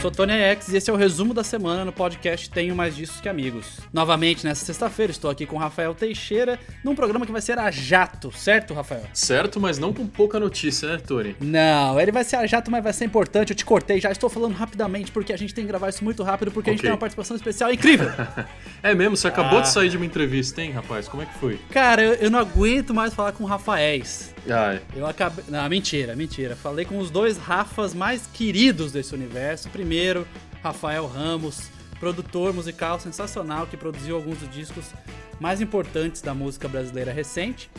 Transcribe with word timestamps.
sou 0.00 0.10
Tony 0.10 0.32
X 0.32 0.68
e 0.68 0.76
esse 0.76 0.90
é 0.90 0.92
o 0.92 0.96
resumo 0.96 1.32
da 1.32 1.42
semana 1.42 1.84
no 1.84 1.92
podcast 1.92 2.50
Tenho 2.50 2.76
Mais 2.76 2.94
Disso 2.94 3.20
Que 3.22 3.28
Amigos. 3.28 3.78
Novamente, 3.92 4.44
nessa 4.44 4.64
sexta-feira, 4.64 5.10
estou 5.10 5.30
aqui 5.30 5.46
com 5.46 5.56
o 5.56 5.58
Rafael 5.58 5.94
Teixeira, 5.94 6.58
num 6.84 6.94
programa 6.94 7.24
que 7.24 7.32
vai 7.32 7.40
ser 7.40 7.58
a 7.58 7.70
jato, 7.70 8.30
certo, 8.32 8.74
Rafael? 8.74 9.04
Certo, 9.12 9.58
mas 9.58 9.78
não 9.78 9.92
com 9.92 10.06
pouca 10.06 10.38
notícia, 10.38 10.88
né, 10.88 10.98
Tony? 10.98 11.34
Não, 11.40 11.98
ele 12.00 12.12
vai 12.12 12.24
ser 12.24 12.36
a 12.36 12.46
jato, 12.46 12.70
mas 12.70 12.82
vai 12.82 12.92
ser 12.92 13.04
importante. 13.04 13.50
Eu 13.50 13.56
te 13.56 13.64
cortei 13.64 14.00
já, 14.00 14.10
estou 14.10 14.28
falando 14.28 14.54
rapidamente, 14.54 15.10
porque 15.10 15.32
a 15.32 15.36
gente 15.36 15.54
tem 15.54 15.64
que 15.64 15.68
gravar 15.68 15.88
isso 15.88 16.04
muito 16.04 16.22
rápido, 16.22 16.50
porque 16.50 16.70
okay. 16.70 16.72
a 16.72 16.76
gente 16.76 16.82
tem 16.82 16.90
uma 16.90 16.98
participação 16.98 17.36
especial 17.36 17.72
incrível. 17.72 18.10
é 18.82 18.94
mesmo? 18.94 19.16
Você 19.16 19.28
acabou 19.28 19.58
ah. 19.58 19.62
de 19.62 19.70
sair 19.70 19.88
de 19.88 19.96
uma 19.96 20.06
entrevista, 20.06 20.62
hein, 20.62 20.72
rapaz? 20.72 21.08
Como 21.08 21.22
é 21.22 21.26
que 21.26 21.34
foi? 21.38 21.58
Cara, 21.70 22.02
eu, 22.02 22.14
eu 22.14 22.30
não 22.30 22.38
aguento 22.38 22.92
mais 22.92 23.14
falar 23.14 23.32
com 23.32 23.44
o 23.44 23.46
Rafaéis. 23.46 24.35
Ah, 24.50 24.78
Eu 24.94 25.06
acabei. 25.06 25.44
Não, 25.48 25.68
mentira, 25.68 26.14
mentira. 26.14 26.54
Falei 26.54 26.84
com 26.84 26.98
os 26.98 27.10
dois 27.10 27.36
Rafas 27.36 27.94
mais 27.94 28.26
queridos 28.26 28.92
desse 28.92 29.14
universo. 29.14 29.68
Primeiro, 29.70 30.26
Rafael 30.62 31.06
Ramos, 31.06 31.68
produtor 31.98 32.52
musical 32.52 33.00
sensacional 33.00 33.66
que 33.66 33.76
produziu 33.76 34.16
alguns 34.16 34.38
dos 34.38 34.50
discos 34.50 34.86
mais 35.40 35.60
importantes 35.60 36.22
da 36.22 36.34
música 36.34 36.68
brasileira 36.68 37.12
recente. 37.12 37.70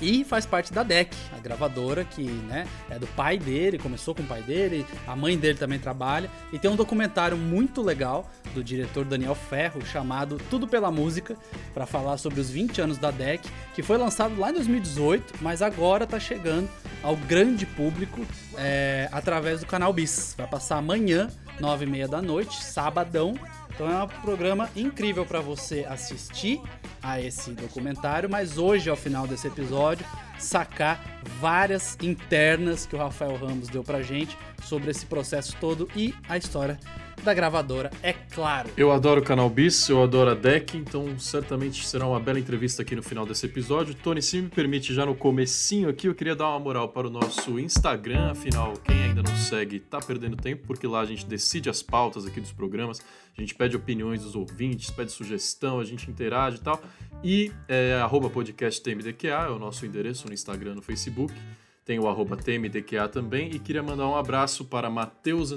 E 0.00 0.24
faz 0.24 0.46
parte 0.46 0.72
da 0.72 0.82
DEC, 0.82 1.14
a 1.36 1.38
gravadora 1.38 2.04
que 2.04 2.22
né, 2.22 2.66
é 2.88 2.98
do 2.98 3.06
pai 3.08 3.38
dele, 3.38 3.78
começou 3.78 4.14
com 4.14 4.22
o 4.22 4.26
pai 4.26 4.42
dele, 4.42 4.86
a 5.06 5.14
mãe 5.14 5.36
dele 5.36 5.58
também 5.58 5.78
trabalha. 5.78 6.30
E 6.52 6.58
tem 6.58 6.70
um 6.70 6.76
documentário 6.76 7.36
muito 7.36 7.82
legal 7.82 8.30
do 8.54 8.64
diretor 8.64 9.04
Daniel 9.04 9.34
Ferro 9.34 9.84
chamado 9.84 10.40
Tudo 10.48 10.66
pela 10.66 10.90
Música, 10.90 11.36
para 11.74 11.86
falar 11.86 12.16
sobre 12.16 12.40
os 12.40 12.50
20 12.50 12.80
anos 12.80 12.98
da 12.98 13.10
DEC, 13.10 13.46
que 13.74 13.82
foi 13.82 13.98
lançado 13.98 14.38
lá 14.38 14.50
em 14.50 14.54
2018, 14.54 15.34
mas 15.40 15.60
agora 15.60 16.04
está 16.04 16.18
chegando 16.18 16.68
ao 17.02 17.16
grande 17.16 17.66
público 17.66 18.24
é, 18.56 19.08
através 19.12 19.60
do 19.60 19.66
canal 19.66 19.92
Bis. 19.92 20.34
Vai 20.36 20.46
passar 20.46 20.78
amanhã, 20.78 21.28
9h30 21.60 22.08
da 22.08 22.22
noite, 22.22 22.62
sabadão. 22.62 23.34
Então 23.80 23.90
é 23.90 24.04
um 24.04 24.06
programa 24.06 24.68
incrível 24.76 25.24
para 25.24 25.40
você 25.40 25.86
assistir 25.88 26.60
a 27.02 27.18
esse 27.18 27.52
documentário, 27.52 28.28
mas 28.28 28.58
hoje, 28.58 28.90
ao 28.90 28.96
final 28.96 29.26
desse 29.26 29.46
episódio, 29.46 30.04
sacar 30.38 31.02
várias 31.40 31.96
internas 32.02 32.84
que 32.84 32.94
o 32.94 32.98
Rafael 32.98 33.34
Ramos 33.36 33.70
deu 33.70 33.82
pra 33.82 34.02
gente 34.02 34.36
sobre 34.62 34.90
esse 34.90 35.06
processo 35.06 35.56
todo 35.58 35.88
e 35.96 36.14
a 36.28 36.36
história 36.36 36.78
da 37.24 37.34
gravadora, 37.34 37.90
é 38.02 38.12
claro. 38.12 38.70
Eu 38.76 38.90
adoro 38.92 39.20
o 39.20 39.24
canal 39.24 39.48
Bis, 39.48 39.88
eu 39.88 40.02
adoro 40.02 40.30
a 40.30 40.34
Deck, 40.34 40.76
então 40.76 41.18
certamente 41.18 41.86
será 41.86 42.06
uma 42.06 42.20
bela 42.20 42.38
entrevista 42.38 42.82
aqui 42.82 42.96
no 42.96 43.02
final 43.02 43.26
desse 43.26 43.46
episódio. 43.46 43.94
Tony, 43.94 44.22
se 44.22 44.40
me 44.40 44.48
permite, 44.48 44.94
já 44.94 45.04
no 45.04 45.14
comecinho 45.14 45.88
aqui, 45.88 46.06
eu 46.06 46.14
queria 46.14 46.34
dar 46.34 46.48
uma 46.48 46.60
moral 46.60 46.88
para 46.88 47.06
o 47.06 47.10
nosso 47.10 47.58
Instagram, 47.58 48.30
afinal, 48.30 48.74
quem 48.84 49.02
ainda 49.02 49.22
não 49.22 49.36
segue 49.36 49.80
tá 49.80 50.00
perdendo 50.00 50.36
tempo, 50.36 50.66
porque 50.66 50.86
lá 50.86 51.00
a 51.00 51.06
gente 51.06 51.26
decide 51.26 51.68
as 51.68 51.82
pautas 51.82 52.26
aqui 52.26 52.40
dos 52.40 52.52
programas, 52.52 53.00
a 53.36 53.40
gente 53.40 53.54
pede 53.54 53.76
opiniões 53.76 54.22
dos 54.22 54.34
ouvintes, 54.34 54.90
pede 54.90 55.12
sugestão, 55.12 55.80
a 55.80 55.84
gente 55.84 56.10
interage 56.10 56.56
e 56.56 56.60
tal. 56.60 56.80
E 57.22 57.52
é, 57.68 58.00
é 58.00 59.50
o 59.50 59.58
nosso 59.58 59.86
endereço 59.86 60.26
no 60.26 60.32
Instagram, 60.32 60.74
no 60.74 60.82
Facebook 60.82 61.34
tem 61.84 61.98
o 61.98 62.08
arroba 62.08 62.36
TMDQA 62.36 63.08
também. 63.08 63.50
E 63.50 63.58
queria 63.58 63.82
mandar 63.82 64.08
um 64.08 64.16
abraço 64.16 64.64
para 64.64 64.88
Matheus 64.90 65.52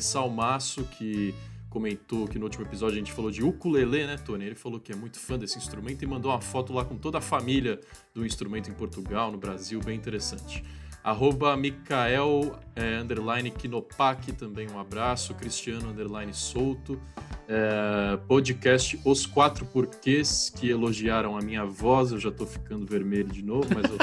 Salmaço, 0.00 0.84
que 0.84 1.34
comentou 1.68 2.28
que 2.28 2.38
no 2.38 2.44
último 2.44 2.64
episódio 2.64 2.96
a 2.96 2.98
gente 2.98 3.12
falou 3.12 3.30
de 3.30 3.42
ukulele, 3.42 4.06
né, 4.06 4.18
Tony? 4.18 4.44
Ele 4.44 4.54
falou 4.54 4.78
que 4.78 4.92
é 4.92 4.94
muito 4.94 5.18
fã 5.18 5.38
desse 5.38 5.56
instrumento 5.56 6.02
e 6.02 6.06
mandou 6.06 6.30
uma 6.30 6.40
foto 6.40 6.72
lá 6.72 6.84
com 6.84 6.96
toda 6.96 7.18
a 7.18 7.20
família 7.20 7.80
do 8.14 8.26
instrumento 8.26 8.70
em 8.70 8.74
Portugal, 8.74 9.32
no 9.32 9.38
Brasil, 9.38 9.80
bem 9.80 9.96
interessante. 9.96 10.62
Arroba 11.02 11.56
Mikael 11.56 12.60
é, 12.76 12.98
underline 12.98 13.50
Kinopak, 13.50 14.32
também 14.34 14.70
um 14.70 14.78
abraço. 14.78 15.34
Cristiano 15.34 15.90
underline 15.90 16.32
Souto. 16.32 17.00
É, 17.48 18.16
podcast 18.28 19.00
Os 19.04 19.26
Quatro 19.26 19.66
Porquês, 19.66 20.48
que 20.48 20.70
elogiaram 20.70 21.36
a 21.36 21.40
minha 21.40 21.64
voz. 21.64 22.12
Eu 22.12 22.20
já 22.20 22.30
tô 22.30 22.46
ficando 22.46 22.86
vermelho 22.86 23.28
de 23.28 23.42
novo, 23.42 23.66
mas 23.74 23.90
eu. 23.90 23.98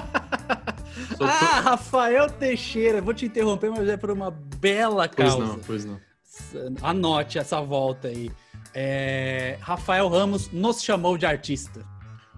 tô... 1.17 1.23
Ah, 1.23 1.61
Rafael 1.61 2.29
Teixeira, 2.29 3.01
vou 3.01 3.13
te 3.13 3.25
interromper, 3.25 3.69
mas 3.71 3.87
é 3.87 3.97
por 3.97 4.11
uma 4.11 4.31
bela 4.31 5.07
causa. 5.07 5.37
Pois 5.37 5.49
não, 5.49 5.59
pois 5.59 5.85
não. 5.85 5.99
Anote 6.81 7.37
essa 7.37 7.61
volta 7.61 8.07
aí. 8.07 8.31
É, 8.73 9.57
Rafael 9.61 10.07
Ramos 10.07 10.49
nos 10.51 10.83
chamou 10.83 11.17
de 11.17 11.25
artista. 11.25 11.83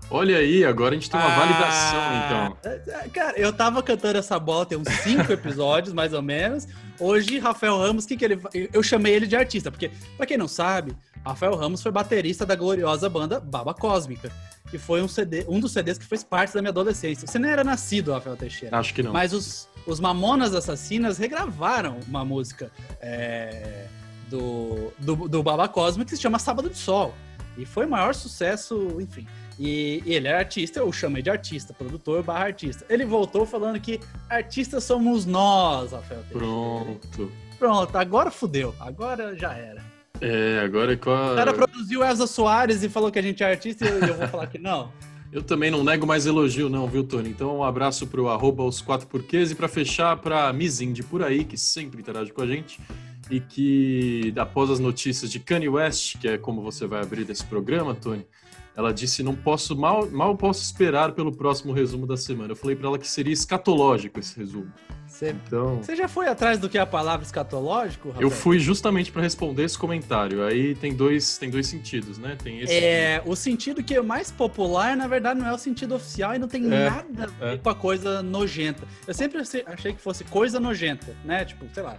Olha 0.09 0.37
aí, 0.37 0.65
agora 0.65 0.91
a 0.91 0.97
gente 0.97 1.09
tem 1.09 1.17
uma 1.17 1.33
ah, 1.33 1.39
validação, 1.39 1.99
então. 2.25 2.57
É, 2.65 3.05
é, 3.05 3.09
cara, 3.09 3.39
eu 3.39 3.53
tava 3.53 3.81
cantando 3.81 4.17
essa 4.17 4.37
bola 4.37 4.65
tem 4.65 4.77
uns 4.77 4.89
cinco 5.03 5.31
episódios, 5.31 5.93
mais 5.93 6.11
ou 6.11 6.21
menos. 6.21 6.67
Hoje, 6.99 7.39
Rafael 7.39 7.77
Ramos, 7.77 8.05
que 8.05 8.17
que 8.17 8.25
ele. 8.25 8.39
Eu 8.73 8.83
chamei 8.83 9.13
ele 9.13 9.25
de 9.25 9.37
artista, 9.37 9.71
porque, 9.71 9.89
pra 10.17 10.25
quem 10.25 10.37
não 10.37 10.49
sabe, 10.49 10.93
Rafael 11.25 11.55
Ramos 11.55 11.81
foi 11.81 11.91
baterista 11.91 12.45
da 12.45 12.55
gloriosa 12.55 13.09
banda 13.09 13.39
Baba 13.39 13.73
Cósmica, 13.73 14.31
que 14.69 14.77
foi 14.77 15.01
um 15.01 15.07
CD, 15.07 15.45
um 15.47 15.59
dos 15.59 15.71
CDs 15.71 15.97
que 15.97 16.05
fez 16.05 16.23
parte 16.23 16.53
da 16.53 16.61
minha 16.61 16.71
adolescência. 16.71 17.27
Você 17.27 17.37
nem 17.37 17.51
era 17.51 17.63
nascido, 17.63 18.11
Rafael 18.11 18.35
Teixeira. 18.35 18.77
Acho 18.77 18.93
que 18.93 19.03
não. 19.03 19.13
Mas 19.13 19.33
os, 19.33 19.67
os 19.85 19.99
Mamonas 19.99 20.55
Assassinas 20.55 21.17
regravaram 21.17 21.99
uma 22.07 22.25
música 22.25 22.71
é, 22.99 23.85
do, 24.29 24.91
do, 24.97 25.27
do 25.27 25.43
Baba 25.43 25.67
Cósmica 25.67 26.09
que 26.09 26.15
se 26.15 26.21
chama 26.21 26.39
Sábado 26.39 26.69
de 26.69 26.77
Sol. 26.77 27.13
E 27.57 27.65
foi 27.65 27.85
o 27.85 27.89
maior 27.89 28.15
sucesso, 28.15 28.97
enfim. 28.99 29.27
E 29.59 30.01
ele 30.05 30.27
é 30.27 30.33
artista, 30.33 30.79
eu 30.79 30.91
chamei 30.91 31.21
de 31.21 31.29
artista, 31.29 31.73
produtor 31.73 32.23
barra 32.23 32.45
artista. 32.45 32.85
Ele 32.89 33.05
voltou 33.05 33.45
falando 33.45 33.79
que 33.79 33.99
artistas 34.29 34.83
somos 34.83 35.25
nós, 35.25 35.91
Rafael. 35.91 36.23
Pronto. 36.31 37.31
Pronto, 37.59 37.95
agora 37.95 38.31
fudeu. 38.31 38.73
Agora 38.79 39.37
já 39.37 39.53
era. 39.53 39.83
É, 40.21 40.61
agora 40.63 40.93
é 40.93 40.95
qual. 40.95 41.33
O 41.33 41.35
cara 41.35 41.53
produziu 41.53 42.03
Elza 42.03 42.27
Soares 42.27 42.83
e 42.83 42.89
falou 42.89 43.11
que 43.11 43.17
a 43.17 43.21
gente 43.21 43.41
é 43.43 43.49
artista 43.49 43.85
e 43.85 43.89
eu 44.07 44.13
vou 44.13 44.27
falar 44.27 44.47
que 44.47 44.59
não. 44.59 44.91
Eu 45.31 45.41
também 45.41 45.71
não 45.71 45.81
nego 45.81 46.05
mais 46.05 46.25
elogio, 46.25 46.69
não, 46.69 46.85
viu, 46.89 47.05
Tony? 47.05 47.29
Então, 47.29 47.59
um 47.59 47.63
abraço 47.63 48.05
pro 48.05 48.27
arroba 48.27 48.63
os 48.63 48.81
quatro 48.81 49.07
porquês 49.07 49.49
e 49.49 49.55
para 49.55 49.69
fechar, 49.69 50.17
pra 50.17 50.51
Mizinde 50.51 51.01
por 51.03 51.23
aí, 51.23 51.45
que 51.45 51.57
sempre 51.57 52.01
interage 52.01 52.33
com 52.33 52.41
a 52.41 52.45
gente 52.45 52.81
e 53.29 53.39
que, 53.39 54.33
após 54.35 54.69
as 54.69 54.79
notícias 54.79 55.31
de 55.31 55.39
Kanye 55.39 55.69
West, 55.69 56.17
que 56.17 56.27
é 56.27 56.37
como 56.37 56.61
você 56.61 56.85
vai 56.85 57.01
abrir 57.01 57.23
desse 57.23 57.45
programa, 57.45 57.95
Tony, 57.95 58.27
ela 58.75 58.93
disse: 58.93 59.21
Não 59.21 59.35
posso, 59.35 59.75
mal, 59.75 60.09
mal 60.09 60.35
posso 60.35 60.63
esperar 60.63 61.11
pelo 61.11 61.31
próximo 61.31 61.73
resumo 61.73 62.07
da 62.07 62.17
semana. 62.17 62.51
Eu 62.51 62.55
falei 62.55 62.75
para 62.75 62.87
ela 62.87 62.97
que 62.97 63.07
seria 63.07 63.33
escatológico 63.33 64.19
esse 64.19 64.37
resumo. 64.37 64.71
Você, 65.05 65.31
então, 65.31 65.77
você 65.77 65.93
já 65.93 66.07
foi 66.07 66.27
atrás 66.27 66.57
do 66.57 66.69
que 66.69 66.77
é 66.77 66.81
a 66.81 66.85
palavra 66.85 67.25
escatológico? 67.25 68.09
Rafael? 68.09 68.25
Eu 68.25 68.31
fui 68.31 68.59
justamente 68.59 69.11
para 69.11 69.21
responder 69.21 69.65
esse 69.65 69.77
comentário. 69.77 70.43
Aí 70.43 70.73
tem 70.73 70.95
dois, 70.95 71.37
tem 71.37 71.49
dois 71.49 71.67
sentidos, 71.67 72.17
né? 72.17 72.37
Tem 72.41 72.61
esse 72.61 72.73
é, 72.73 73.21
o 73.25 73.35
sentido 73.35 73.83
que 73.83 73.93
é 73.93 74.01
mais 74.01 74.31
popular, 74.31 74.95
na 74.95 75.07
verdade, 75.07 75.39
não 75.39 75.47
é 75.47 75.53
o 75.53 75.57
sentido 75.57 75.95
oficial 75.95 76.33
e 76.33 76.39
não 76.39 76.47
tem 76.47 76.65
é, 76.65 76.89
nada 76.89 77.23
a 77.23 77.45
ver 77.45 77.53
é. 77.55 77.57
com 77.57 77.69
a 77.69 77.75
coisa 77.75 78.23
nojenta. 78.23 78.83
Eu 79.05 79.13
sempre 79.13 79.39
achei 79.39 79.93
que 79.93 80.01
fosse 80.01 80.23
coisa 80.23 80.61
nojenta, 80.61 81.13
né? 81.25 81.43
Tipo, 81.43 81.65
sei 81.73 81.83
lá, 81.83 81.97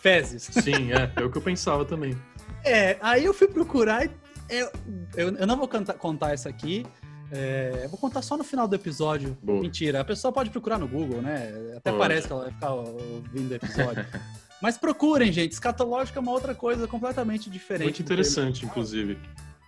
fezes. 0.00 0.44
Sim, 0.44 0.92
é, 0.92 1.10
é 1.16 1.24
o 1.24 1.30
que 1.30 1.38
eu 1.38 1.42
pensava 1.42 1.84
também. 1.84 2.16
É, 2.64 2.96
aí 3.00 3.24
eu 3.24 3.34
fui 3.34 3.48
procurar 3.48 4.04
e 4.04 4.10
eu, 4.48 4.70
eu, 5.14 5.36
eu 5.36 5.46
não 5.46 5.56
vou 5.56 5.68
contar, 5.68 5.94
contar 5.94 6.34
isso 6.34 6.48
aqui. 6.48 6.86
É, 7.30 7.80
eu 7.84 7.88
vou 7.88 7.98
contar 7.98 8.22
só 8.22 8.36
no 8.36 8.44
final 8.44 8.68
do 8.68 8.74
episódio. 8.74 9.36
Boa. 9.42 9.60
Mentira, 9.60 10.00
a 10.00 10.04
pessoa 10.04 10.32
pode 10.32 10.50
procurar 10.50 10.78
no 10.78 10.86
Google, 10.86 11.20
né? 11.20 11.52
Até 11.76 11.92
parece 11.92 12.26
que 12.26 12.32
ela 12.32 12.44
vai 12.44 12.52
ficar 12.52 12.72
ouvindo 12.72 13.50
o 13.50 13.54
episódio. 13.54 14.06
Mas 14.62 14.78
procurem, 14.78 15.32
gente. 15.32 15.52
Escatológico 15.52 16.18
é 16.18 16.22
uma 16.22 16.32
outra 16.32 16.54
coisa 16.54 16.86
completamente 16.86 17.50
diferente. 17.50 17.84
Muito 17.84 18.02
interessante, 18.02 18.64
inclusive. 18.64 19.18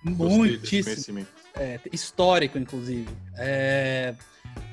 Muitíssimo. 0.03 1.27
É, 1.55 1.81
histórico, 1.93 2.57
inclusive. 2.59 3.09
É, 3.37 4.15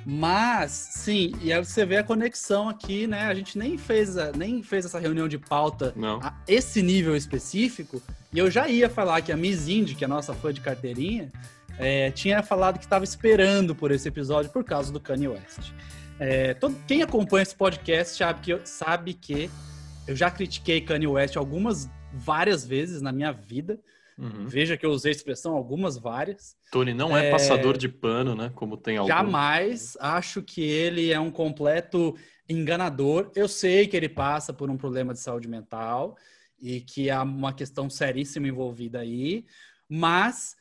mas, 0.06 0.72
sim, 0.72 1.34
e 1.42 1.52
aí 1.52 1.66
você 1.66 1.84
vê 1.84 1.98
a 1.98 2.04
conexão 2.04 2.70
aqui, 2.70 3.08
né? 3.08 3.24
A 3.24 3.34
gente 3.34 3.58
nem 3.58 3.76
fez, 3.76 4.18
a, 4.18 4.32
nem 4.32 4.62
fez 4.62 4.86
essa 4.86 5.00
reunião 5.00 5.28
de 5.28 5.40
pauta 5.40 5.94
Não. 5.96 6.20
a 6.22 6.32
esse 6.48 6.84
nível 6.84 7.16
específico. 7.16 8.00
E 8.32 8.38
eu 8.38 8.52
já 8.52 8.68
ia 8.68 8.88
falar 8.88 9.22
que 9.22 9.32
a 9.32 9.38
Miss 9.38 9.68
Indy, 9.68 9.96
que 9.96 10.04
é 10.04 10.06
a 10.06 10.10
nossa 10.10 10.34
fã 10.34 10.54
de 10.54 10.62
carteirinha, 10.62 11.32
é, 11.80 12.12
tinha 12.12 12.44
falado 12.44 12.78
que 12.78 12.86
estava 12.86 13.04
esperando 13.04 13.74
por 13.74 13.92
esse 13.92 14.08
episódio 14.08 14.52
por 14.52 14.64
causa 14.64 14.94
do 14.94 15.00
Kanye 15.00 15.28
West. 15.28 15.72
É, 16.20 16.54
todo, 16.54 16.76
quem 16.88 17.02
acompanha 17.02 17.42
esse 17.42 17.56
podcast 17.56 18.16
sabe 18.16 18.42
que, 18.42 18.60
sabe 18.64 19.14
que 19.16 19.50
eu 20.08 20.16
já 20.16 20.30
critiquei 20.30 20.82
Kanye 20.82 21.08
West 21.08 21.36
algumas, 21.36 21.90
várias 22.14 22.64
vezes 22.64 23.02
na 23.02 23.12
minha 23.12 23.32
vida. 23.32 23.80
Uhum. 24.18 24.48
Veja 24.48 24.78
que 24.78 24.86
eu 24.86 24.92
usei 24.92 25.12
a 25.12 25.16
expressão 25.16 25.54
algumas 25.54 25.98
várias. 25.98 26.56
Tony 26.72 26.94
não 26.94 27.16
é, 27.16 27.28
é, 27.28 27.32
passador 27.32 27.78
de 27.78 27.90
pano, 27.90 28.34
né? 28.34 28.52
Como 28.56 28.78
tem 28.78 28.98
alguns. 28.98 29.10
Jamais 29.10 29.98
acho 30.00 30.42
que 30.42 30.62
ele 30.62 31.12
é 31.12 31.20
um 31.20 31.32
completo 31.32 32.16
enganador. 32.48 33.32
Eu 33.36 33.48
sei 33.48 33.88
que 33.88 33.98
ele 33.98 34.08
passa 34.08 34.54
por 34.54 34.70
um 34.70 34.78
problema 34.78 35.14
de 35.14 35.20
saúde 35.20 35.48
mental 35.48 36.18
e 36.60 36.80
que 36.80 37.10
há 37.10 37.24
uma 37.24 37.54
questão 37.54 37.90
seríssima 37.90 38.48
envolvida 38.48 39.00
aí, 39.00 39.46
mas 39.90 40.56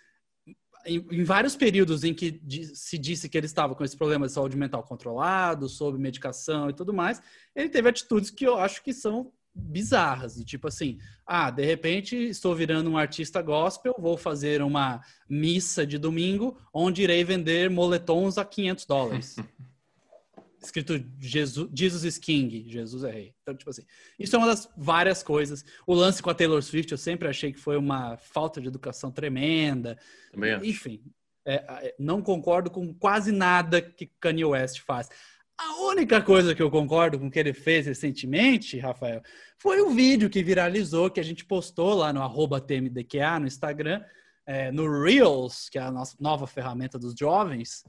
em, 0.84 1.06
em 1.10 1.24
vários 1.24 1.56
períodos 1.56 2.04
em 2.04 2.12
que 2.12 2.40
se 2.74 2.98
disse 2.98 3.28
que 3.28 3.38
ele 3.38 3.46
estava 3.46 3.74
com 3.74 3.84
esse 3.84 3.96
problema 3.96 4.26
de 4.26 4.32
saúde 4.32 4.56
mental 4.56 4.82
controlado, 4.82 5.68
sob 5.68 5.98
medicação 5.98 6.68
e 6.68 6.72
tudo 6.72 6.92
mais, 6.92 7.22
ele 7.54 7.68
teve 7.68 7.88
atitudes 7.88 8.30
que 8.30 8.46
eu 8.46 8.58
acho 8.58 8.82
que 8.82 8.92
são 8.92 9.32
bizarras, 9.54 10.36
tipo 10.44 10.66
assim, 10.66 10.98
ah, 11.24 11.50
de 11.50 11.64
repente 11.64 12.16
estou 12.16 12.54
virando 12.54 12.90
um 12.90 12.98
artista 12.98 13.40
gospel, 13.40 13.94
vou 13.98 14.16
fazer 14.16 14.60
uma 14.60 15.00
missa 15.28 15.86
de 15.86 15.96
domingo 15.96 16.58
onde 16.72 17.02
irei 17.02 17.22
vender 17.22 17.70
moletons 17.70 18.36
a 18.36 18.44
500 18.44 18.84
dólares. 18.84 19.36
Escrito 20.60 21.04
Jesus, 21.20 21.68
Jesus 21.74 22.04
is 22.04 22.18
King, 22.18 22.64
Jesus 22.66 23.04
é 23.04 23.10
rei. 23.10 23.34
Então, 23.42 23.54
tipo 23.54 23.68
assim, 23.68 23.82
isso 24.18 24.34
é 24.34 24.38
uma 24.38 24.48
das 24.48 24.68
várias 24.76 25.22
coisas. 25.22 25.62
O 25.86 25.92
lance 25.92 26.22
com 26.22 26.30
a 26.30 26.34
Taylor 26.34 26.62
Swift, 26.62 26.90
eu 26.90 26.98
sempre 26.98 27.28
achei 27.28 27.52
que 27.52 27.60
foi 27.60 27.76
uma 27.76 28.16
falta 28.16 28.62
de 28.62 28.68
educação 28.68 29.10
tremenda. 29.10 29.98
Também 30.32 30.52
acho. 30.54 30.64
Enfim, 30.64 31.02
é, 31.46 31.56
é, 31.56 31.94
não 31.98 32.22
concordo 32.22 32.70
com 32.70 32.94
quase 32.94 33.30
nada 33.30 33.82
que 33.82 34.06
Kanye 34.18 34.46
West 34.46 34.80
faz. 34.80 35.10
A 35.56 35.82
única 35.82 36.20
coisa 36.20 36.54
que 36.54 36.62
eu 36.62 36.70
concordo 36.70 37.18
com 37.18 37.28
o 37.28 37.30
que 37.30 37.38
ele 37.38 37.52
fez 37.52 37.86
recentemente, 37.86 38.78
Rafael, 38.78 39.22
foi 39.56 39.80
o 39.80 39.90
vídeo 39.90 40.28
que 40.28 40.42
viralizou, 40.42 41.10
que 41.10 41.20
a 41.20 41.24
gente 41.24 41.44
postou 41.44 41.94
lá 41.94 42.12
no 42.12 42.22
arroba 42.22 42.60
TMDQA, 42.60 43.38
no 43.38 43.46
Instagram, 43.46 44.02
é, 44.46 44.72
no 44.72 45.02
Reels, 45.02 45.68
que 45.68 45.78
é 45.78 45.82
a 45.82 45.92
nossa 45.92 46.16
nova 46.18 46.46
ferramenta 46.46 46.98
dos 46.98 47.14
jovens. 47.18 47.84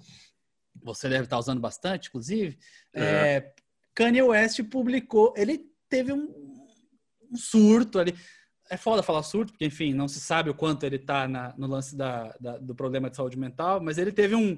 Você 0.84 1.10
deve 1.10 1.24
estar 1.24 1.40
usando 1.40 1.60
bastante, 1.60 2.10
inclusive. 2.10 2.58
É. 2.94 3.04
É, 3.04 3.54
Kanye 3.94 4.22
West 4.22 4.62
publicou, 4.64 5.34
ele 5.36 5.66
teve 5.90 6.14
um, 6.14 6.28
um 7.32 7.36
surto 7.36 8.00
ali 8.00 8.16
é 8.70 8.78
foda 8.78 9.04
falar 9.04 9.24
surto, 9.24 9.54
porque, 9.54 9.66
enfim, 9.66 9.94
não 9.94 10.08
se 10.08 10.20
sabe 10.20 10.50
o 10.50 10.56
quanto 10.56 10.86
ele 10.86 10.98
tá 10.98 11.28
na, 11.28 11.54
no 11.58 11.68
lance 11.68 11.96
da, 11.96 12.36
da, 12.40 12.58
do 12.58 12.74
problema 12.74 13.10
de 13.10 13.16
saúde 13.16 13.38
mental, 13.38 13.80
mas 13.80 13.98
ele 13.98 14.12
teve 14.12 14.36
um, 14.36 14.58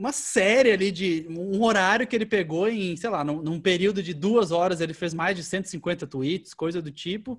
uma 0.00 0.12
série 0.12 0.72
ali 0.72 0.90
de. 0.90 1.26
um 1.28 1.62
horário 1.62 2.06
que 2.06 2.16
ele 2.16 2.24
pegou 2.24 2.66
em, 2.66 2.96
sei 2.96 3.10
lá, 3.10 3.22
num, 3.22 3.42
num, 3.42 3.60
período 3.60 4.02
de 4.02 4.14
duas 4.14 4.50
horas, 4.50 4.80
ele 4.80 4.94
fez 4.94 5.12
mais 5.12 5.36
de 5.36 5.44
150 5.44 6.06
tweets, 6.06 6.54
coisa 6.54 6.80
do 6.80 6.90
tipo. 6.90 7.38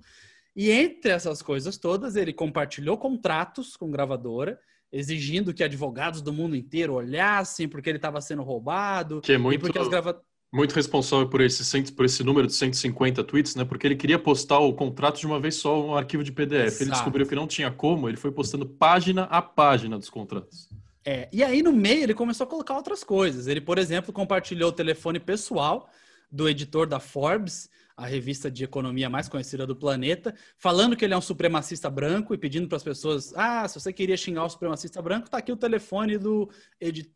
E 0.54 0.70
entre 0.70 1.10
essas 1.10 1.42
coisas 1.42 1.76
todas, 1.76 2.14
ele 2.14 2.32
compartilhou 2.32 2.96
contratos 2.96 3.76
com 3.76 3.90
gravadora, 3.90 4.60
exigindo 4.92 5.52
que 5.52 5.64
advogados 5.64 6.22
do 6.22 6.32
mundo 6.32 6.54
inteiro 6.54 6.94
olhassem 6.94 7.68
porque 7.68 7.90
ele 7.90 7.98
estava 7.98 8.20
sendo 8.20 8.42
roubado. 8.42 9.20
Que 9.20 9.32
é 9.32 9.38
muito. 9.38 9.70
gravadoras 9.72 10.22
muito 10.54 10.74
responsável 10.74 11.26
por 11.30 11.40
esse, 11.40 11.92
por 11.92 12.04
esse 12.04 12.22
número 12.22 12.46
de 12.46 12.52
150 12.52 13.24
tweets, 13.24 13.56
né? 13.56 13.64
Porque 13.64 13.86
ele 13.86 13.96
queria 13.96 14.18
postar 14.18 14.58
o 14.58 14.74
contrato 14.74 15.18
de 15.18 15.26
uma 15.26 15.40
vez 15.40 15.54
só, 15.54 15.82
um 15.82 15.96
arquivo 15.96 16.22
de 16.22 16.30
PDF. 16.30 16.66
Exato. 16.66 16.82
Ele 16.82 16.90
descobriu 16.90 17.26
que 17.26 17.34
não 17.34 17.46
tinha 17.46 17.70
como, 17.70 18.06
ele 18.06 18.18
foi 18.18 18.30
postando 18.30 18.66
página 18.66 19.22
a 19.22 19.40
página 19.40 19.98
dos 19.98 20.10
contratos. 20.10 20.68
É, 21.04 21.28
e 21.32 21.42
aí 21.42 21.62
no 21.62 21.72
meio 21.72 22.04
ele 22.04 22.14
começou 22.14 22.44
a 22.44 22.50
colocar 22.50 22.76
outras 22.76 23.02
coisas. 23.02 23.46
Ele, 23.46 23.60
por 23.60 23.78
exemplo, 23.78 24.12
compartilhou 24.12 24.70
o 24.70 24.72
telefone 24.72 25.18
pessoal 25.18 25.88
do 26.30 26.48
editor 26.48 26.86
da 26.86 27.00
Forbes, 27.00 27.68
a 27.96 28.06
revista 28.06 28.50
de 28.50 28.64
economia 28.64 29.10
mais 29.10 29.28
conhecida 29.28 29.66
do 29.66 29.76
planeta, 29.76 30.34
falando 30.56 30.96
que 30.96 31.04
ele 31.04 31.14
é 31.14 31.16
um 31.16 31.22
supremacista 31.22 31.90
branco 31.90 32.32
e 32.32 32.38
pedindo 32.38 32.68
para 32.68 32.76
as 32.76 32.82
pessoas: 32.82 33.34
ah, 33.34 33.66
se 33.68 33.78
você 33.78 33.92
queria 33.92 34.16
xingar 34.16 34.44
o 34.44 34.48
supremacista 34.48 35.02
branco, 35.02 35.28
tá 35.28 35.38
aqui 35.38 35.52
o 35.52 35.56
telefone 35.56 36.16
do 36.18 36.50
editor 36.80 37.12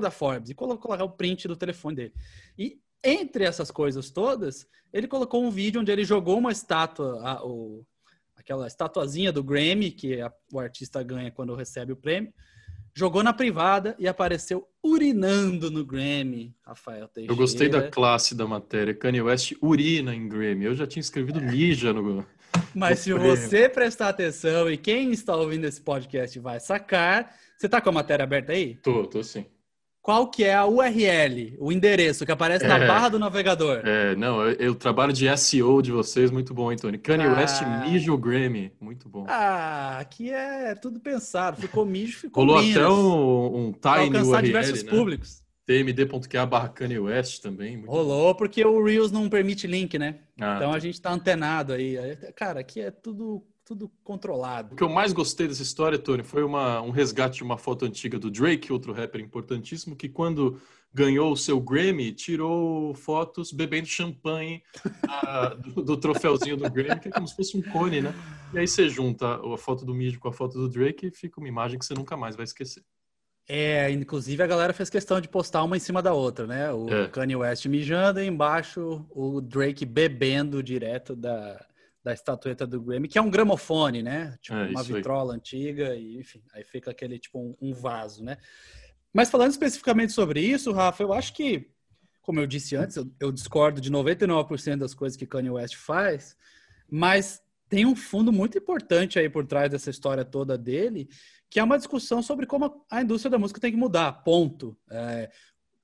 da 0.00 0.10
Forbes 0.10 0.50
e 0.50 0.54
colocar 0.54 1.02
o 1.02 1.10
print 1.10 1.48
do 1.48 1.56
telefone 1.56 1.96
dele. 1.96 2.14
E 2.56 2.80
entre 3.04 3.44
essas 3.44 3.70
coisas 3.70 4.10
todas, 4.10 4.66
ele 4.92 5.08
colocou 5.08 5.42
um 5.42 5.50
vídeo 5.50 5.80
onde 5.80 5.90
ele 5.90 6.04
jogou 6.04 6.38
uma 6.38 6.52
estátua, 6.52 7.20
a, 7.22 7.44
o, 7.44 7.84
aquela 8.36 8.66
estatuazinha 8.66 9.32
do 9.32 9.42
Grammy, 9.42 9.90
que 9.90 10.20
a, 10.20 10.32
o 10.52 10.60
artista 10.60 11.02
ganha 11.02 11.30
quando 11.30 11.54
recebe 11.54 11.92
o 11.92 11.96
prêmio, 11.96 12.32
jogou 12.94 13.22
na 13.22 13.32
privada 13.32 13.94
e 13.98 14.06
apareceu 14.06 14.68
urinando 14.82 15.70
no 15.70 15.84
Grammy, 15.84 16.54
Rafael 16.62 17.08
Teixeira. 17.08 17.32
Eu 17.32 17.36
gostei 17.36 17.68
da 17.68 17.88
classe 17.88 18.34
da 18.34 18.46
matéria. 18.46 18.94
Kanye 18.94 19.22
West 19.22 19.54
urina 19.60 20.14
em 20.14 20.28
Grammy. 20.28 20.64
Eu 20.64 20.74
já 20.74 20.86
tinha 20.86 21.00
escrevido 21.00 21.38
é. 21.38 21.42
mija 21.42 21.92
no. 21.92 22.26
Mas 22.74 23.00
se 23.00 23.12
prêmio. 23.12 23.36
você 23.36 23.68
prestar 23.68 24.08
atenção 24.08 24.70
e 24.70 24.76
quem 24.76 25.12
está 25.12 25.34
ouvindo 25.34 25.64
esse 25.64 25.80
podcast 25.80 26.38
vai 26.38 26.60
sacar. 26.60 27.34
Você 27.56 27.68
tá 27.68 27.80
com 27.80 27.88
a 27.88 27.92
matéria 27.92 28.24
aberta 28.24 28.52
aí? 28.52 28.74
Tô, 28.76 29.06
tô 29.06 29.22
sim 29.22 29.46
qual 30.02 30.26
que 30.26 30.42
é 30.42 30.52
a 30.52 30.66
URL, 30.66 31.56
o 31.60 31.70
endereço 31.70 32.26
que 32.26 32.32
aparece 32.32 32.66
na 32.66 32.76
é, 32.76 32.86
barra 32.88 33.10
do 33.10 33.18
navegador. 33.20 33.82
É, 33.84 34.16
não, 34.16 34.44
eu, 34.50 34.74
trabalho 34.74 35.12
de 35.12 35.34
SEO 35.38 35.80
de 35.80 35.92
vocês, 35.92 36.28
muito 36.28 36.52
bom, 36.52 36.72
hein, 36.72 36.76
Tony? 36.76 36.98
Kanye 36.98 37.24
ah, 37.24 37.34
West 37.34 37.62
mijo 37.86 38.18
Grammy, 38.18 38.72
muito 38.80 39.08
bom. 39.08 39.24
Ah, 39.28 39.98
aqui 40.00 40.28
é 40.30 40.74
tudo 40.74 40.98
pensado, 40.98 41.60
ficou 41.60 41.86
mijo, 41.86 42.18
ficou 42.18 42.44
Rolou 42.44 42.58
até 42.58 42.86
um, 42.88 43.68
um 43.68 43.72
tiny 43.72 44.18
URL, 44.18 44.42
diversos 44.42 44.82
né? 44.82 44.90
públicos. 44.90 45.42
tmd.ca 45.64 46.46
barra 46.46 46.68
Kanye 46.68 46.98
West 46.98 47.40
também. 47.40 47.84
Rolou, 47.86 48.32
bom. 48.32 48.34
porque 48.34 48.64
o 48.64 48.84
Reels 48.84 49.12
não 49.12 49.28
permite 49.28 49.68
link, 49.68 49.96
né? 50.00 50.16
Ah, 50.40 50.54
então 50.56 50.70
tá. 50.72 50.76
a 50.76 50.80
gente 50.80 51.00
tá 51.00 51.12
antenado 51.12 51.72
aí. 51.72 51.96
Cara, 52.34 52.58
aqui 52.58 52.80
é 52.80 52.90
tudo 52.90 53.46
tudo 53.72 53.90
controlado. 54.04 54.74
O 54.74 54.76
que 54.76 54.82
eu 54.82 54.88
mais 54.88 55.12
gostei 55.12 55.48
dessa 55.48 55.62
história, 55.62 55.98
Tony, 55.98 56.22
foi 56.22 56.44
uma, 56.44 56.82
um 56.82 56.90
resgate 56.90 57.38
de 57.38 57.42
uma 57.42 57.56
foto 57.56 57.86
antiga 57.86 58.18
do 58.18 58.30
Drake, 58.30 58.72
outro 58.72 58.92
rapper 58.92 59.20
importantíssimo, 59.20 59.96
que 59.96 60.10
quando 60.10 60.60
ganhou 60.92 61.32
o 61.32 61.36
seu 61.36 61.58
Grammy, 61.58 62.12
tirou 62.12 62.94
fotos 62.94 63.50
bebendo 63.50 63.86
champanhe 63.86 64.62
uh, 64.86 65.56
do, 65.72 65.82
do, 65.82 65.96
troféuzinho 65.96 66.58
do 66.58 66.70
Grammy, 66.70 67.00
que 67.00 67.08
é 67.08 67.10
como 67.10 67.26
se 67.26 67.34
fosse 67.34 67.56
um 67.56 67.62
cone, 67.62 68.02
né? 68.02 68.14
E 68.52 68.58
aí 68.58 68.68
você 68.68 68.90
junta 68.90 69.36
a 69.36 69.56
foto 69.56 69.86
do 69.86 69.94
Mídio 69.94 70.20
com 70.20 70.28
a 70.28 70.32
foto 70.32 70.58
do 70.58 70.68
Drake 70.68 71.06
e 71.06 71.10
fica 71.10 71.40
uma 71.40 71.48
imagem 71.48 71.78
que 71.78 71.86
você 71.86 71.94
nunca 71.94 72.14
mais 72.14 72.36
vai 72.36 72.44
esquecer. 72.44 72.84
É, 73.48 73.90
inclusive 73.90 74.42
a 74.42 74.46
galera 74.46 74.74
fez 74.74 74.90
questão 74.90 75.20
de 75.20 75.28
postar 75.28 75.64
uma 75.64 75.76
em 75.76 75.80
cima 75.80 76.02
da 76.02 76.12
outra, 76.12 76.46
né? 76.46 76.70
O 76.70 76.88
é. 76.90 77.08
Kanye 77.08 77.36
West 77.36 77.64
mijando 77.66 78.20
e 78.20 78.26
embaixo 78.26 79.04
o 79.10 79.40
Drake 79.40 79.86
bebendo 79.86 80.62
direto 80.62 81.16
da, 81.16 81.58
da 82.02 82.12
estatueta 82.12 82.66
do 82.66 82.80
Grammy, 82.80 83.08
que 83.08 83.18
é 83.18 83.22
um 83.22 83.30
gramofone, 83.30 84.02
né? 84.02 84.36
Tipo 84.40 84.58
é, 84.58 84.68
uma 84.68 84.82
vitrola 84.82 85.32
aí. 85.32 85.38
antiga, 85.38 85.94
e 85.94 86.18
enfim, 86.18 86.42
aí 86.52 86.64
fica 86.64 86.90
aquele 86.90 87.18
tipo 87.18 87.38
um, 87.38 87.56
um, 87.60 87.72
vaso, 87.72 88.24
né? 88.24 88.36
Mas 89.12 89.30
falando 89.30 89.50
especificamente 89.50 90.12
sobre 90.12 90.40
isso, 90.40 90.72
Rafa, 90.72 91.02
eu 91.02 91.12
acho 91.12 91.32
que, 91.34 91.70
como 92.20 92.40
eu 92.40 92.46
disse 92.46 92.74
antes, 92.74 92.96
eu, 92.96 93.10
eu 93.20 93.30
discordo 93.30 93.80
de 93.80 93.90
99% 93.90 94.78
das 94.78 94.94
coisas 94.94 95.16
que 95.16 95.26
Kanye 95.26 95.50
West 95.50 95.76
faz, 95.76 96.36
mas 96.90 97.40
tem 97.68 97.86
um 97.86 97.94
fundo 97.94 98.32
muito 98.32 98.58
importante 98.58 99.18
aí 99.18 99.28
por 99.28 99.46
trás 99.46 99.70
dessa 99.70 99.90
história 99.90 100.24
toda 100.24 100.58
dele, 100.58 101.08
que 101.48 101.60
é 101.60 101.64
uma 101.64 101.78
discussão 101.78 102.22
sobre 102.22 102.46
como 102.46 102.84
a 102.90 103.02
indústria 103.02 103.30
da 103.30 103.38
música 103.38 103.60
tem 103.60 103.70
que 103.70 103.78
mudar, 103.78 104.12
ponto. 104.24 104.76
É, 104.90 105.30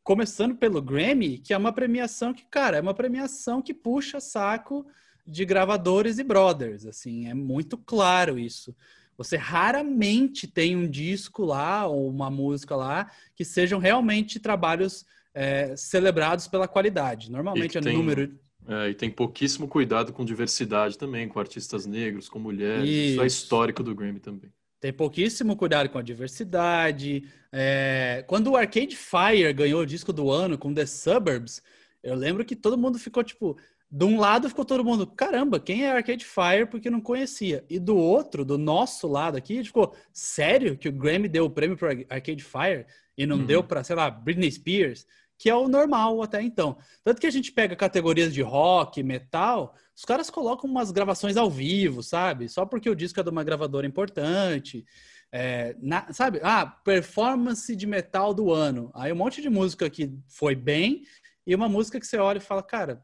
começando 0.02 0.56
pelo 0.56 0.82
Grammy, 0.82 1.38
que 1.38 1.52
é 1.52 1.56
uma 1.56 1.72
premiação 1.72 2.34
que, 2.34 2.44
cara, 2.46 2.78
é 2.78 2.80
uma 2.80 2.94
premiação 2.94 3.62
que 3.62 3.72
puxa 3.72 4.20
saco 4.20 4.86
de 5.28 5.44
gravadores 5.44 6.18
e 6.18 6.24
brothers, 6.24 6.86
assim, 6.86 7.28
é 7.28 7.34
muito 7.34 7.76
claro 7.76 8.38
isso. 8.38 8.74
Você 9.16 9.36
raramente 9.36 10.46
tem 10.46 10.76
um 10.76 10.88
disco 10.88 11.44
lá 11.44 11.86
ou 11.86 12.08
uma 12.08 12.30
música 12.30 12.74
lá 12.74 13.10
que 13.34 13.44
sejam 13.44 13.78
realmente 13.78 14.40
trabalhos 14.40 15.04
é, 15.34 15.76
celebrados 15.76 16.46
pela 16.46 16.68
qualidade. 16.68 17.30
Normalmente 17.30 17.76
é 17.76 17.80
tem, 17.80 17.96
número. 17.96 18.38
É, 18.66 18.90
e 18.90 18.94
tem 18.94 19.10
pouquíssimo 19.10 19.66
cuidado 19.66 20.12
com 20.12 20.24
diversidade 20.24 20.96
também, 20.96 21.28
com 21.28 21.40
artistas 21.40 21.84
negros, 21.84 22.28
com 22.28 22.38
mulheres. 22.38 22.88
Isso, 22.88 23.12
isso 23.12 23.22
é 23.22 23.26
histórico 23.26 23.82
do 23.82 23.94
Grammy 23.94 24.20
também. 24.20 24.52
Tem 24.80 24.92
pouquíssimo 24.92 25.56
cuidado 25.56 25.88
com 25.88 25.98
a 25.98 26.02
diversidade. 26.02 27.24
É... 27.50 28.24
Quando 28.28 28.52
o 28.52 28.56
Arcade 28.56 28.96
Fire 28.96 29.52
ganhou 29.52 29.82
o 29.82 29.86
disco 29.86 30.12
do 30.12 30.30
ano 30.30 30.56
com 30.56 30.72
The 30.72 30.86
Suburbs, 30.86 31.60
eu 32.02 32.14
lembro 32.14 32.44
que 32.44 32.54
todo 32.54 32.78
mundo 32.78 32.98
ficou 32.98 33.24
tipo, 33.24 33.58
de 33.90 34.04
um 34.04 34.18
lado 34.18 34.48
ficou 34.48 34.64
todo 34.64 34.84
mundo, 34.84 35.06
caramba, 35.06 35.58
quem 35.58 35.84
é 35.84 35.92
Arcade 35.92 36.24
Fire? 36.24 36.66
Porque 36.70 36.90
não 36.90 37.00
conhecia. 37.00 37.64
E 37.70 37.78
do 37.78 37.96
outro, 37.96 38.44
do 38.44 38.58
nosso 38.58 39.08
lado 39.08 39.36
aqui, 39.36 39.64
ficou, 39.64 39.94
sério 40.12 40.76
que 40.76 40.88
o 40.88 40.92
Grammy 40.92 41.28
deu 41.28 41.46
o 41.46 41.50
prêmio 41.50 41.76
para 41.76 41.92
Arcade 42.10 42.44
Fire 42.44 42.86
e 43.16 43.24
não 43.24 43.38
uhum. 43.38 43.46
deu 43.46 43.64
para, 43.64 43.82
sei 43.82 43.96
lá, 43.96 44.10
Britney 44.10 44.52
Spears? 44.52 45.06
Que 45.38 45.48
é 45.48 45.54
o 45.54 45.68
normal 45.68 46.20
até 46.22 46.42
então. 46.42 46.76
Tanto 47.02 47.20
que 47.20 47.26
a 47.26 47.30
gente 47.30 47.50
pega 47.52 47.74
categorias 47.76 48.34
de 48.34 48.42
rock, 48.42 49.02
metal, 49.02 49.74
os 49.96 50.04
caras 50.04 50.28
colocam 50.28 50.68
umas 50.68 50.90
gravações 50.90 51.36
ao 51.36 51.48
vivo, 51.48 52.02
sabe? 52.02 52.48
Só 52.48 52.66
porque 52.66 52.90
o 52.90 52.94
disco 52.94 53.20
é 53.20 53.22
de 53.22 53.30
uma 53.30 53.44
gravadora 53.44 53.86
importante. 53.86 54.84
É, 55.32 55.76
na, 55.80 56.12
sabe? 56.12 56.40
Ah, 56.42 56.66
performance 56.66 57.74
de 57.74 57.86
metal 57.86 58.34
do 58.34 58.52
ano. 58.52 58.90
Aí 58.94 59.12
um 59.12 59.16
monte 59.16 59.40
de 59.40 59.48
música 59.48 59.88
que 59.88 60.12
foi 60.26 60.54
bem 60.54 61.02
e 61.46 61.54
uma 61.54 61.68
música 61.68 61.98
que 61.98 62.06
você 62.06 62.18
olha 62.18 62.38
e 62.38 62.42
fala, 62.42 62.62
cara, 62.62 63.02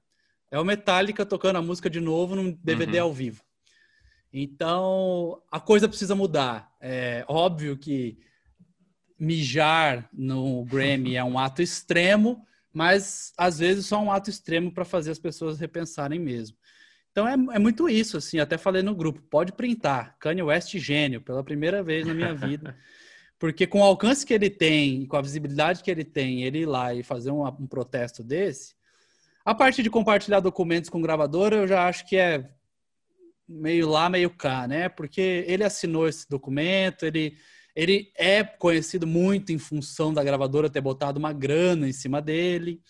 é 0.55 0.61
o 0.61 0.65
Metallica 0.65 1.27
tocando 1.27 1.57
a 1.57 1.63
música 1.63 1.91
de 1.91 2.01
novo 2.01 2.37
num 2.37 2.53
DVD 2.53 2.99
uhum. 2.99 3.07
ao 3.07 3.13
vivo. 3.13 3.43
Então, 4.33 5.43
a 5.51 5.59
coisa 5.59 5.89
precisa 5.89 6.15
mudar. 6.15 6.73
É 6.81 7.25
óbvio 7.27 7.77
que 7.77 8.17
mijar 9.19 10.09
no 10.13 10.65
Grammy 10.65 11.17
é 11.17 11.25
um 11.25 11.41
ato 11.41 11.61
extremo, 11.61 12.47
mas 12.73 13.33
às 13.37 13.59
vezes 13.59 13.87
só 13.87 14.01
um 14.01 14.13
ato 14.13 14.31
extremo 14.31 14.71
para 14.71 14.85
fazer 14.85 15.11
as 15.11 15.19
pessoas 15.19 15.59
repensarem 15.59 16.21
mesmo. 16.21 16.57
Então 17.11 17.27
é, 17.27 17.33
é, 17.33 17.59
muito 17.59 17.89
isso, 17.89 18.17
assim, 18.17 18.39
até 18.39 18.57
falei 18.57 18.83
no 18.83 18.95
grupo, 18.95 19.21
pode 19.23 19.53
printar, 19.53 20.17
Kanye 20.21 20.43
West 20.43 20.77
gênio, 20.79 21.21
pela 21.21 21.43
primeira 21.43 21.83
vez 21.83 22.07
na 22.07 22.15
minha 22.15 22.35
vida, 22.35 22.77
porque 23.41 23.67
com 23.67 23.81
o 23.81 23.85
alcance 23.85 24.25
que 24.25 24.35
ele 24.35 24.51
tem, 24.51 25.05
com 25.07 25.17
a 25.17 25.23
visibilidade 25.23 25.83
que 25.83 25.91
ele 25.91 26.05
tem, 26.05 26.45
ele 26.45 26.61
ir 26.61 26.67
lá 26.67 26.95
e 26.95 27.03
fazer 27.03 27.33
um, 27.33 27.45
um 27.45 27.67
protesto 27.67 28.23
desse, 28.23 28.75
A 29.45 29.55
parte 29.55 29.83
de 29.83 29.91
compartilhar 29.91 30.41
documentos 30.41 30.89
com 30.89 31.03
gravadora, 31.03 31.57
eu 31.57 31.69
já 31.69 31.87
acho 31.87 32.07
que 32.07 32.17
é 32.17 32.49
meio 33.47 33.89
lá, 33.89 34.09
meio 34.09 34.31
cá, 34.31 34.67
né? 34.67 34.89
Porque 34.89 35.45
ele 35.47 35.63
assinou 35.63 36.09
esse 36.09 36.27
documento, 36.29 37.05
ele, 37.05 37.37
ele 37.77 38.11
é 38.17 38.43
conhecido 38.43 39.07
muito 39.07 39.53
em 39.53 39.59
função 39.59 40.15
da 40.15 40.25
gravadora 40.25 40.71
ter 40.71 40.81
botado 40.81 41.19
uma 41.19 41.33
grana 41.33 41.87
em 41.87 41.93
cima 41.93 42.23
dele. 42.23 42.81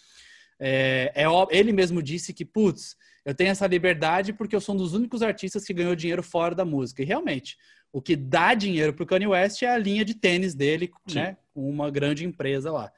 É, 0.61 1.13
é, 1.15 1.27
ele 1.51 1.73
mesmo 1.73 2.01
disse 2.01 2.33
que, 2.33 2.45
putz, 2.45 2.97
eu 3.25 3.35
tenho 3.35 3.51
essa 3.51 3.67
liberdade 3.67 4.33
porque 4.33 4.55
eu 4.55 4.61
sou 4.61 4.77
um 4.77 4.79
dos 4.79 4.95
únicos 4.95 5.23
artistas 5.23 5.65
que 5.65 5.75
ganhou 5.75 5.97
dinheiro 5.97 6.23
fora 6.23 6.55
da 6.55 6.65
música. 6.65 7.03
E 7.03 7.05
realmente, 7.05 7.57
o 7.93 8.01
que 8.01 8.15
dá 8.15 8.55
dinheiro 8.55 8.93
para 8.93 9.03
o 9.03 9.07
Kanye 9.07 9.27
West 9.27 9.63
é 9.63 9.67
a 9.67 9.79
linha 9.79 10.05
de 10.05 10.15
tênis 10.15 10.55
dele, 10.55 10.93
Sim. 11.09 11.17
né? 11.17 11.37
Com 11.53 11.69
uma 11.69 11.91
grande 11.91 12.25
empresa 12.25 12.71
lá. 12.71 12.93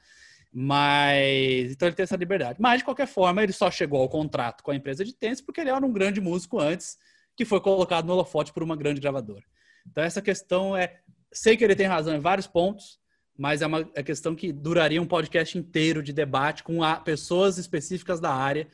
Mas 0.51 1.71
então 1.71 1.87
ele 1.87 1.95
tem 1.95 2.03
essa 2.03 2.15
liberdade. 2.15 2.59
Mas 2.59 2.79
de 2.79 2.85
qualquer 2.85 3.07
forma, 3.07 3.43
ele 3.43 3.53
só 3.53 3.69
chegou 3.69 4.01
ao 4.01 4.09
contrato 4.09 4.63
com 4.63 4.71
a 4.71 4.75
empresa 4.75 5.03
de 5.03 5.13
tênis 5.13 5.41
porque 5.41 5.61
ele 5.61 5.69
era 5.69 5.85
um 5.85 5.91
grande 5.91 6.21
músico 6.21 6.59
antes, 6.59 6.97
que 7.35 7.45
foi 7.45 7.59
colocado 7.59 8.05
no 8.05 8.13
holofote 8.13 8.53
por 8.53 8.63
uma 8.63 8.75
grande 8.75 9.01
gravadora. 9.01 9.43
Então 9.89 10.03
essa 10.03 10.21
questão 10.21 10.75
é, 10.75 10.99
sei 11.31 11.55
que 11.55 11.63
ele 11.63 11.75
tem 11.75 11.85
razão 11.85 12.15
em 12.15 12.19
vários 12.19 12.47
pontos, 12.47 12.99
mas 13.37 13.61
é 13.61 13.67
uma 13.67 13.87
é 13.93 14.01
questão 14.01 14.35
que 14.35 14.51
duraria 14.51 15.01
um 15.01 15.05
podcast 15.05 15.57
inteiro 15.57 16.01
de 16.01 16.11
debate 16.11 16.63
com 16.63 16.83
a, 16.83 16.95
pessoas 16.95 17.57
específicas 17.57 18.19
da 18.19 18.33
área. 18.33 18.67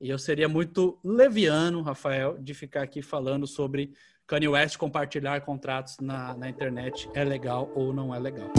E 0.00 0.10
eu 0.10 0.18
seria 0.18 0.48
muito 0.48 0.98
leviano, 1.04 1.82
Rafael, 1.82 2.38
de 2.38 2.54
ficar 2.54 2.82
aqui 2.82 3.02
falando 3.02 3.46
sobre 3.46 3.92
Kanye 4.26 4.48
West 4.48 4.76
compartilhar 4.76 5.40
contratos 5.40 5.98
na, 6.00 6.34
na 6.34 6.48
internet 6.48 7.08
é 7.14 7.24
legal 7.24 7.70
ou 7.74 7.92
não 7.92 8.14
é 8.14 8.18
legal. 8.18 8.52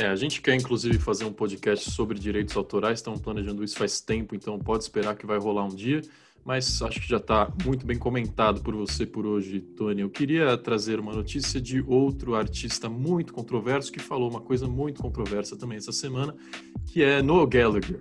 É, 0.00 0.06
a 0.06 0.14
gente 0.14 0.40
quer 0.40 0.54
inclusive 0.54 0.96
fazer 0.98 1.24
um 1.24 1.32
podcast 1.32 1.90
sobre 1.90 2.18
direitos 2.18 2.56
autorais, 2.56 3.00
estamos 3.00 3.20
planejando 3.20 3.64
isso 3.64 3.76
faz 3.76 4.00
tempo, 4.00 4.36
então 4.36 4.56
pode 4.56 4.84
esperar 4.84 5.16
que 5.16 5.26
vai 5.26 5.38
rolar 5.38 5.64
um 5.64 5.74
dia, 5.74 6.00
mas 6.44 6.80
acho 6.82 7.00
que 7.00 7.08
já 7.08 7.16
está 7.16 7.52
muito 7.64 7.84
bem 7.84 7.98
comentado 7.98 8.62
por 8.62 8.76
você 8.76 9.04
por 9.04 9.26
hoje, 9.26 9.60
Tony. 9.60 10.02
Eu 10.02 10.08
queria 10.08 10.56
trazer 10.56 11.00
uma 11.00 11.12
notícia 11.12 11.60
de 11.60 11.82
outro 11.84 12.36
artista 12.36 12.88
muito 12.88 13.32
controverso 13.32 13.90
que 13.90 13.98
falou 13.98 14.30
uma 14.30 14.40
coisa 14.40 14.68
muito 14.68 15.02
controversa 15.02 15.56
também 15.56 15.78
essa 15.78 15.92
semana, 15.92 16.32
que 16.86 17.02
é 17.02 17.20
Noel 17.20 17.48
Gallagher 17.48 18.00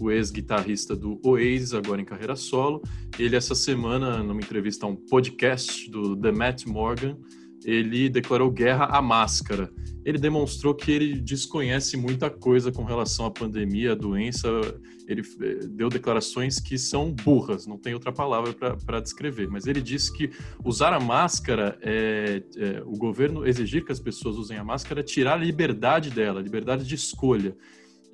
o 0.00 0.10
ex-guitarrista 0.10 0.94
do 0.94 1.20
Oasis, 1.24 1.74
agora 1.74 2.00
em 2.00 2.04
carreira 2.04 2.36
solo. 2.36 2.82
Ele, 3.18 3.34
essa 3.34 3.54
semana, 3.54 4.22
numa 4.22 4.40
entrevista 4.40 4.86
a 4.86 4.88
um 4.88 4.94
podcast 4.94 5.90
do 5.90 6.16
The 6.16 6.30
Matt 6.30 6.66
Morgan, 6.66 7.16
ele 7.68 8.08
declarou 8.08 8.50
guerra 8.50 8.86
à 8.86 9.02
máscara. 9.02 9.70
Ele 10.02 10.16
demonstrou 10.16 10.74
que 10.74 10.90
ele 10.90 11.20
desconhece 11.20 11.98
muita 11.98 12.30
coisa 12.30 12.72
com 12.72 12.82
relação 12.82 13.26
à 13.26 13.30
pandemia, 13.30 13.92
à 13.92 13.94
doença. 13.94 14.48
Ele 15.06 15.20
eh, 15.20 15.66
deu 15.68 15.90
declarações 15.90 16.58
que 16.58 16.78
são 16.78 17.12
burras, 17.12 17.66
não 17.66 17.76
tem 17.76 17.92
outra 17.92 18.10
palavra 18.10 18.54
para 18.54 19.00
descrever. 19.00 19.48
Mas 19.50 19.66
ele 19.66 19.82
disse 19.82 20.10
que 20.10 20.30
usar 20.64 20.94
a 20.94 21.00
máscara, 21.00 21.78
é, 21.82 22.42
é, 22.56 22.82
o 22.86 22.96
governo 22.96 23.46
exigir 23.46 23.84
que 23.84 23.92
as 23.92 24.00
pessoas 24.00 24.36
usem 24.36 24.56
a 24.56 24.64
máscara, 24.64 25.00
é 25.00 25.02
tirar 25.02 25.34
a 25.34 25.36
liberdade 25.44 26.08
dela, 26.08 26.40
a 26.40 26.42
liberdade 26.42 26.86
de 26.86 26.94
escolha. 26.94 27.54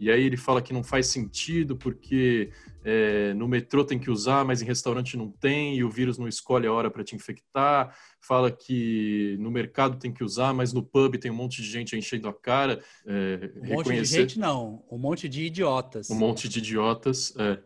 E 0.01 0.11
aí 0.11 0.25
ele 0.25 0.37
fala 0.37 0.61
que 0.61 0.73
não 0.73 0.83
faz 0.83 1.07
sentido 1.07 1.77
porque 1.77 2.51
é, 2.85 3.33
no 3.35 3.47
metrô 3.47 3.85
tem 3.85 3.99
que 3.99 4.11
usar, 4.11 4.45
mas 4.45 4.61
em 4.61 4.65
restaurante 4.65 5.17
não 5.17 5.31
tem, 5.31 5.77
e 5.77 5.85
o 5.85 5.91
vírus 5.91 6.19
não 6.19 6.27
escolhe 6.27 6.67
a 6.67 6.73
hora 6.73 6.91
para 6.91 7.05
te 7.05 7.15
infectar. 7.15 7.97
Fala 8.27 8.51
que 8.51 9.37
no 9.39 9.51
mercado 9.51 9.99
tem 9.99 10.11
que 10.13 10.25
usar, 10.25 10.55
mas 10.55 10.73
no 10.73 10.83
pub 10.83 11.19
tem 11.19 11.31
um 11.31 11.35
monte 11.35 11.61
de 11.61 11.69
gente 11.69 11.95
enchendo 11.95 12.27
a 12.27 12.33
cara. 12.33 12.83
É, 13.07 13.51
um 13.57 13.61
monte 13.61 13.69
reconhecer... 13.69 14.15
de 14.15 14.21
gente 14.23 14.39
não, 14.39 14.83
um 14.91 14.97
monte 14.97 15.29
de 15.29 15.45
idiotas. 15.45 16.09
Um 16.09 16.15
monte 16.15 16.49
de 16.49 16.59
idiotas, 16.59 17.35
é, 17.37 17.59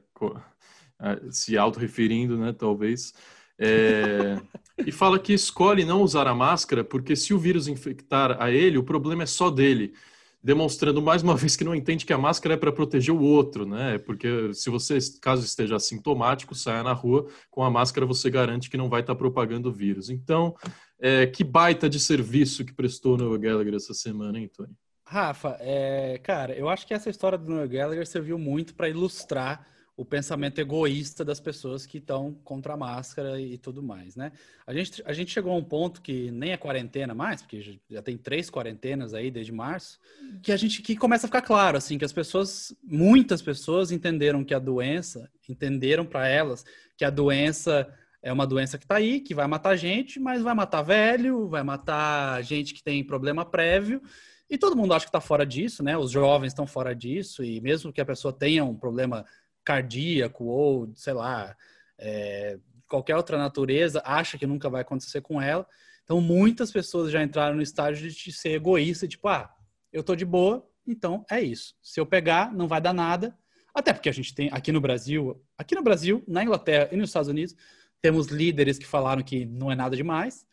é 1.00 1.20
se 1.30 1.56
auto-referindo, 1.56 2.36
né, 2.36 2.52
talvez. 2.52 3.14
É, 3.56 4.40
e 4.84 4.90
fala 4.90 5.18
que 5.18 5.32
escolhe 5.32 5.84
não 5.84 6.02
usar 6.02 6.26
a 6.26 6.34
máscara 6.34 6.82
porque 6.82 7.14
se 7.14 7.32
o 7.32 7.38
vírus 7.38 7.68
infectar 7.68 8.42
a 8.42 8.50
ele, 8.50 8.78
o 8.78 8.84
problema 8.84 9.22
é 9.22 9.26
só 9.26 9.50
dele 9.50 9.94
demonstrando 10.42 11.02
mais 11.02 11.23
uma 11.23 11.35
vez 11.37 11.57
que 11.57 11.64
não 11.64 11.75
entende 11.75 12.07
que 12.07 12.12
a 12.12 12.18
máscara 12.18 12.54
é 12.54 12.57
para 12.57 12.73
proteger 12.73 13.14
o 13.14 13.21
outro, 13.21 13.66
né? 13.66 13.99
Porque 13.99 14.52
se 14.54 14.71
você, 14.71 14.99
caso 15.21 15.45
esteja 15.45 15.76
assintomático, 15.76 16.54
saia 16.54 16.83
na 16.83 16.92
rua 16.92 17.26
com 17.50 17.62
a 17.62 17.71
máscara, 17.71 18.07
você 18.07 18.30
garante 18.30 18.71
que 18.71 18.76
não 18.76 18.88
vai 18.88 19.00
estar 19.00 19.14
tá 19.14 19.18
propagando 19.18 19.68
o 19.68 19.73
vírus. 19.73 20.11
Então, 20.11 20.54
é, 21.00 21.26
que 21.26 21.45
baita 21.45 21.88
de 21.88 22.00
serviço 22.00 22.64
que 22.64 22.75
prestou 22.75 23.14
o 23.14 23.16
Noel 23.16 23.38
Gallagher 23.38 23.75
essa 23.75 23.95
semana, 23.95 24.38
hein, 24.38 24.50
Tony? 24.54 24.73
Rafa, 25.04 25.57
é, 25.61 26.18
cara, 26.18 26.54
eu 26.54 26.68
acho 26.68 26.87
que 26.87 26.92
essa 26.92 27.09
história 27.09 27.38
do 27.38 27.50
Noel 27.50 27.68
Gallagher 27.68 28.07
serviu 28.07 28.38
muito 28.38 28.75
para 28.75 28.90
ilustrar 28.90 29.66
o 29.99 30.05
pensamento 30.05 30.61
egoísta 30.61 31.25
das 31.25 31.40
pessoas 31.40 31.85
que 31.85 31.99
estão 31.99 32.33
contra 32.45 32.75
a 32.75 32.76
máscara 32.76 33.40
e 33.40 33.59
tudo 33.59 33.83
mais, 33.83 34.14
né? 34.14 34.31
A 34.64 34.73
gente, 34.73 35.02
a 35.05 35.12
gente 35.12 35.33
chegou 35.33 35.52
a 35.52 35.57
um 35.57 35.64
ponto 35.64 36.00
que 36.00 36.31
nem 36.31 36.52
é 36.52 36.57
quarentena 36.57 37.17
mais, 37.17 37.43
porque 37.43 37.81
já 37.90 38.00
tem 38.00 38.17
três 38.17 38.49
quarentenas 38.49 39.12
aí 39.12 39.28
desde 39.28 39.50
março, 39.50 39.99
que 40.40 40.52
a 40.52 40.57
gente 40.57 40.83
que 40.83 40.95
começa 40.95 41.26
a 41.26 41.28
ficar 41.28 41.43
claro, 41.43 41.76
assim, 41.76 41.99
que 41.99 42.05
as 42.05 42.12
pessoas, 42.12 42.73
muitas 42.81 43.43
pessoas 43.43 43.90
entenderam 43.90 44.45
que 44.45 44.55
a 44.55 44.61
doença, 44.61 45.28
entenderam 45.49 46.07
para 46.07 46.28
elas 46.28 46.64
que 46.97 47.05
a 47.05 47.11
doença 47.11 47.93
é 48.23 48.33
uma 48.33 48.47
doença 48.47 48.78
que 48.78 48.85
está 48.85 48.97
aí, 48.97 49.19
que 49.19 49.35
vai 49.35 49.49
matar 49.49 49.75
gente, 49.75 50.21
mas 50.21 50.43
vai 50.43 50.55
matar 50.55 50.83
velho, 50.83 51.49
vai 51.49 51.64
matar 51.64 52.40
gente 52.45 52.73
que 52.73 52.85
tem 52.85 53.02
problema 53.02 53.45
prévio, 53.45 54.00
e 54.49 54.57
todo 54.57 54.76
mundo 54.76 54.95
acha 54.95 55.05
que 55.05 55.11
está 55.11 55.21
fora 55.21 55.45
disso, 55.45 55.83
né? 55.83 55.99
Os 55.99 56.11
jovens 56.11 56.52
estão 56.52 56.67
fora 56.67 56.95
disso, 56.95 57.45
e 57.45 57.61
mesmo 57.61 57.93
que 57.93 58.00
a 58.00 58.05
pessoa 58.05 58.33
tenha 58.33 58.64
um 58.64 58.75
problema 58.75 59.26
cardíaco 59.68 60.46
ou, 60.46 60.90
sei 60.94 61.12
lá, 61.12 61.54
é, 61.98 62.58
qualquer 62.88 63.14
outra 63.16 63.37
natureza, 63.37 64.02
acha 64.02 64.38
que 64.38 64.46
nunca 64.46 64.70
vai 64.70 64.80
acontecer 64.80 65.20
com 65.20 65.42
ela. 65.42 65.66
Então, 66.04 66.22
muitas 66.22 66.72
pessoas 66.72 67.12
já 67.12 67.22
entraram 67.22 67.56
no 67.56 67.60
estágio 67.60 68.10
de 68.10 68.32
ser 68.32 68.52
egoísta, 68.52 69.06
tipo, 69.06 69.28
ah, 69.28 69.54
eu 69.92 70.02
tô 70.02 70.16
de 70.16 70.25
boa, 70.25 70.66
então 70.87 71.22
é 71.30 71.42
isso. 71.42 71.75
Se 71.82 72.00
eu 72.00 72.06
pegar, 72.06 72.50
não 72.50 72.66
vai 72.66 72.80
dar 72.80 72.94
nada. 72.94 73.37
Até 73.75 73.92
porque 73.92 74.08
a 74.08 74.12
gente 74.12 74.34
tem 74.34 74.48
aqui 74.50 74.72
no 74.72 74.80
Brasil, 74.80 75.38
aqui 75.58 75.75
no 75.75 75.82
Brasil, 75.82 76.25
na 76.26 76.42
Inglaterra 76.42 76.88
e 76.90 76.96
nos 76.96 77.10
Estados 77.10 77.28
Unidos, 77.28 77.54
temos 78.00 78.28
líderes 78.28 78.78
que 78.78 78.87
falaram 78.87 79.22
que 79.22 79.44
não 79.44 79.70
é 79.70 79.75
nada 79.75 79.94
demais. 79.94 80.46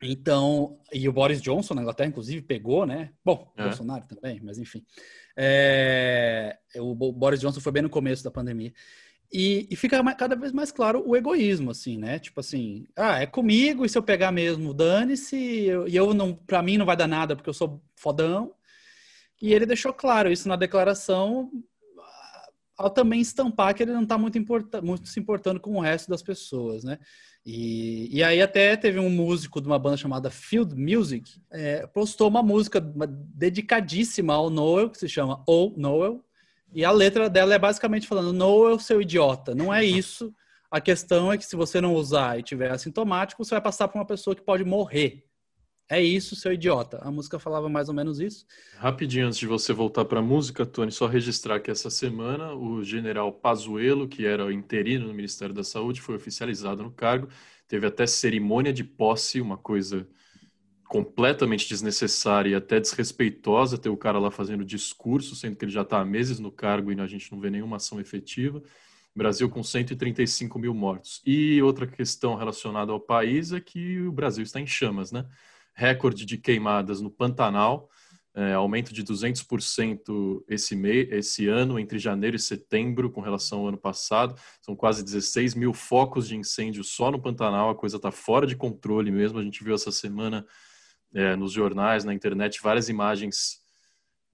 Então, 0.00 0.78
e 0.92 1.08
o 1.08 1.12
Boris 1.12 1.42
Johnson 1.42 1.74
na 1.74 1.82
Inglaterra, 1.82 2.08
inclusive, 2.08 2.42
pegou, 2.42 2.86
né? 2.86 3.10
Bom, 3.24 3.52
é. 3.56 3.64
Bolsonaro 3.64 4.06
também, 4.06 4.40
mas 4.42 4.58
enfim. 4.58 4.84
É, 5.36 6.56
o 6.76 6.94
Boris 6.94 7.40
Johnson 7.40 7.60
foi 7.60 7.72
bem 7.72 7.82
no 7.82 7.90
começo 7.90 8.22
da 8.22 8.30
pandemia. 8.30 8.72
E, 9.30 9.68
e, 9.70 9.76
fica 9.76 10.02
cada 10.14 10.34
vez 10.34 10.52
mais 10.52 10.72
claro 10.72 11.02
o 11.06 11.14
egoísmo, 11.14 11.70
assim, 11.70 11.98
né? 11.98 12.18
Tipo 12.18 12.40
assim, 12.40 12.86
ah, 12.96 13.20
é 13.20 13.26
comigo, 13.26 13.84
e 13.84 13.88
se 13.88 13.98
eu 13.98 14.02
pegar 14.02 14.32
mesmo, 14.32 14.72
dane-se, 14.72 15.36
e 15.36 15.66
eu, 15.66 15.86
eu 15.86 16.14
não, 16.14 16.34
pra 16.34 16.62
mim 16.62 16.78
não 16.78 16.86
vai 16.86 16.96
dar 16.96 17.06
nada 17.06 17.36
porque 17.36 17.50
eu 17.50 17.54
sou 17.54 17.82
fodão. 17.94 18.54
E 19.40 19.52
ele 19.52 19.66
deixou 19.66 19.92
claro 19.92 20.32
isso 20.32 20.48
na 20.48 20.56
declaração, 20.56 21.50
ao 22.76 22.88
também 22.88 23.20
estampar 23.20 23.74
que 23.74 23.82
ele 23.82 23.92
não 23.92 24.04
está 24.04 24.16
muito, 24.16 24.38
muito 24.82 25.08
se 25.08 25.20
importando 25.20 25.60
com 25.60 25.74
o 25.74 25.80
resto 25.80 26.08
das 26.08 26.22
pessoas, 26.22 26.82
né? 26.82 26.98
E, 27.50 28.14
e 28.14 28.22
aí 28.22 28.42
até 28.42 28.76
teve 28.76 28.98
um 28.98 29.08
músico 29.08 29.58
de 29.58 29.66
uma 29.66 29.78
banda 29.78 29.96
chamada 29.96 30.30
Field 30.30 30.74
Music, 30.76 31.40
é, 31.50 31.86
postou 31.86 32.28
uma 32.28 32.42
música 32.42 32.78
dedicadíssima 32.78 34.34
ao 34.34 34.50
Noel, 34.50 34.90
que 34.90 34.98
se 34.98 35.08
chama 35.08 35.42
Oh 35.48 35.72
Noel, 35.74 36.22
e 36.74 36.84
a 36.84 36.90
letra 36.90 37.30
dela 37.30 37.54
é 37.54 37.58
basicamente 37.58 38.06
falando, 38.06 38.34
Noel, 38.34 38.78
seu 38.78 39.00
idiota, 39.00 39.54
não 39.54 39.72
é 39.72 39.82
isso. 39.82 40.30
A 40.70 40.78
questão 40.78 41.32
é 41.32 41.38
que 41.38 41.46
se 41.46 41.56
você 41.56 41.80
não 41.80 41.94
usar 41.94 42.38
e 42.38 42.42
tiver 42.42 42.70
assintomático, 42.70 43.42
você 43.42 43.54
vai 43.54 43.62
passar 43.62 43.88
para 43.88 43.98
uma 43.98 44.06
pessoa 44.06 44.36
que 44.36 44.42
pode 44.42 44.62
morrer. 44.62 45.24
É 45.90 46.02
isso, 46.02 46.36
seu 46.36 46.52
idiota. 46.52 46.98
A 47.02 47.10
música 47.10 47.38
falava 47.38 47.68
mais 47.68 47.88
ou 47.88 47.94
menos 47.94 48.20
isso. 48.20 48.44
Rapidinho 48.76 49.26
antes 49.26 49.38
de 49.38 49.46
você 49.46 49.72
voltar 49.72 50.04
para 50.04 50.20
a 50.20 50.22
música, 50.22 50.66
Tony, 50.66 50.92
só 50.92 51.06
registrar 51.06 51.60
que 51.60 51.70
essa 51.70 51.88
semana 51.88 52.52
o 52.54 52.84
general 52.84 53.32
Pazuello, 53.32 54.06
que 54.06 54.26
era 54.26 54.52
interino 54.52 55.06
no 55.06 55.14
Ministério 55.14 55.54
da 55.54 55.64
Saúde, 55.64 56.02
foi 56.02 56.14
oficializado 56.16 56.82
no 56.82 56.90
cargo. 56.90 57.28
Teve 57.66 57.86
até 57.86 58.06
cerimônia 58.06 58.72
de 58.72 58.84
posse, 58.84 59.40
uma 59.40 59.56
coisa 59.56 60.06
completamente 60.88 61.68
desnecessária 61.68 62.50
e 62.50 62.54
até 62.54 62.80
desrespeitosa 62.80 63.78
ter 63.78 63.90
o 63.90 63.96
cara 63.96 64.18
lá 64.18 64.30
fazendo 64.30 64.64
discurso, 64.64 65.34
sendo 65.36 65.56
que 65.56 65.64
ele 65.64 65.72
já 65.72 65.82
está 65.82 66.00
há 66.00 66.04
meses 66.04 66.38
no 66.38 66.50
cargo 66.50 66.90
e 66.90 67.00
a 67.00 67.06
gente 67.06 67.30
não 67.32 67.40
vê 67.40 67.50
nenhuma 67.50 67.76
ação 67.76 68.00
efetiva. 68.00 68.62
Brasil 69.14 69.48
com 69.50 69.62
135 69.62 70.58
mil 70.58 70.72
mortos. 70.72 71.20
E 71.26 71.60
outra 71.62 71.86
questão 71.86 72.36
relacionada 72.36 72.92
ao 72.92 73.00
país 73.00 73.52
é 73.52 73.60
que 73.60 74.00
o 74.02 74.12
Brasil 74.12 74.44
está 74.44 74.60
em 74.60 74.66
chamas, 74.66 75.10
né? 75.10 75.26
Recorde 75.78 76.26
de 76.26 76.36
queimadas 76.36 77.00
no 77.00 77.08
Pantanal, 77.08 77.88
é, 78.34 78.52
aumento 78.52 78.92
de 78.92 79.04
200% 79.04 80.42
esse, 80.48 80.74
mês, 80.74 81.08
esse 81.12 81.46
ano, 81.46 81.78
entre 81.78 82.00
janeiro 82.00 82.34
e 82.34 82.40
setembro, 82.40 83.10
com 83.12 83.20
relação 83.20 83.60
ao 83.60 83.68
ano 83.68 83.78
passado. 83.78 84.34
São 84.60 84.74
quase 84.74 85.04
16 85.04 85.54
mil 85.54 85.72
focos 85.72 86.26
de 86.26 86.36
incêndio 86.36 86.82
só 86.82 87.12
no 87.12 87.22
Pantanal, 87.22 87.70
a 87.70 87.76
coisa 87.76 87.96
está 87.96 88.10
fora 88.10 88.44
de 88.44 88.56
controle 88.56 89.12
mesmo. 89.12 89.38
A 89.38 89.42
gente 89.42 89.62
viu 89.62 89.72
essa 89.72 89.92
semana 89.92 90.44
é, 91.14 91.36
nos 91.36 91.52
jornais, 91.52 92.04
na 92.04 92.12
internet, 92.12 92.60
várias 92.60 92.88
imagens 92.88 93.60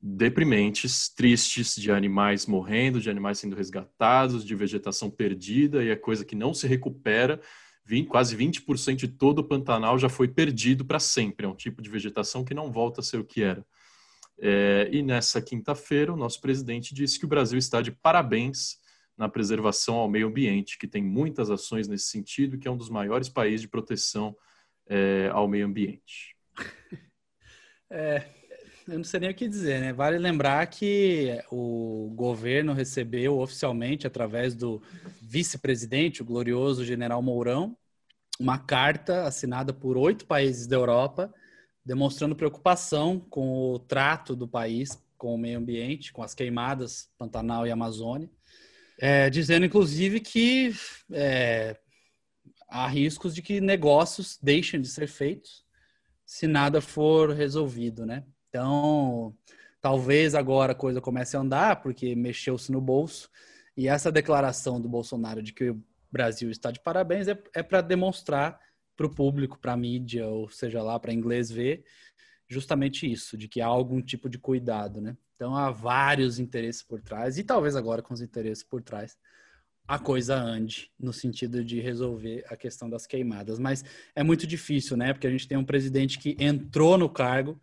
deprimentes, 0.01 1.11
tristes, 1.11 1.75
de 1.77 1.91
animais 1.91 2.47
morrendo, 2.47 3.01
de 3.01 3.11
animais 3.11 3.39
sendo 3.39 3.55
resgatados, 3.55 4.47
de 4.47 4.55
vegetação 4.55 5.11
perdida, 5.11 5.85
e 5.85 5.91
é 5.91 5.97
coisa 5.97 6.25
que 6.25 6.35
não 6.35 6.55
se 6.55 6.67
recupera. 6.67 7.39
20, 7.87 8.09
quase 8.09 8.37
20% 8.37 8.97
de 8.97 9.09
todo 9.09 9.41
o 9.41 9.45
Pantanal 9.45 9.99
já 9.99 10.09
foi 10.09 10.29
perdido 10.29 10.85
para 10.85 10.99
sempre. 10.99 11.47
É 11.47 11.49
um 11.49 11.55
tipo 11.55 11.83
de 11.83 11.91
vegetação 11.91 12.45
que 12.45 12.55
não 12.55 12.73
volta 12.73 13.01
a 13.01 13.05
ser 13.05 13.19
o 13.19 13.25
que 13.25 13.43
era. 13.43 13.65
É, 14.39 14.89
e 14.91 15.03
nessa 15.03 15.41
quinta-feira, 15.41 16.13
o 16.13 16.17
nosso 16.17 16.41
presidente 16.41 16.95
disse 16.95 17.19
que 17.19 17.25
o 17.25 17.29
Brasil 17.29 17.59
está 17.59 17.81
de 17.81 17.93
parabéns 17.93 18.79
na 19.17 19.29
preservação 19.29 19.97
ao 19.97 20.09
meio 20.09 20.27
ambiente, 20.27 20.77
que 20.77 20.89
tem 20.89 21.03
muitas 21.03 21.51
ações 21.51 21.87
nesse 21.87 22.07
sentido, 22.07 22.59
que 22.59 22.67
é 22.67 22.71
um 22.71 22.77
dos 22.77 22.91
maiores 22.91 23.29
países 23.29 23.61
de 23.61 23.69
proteção 23.69 24.37
é, 24.87 25.29
ao 25.33 25.49
meio 25.49 25.67
ambiente. 25.67 26.37
É, 27.91 28.29
eu 28.87 28.99
não 28.99 29.05
sei 29.05 29.21
nem 29.21 29.31
o 29.31 29.35
que 29.35 29.49
dizer, 29.49 29.81
né? 29.81 29.93
Vale 29.93 30.19
lembrar 30.19 30.67
que 30.67 31.41
o 31.51 32.13
governo 32.15 32.73
recebeu 32.73 33.39
oficialmente, 33.39 34.07
através 34.07 34.55
do 34.55 34.83
vice-presidente, 35.23 36.23
o 36.23 36.25
glorioso 36.25 36.85
general 36.85 37.23
Mourão, 37.23 37.77
uma 38.39 38.59
carta 38.59 39.23
assinada 39.23 39.73
por 39.73 39.97
oito 39.97 40.27
países 40.27 40.67
da 40.67 40.77
Europa, 40.77 41.33
demonstrando 41.85 42.37
preocupação 42.37 43.19
com 43.19 43.73
o 43.73 43.79
trato 43.79 44.37
do 44.37 44.49
país 44.49 44.99
com 45.17 45.35
o 45.35 45.39
meio 45.39 45.59
ambiente, 45.59 46.13
com 46.13 46.23
as 46.23 46.35
queimadas 46.35 47.09
Pantanal 47.17 47.67
e 47.67 47.71
Amazônia, 47.71 48.29
é, 48.99 49.31
dizendo 49.31 49.65
inclusive 49.65 50.21
que 50.21 50.75
é, 51.11 51.79
há 52.69 52.87
riscos 52.87 53.35
de 53.35 53.41
que 53.41 53.61
negócios 53.61 54.39
deixem 54.43 54.81
de 54.81 54.89
ser 54.89 55.07
feitos 55.07 55.65
se 56.27 56.47
nada 56.47 56.81
for 56.81 57.31
resolvido, 57.31 58.05
né? 58.05 58.25
Então, 58.55 59.35
talvez 59.81 60.33
agora 60.33 60.71
a 60.71 60.77
coisa 60.77 61.01
comece 61.01 61.37
a 61.37 61.41
andar, 61.41 61.83
porque 61.83 62.15
mexeu-se 62.15 62.71
no 62.71 62.81
bolso. 62.81 63.29
E 63.77 63.89
essa 63.89 64.13
declaração 64.13 64.81
do 64.81 64.89
Bolsonaro 64.89 65.43
de 65.43 65.53
que 65.53 65.71
o 65.71 65.85
Brasil 66.13 66.49
está 66.53 66.71
de 66.71 66.79
parabéns 66.79 67.27
é, 67.27 67.37
é 67.53 67.65
para 67.65 67.81
demonstrar 67.81 68.61
para 68.97 69.07
o 69.07 69.11
público, 69.11 69.59
para 69.59 69.73
a 69.73 69.77
mídia, 69.77 70.29
ou 70.29 70.49
seja 70.49 70.81
lá, 70.85 71.01
para 71.01 71.13
inglês 71.13 71.51
ver, 71.51 71.85
justamente 72.47 73.11
isso, 73.11 73.37
de 73.37 73.49
que 73.49 73.61
há 73.61 73.67
algum 73.67 74.01
tipo 74.01 74.29
de 74.29 74.39
cuidado, 74.39 75.01
né? 75.01 75.17
Então 75.35 75.57
há 75.57 75.73
vários 75.73 76.39
interesses 76.39 76.81
por 76.81 77.01
trás, 77.01 77.37
e 77.39 77.43
talvez 77.43 77.75
agora 77.75 78.03
com 78.03 78.15
os 78.15 78.21
interesses 78.21 78.63
por 78.63 78.81
trás, 78.83 79.19
a 79.89 79.99
coisa 79.99 80.37
ande 80.37 80.93
no 80.97 81.13
sentido 81.13 81.65
de 81.65 81.81
resolver 81.81 82.45
a 82.49 82.57
questão 82.57 82.89
das 82.89 83.05
queimadas. 83.05 83.59
Mas 83.59 83.85
é 84.15 84.23
muito 84.23 84.47
difícil, 84.47 84.97
né? 84.97 85.13
Porque 85.13 85.27
a 85.27 85.31
gente 85.31 85.49
tem 85.49 85.59
um 85.59 85.65
presidente 85.65 86.21
que 86.21 86.37
entrou 86.39 86.97
no 86.97 87.09
cargo 87.09 87.61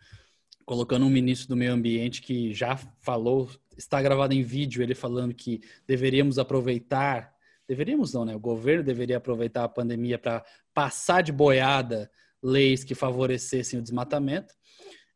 colocando 0.71 1.05
um 1.05 1.09
ministro 1.09 1.49
do 1.49 1.57
meio 1.57 1.73
ambiente 1.73 2.21
que 2.21 2.53
já 2.53 2.77
falou, 2.77 3.49
está 3.77 4.01
gravado 4.01 4.33
em 4.33 4.41
vídeo, 4.41 4.81
ele 4.81 4.95
falando 4.95 5.33
que 5.33 5.59
deveríamos 5.85 6.39
aproveitar, 6.39 7.33
deveríamos 7.67 8.13
não, 8.13 8.23
né? 8.23 8.33
O 8.33 8.39
governo 8.39 8.81
deveria 8.81 9.17
aproveitar 9.17 9.65
a 9.65 9.67
pandemia 9.67 10.17
para 10.17 10.45
passar 10.73 11.23
de 11.23 11.33
boiada 11.33 12.09
leis 12.41 12.85
que 12.85 12.95
favorecessem 12.95 13.79
o 13.79 13.81
desmatamento. 13.81 14.53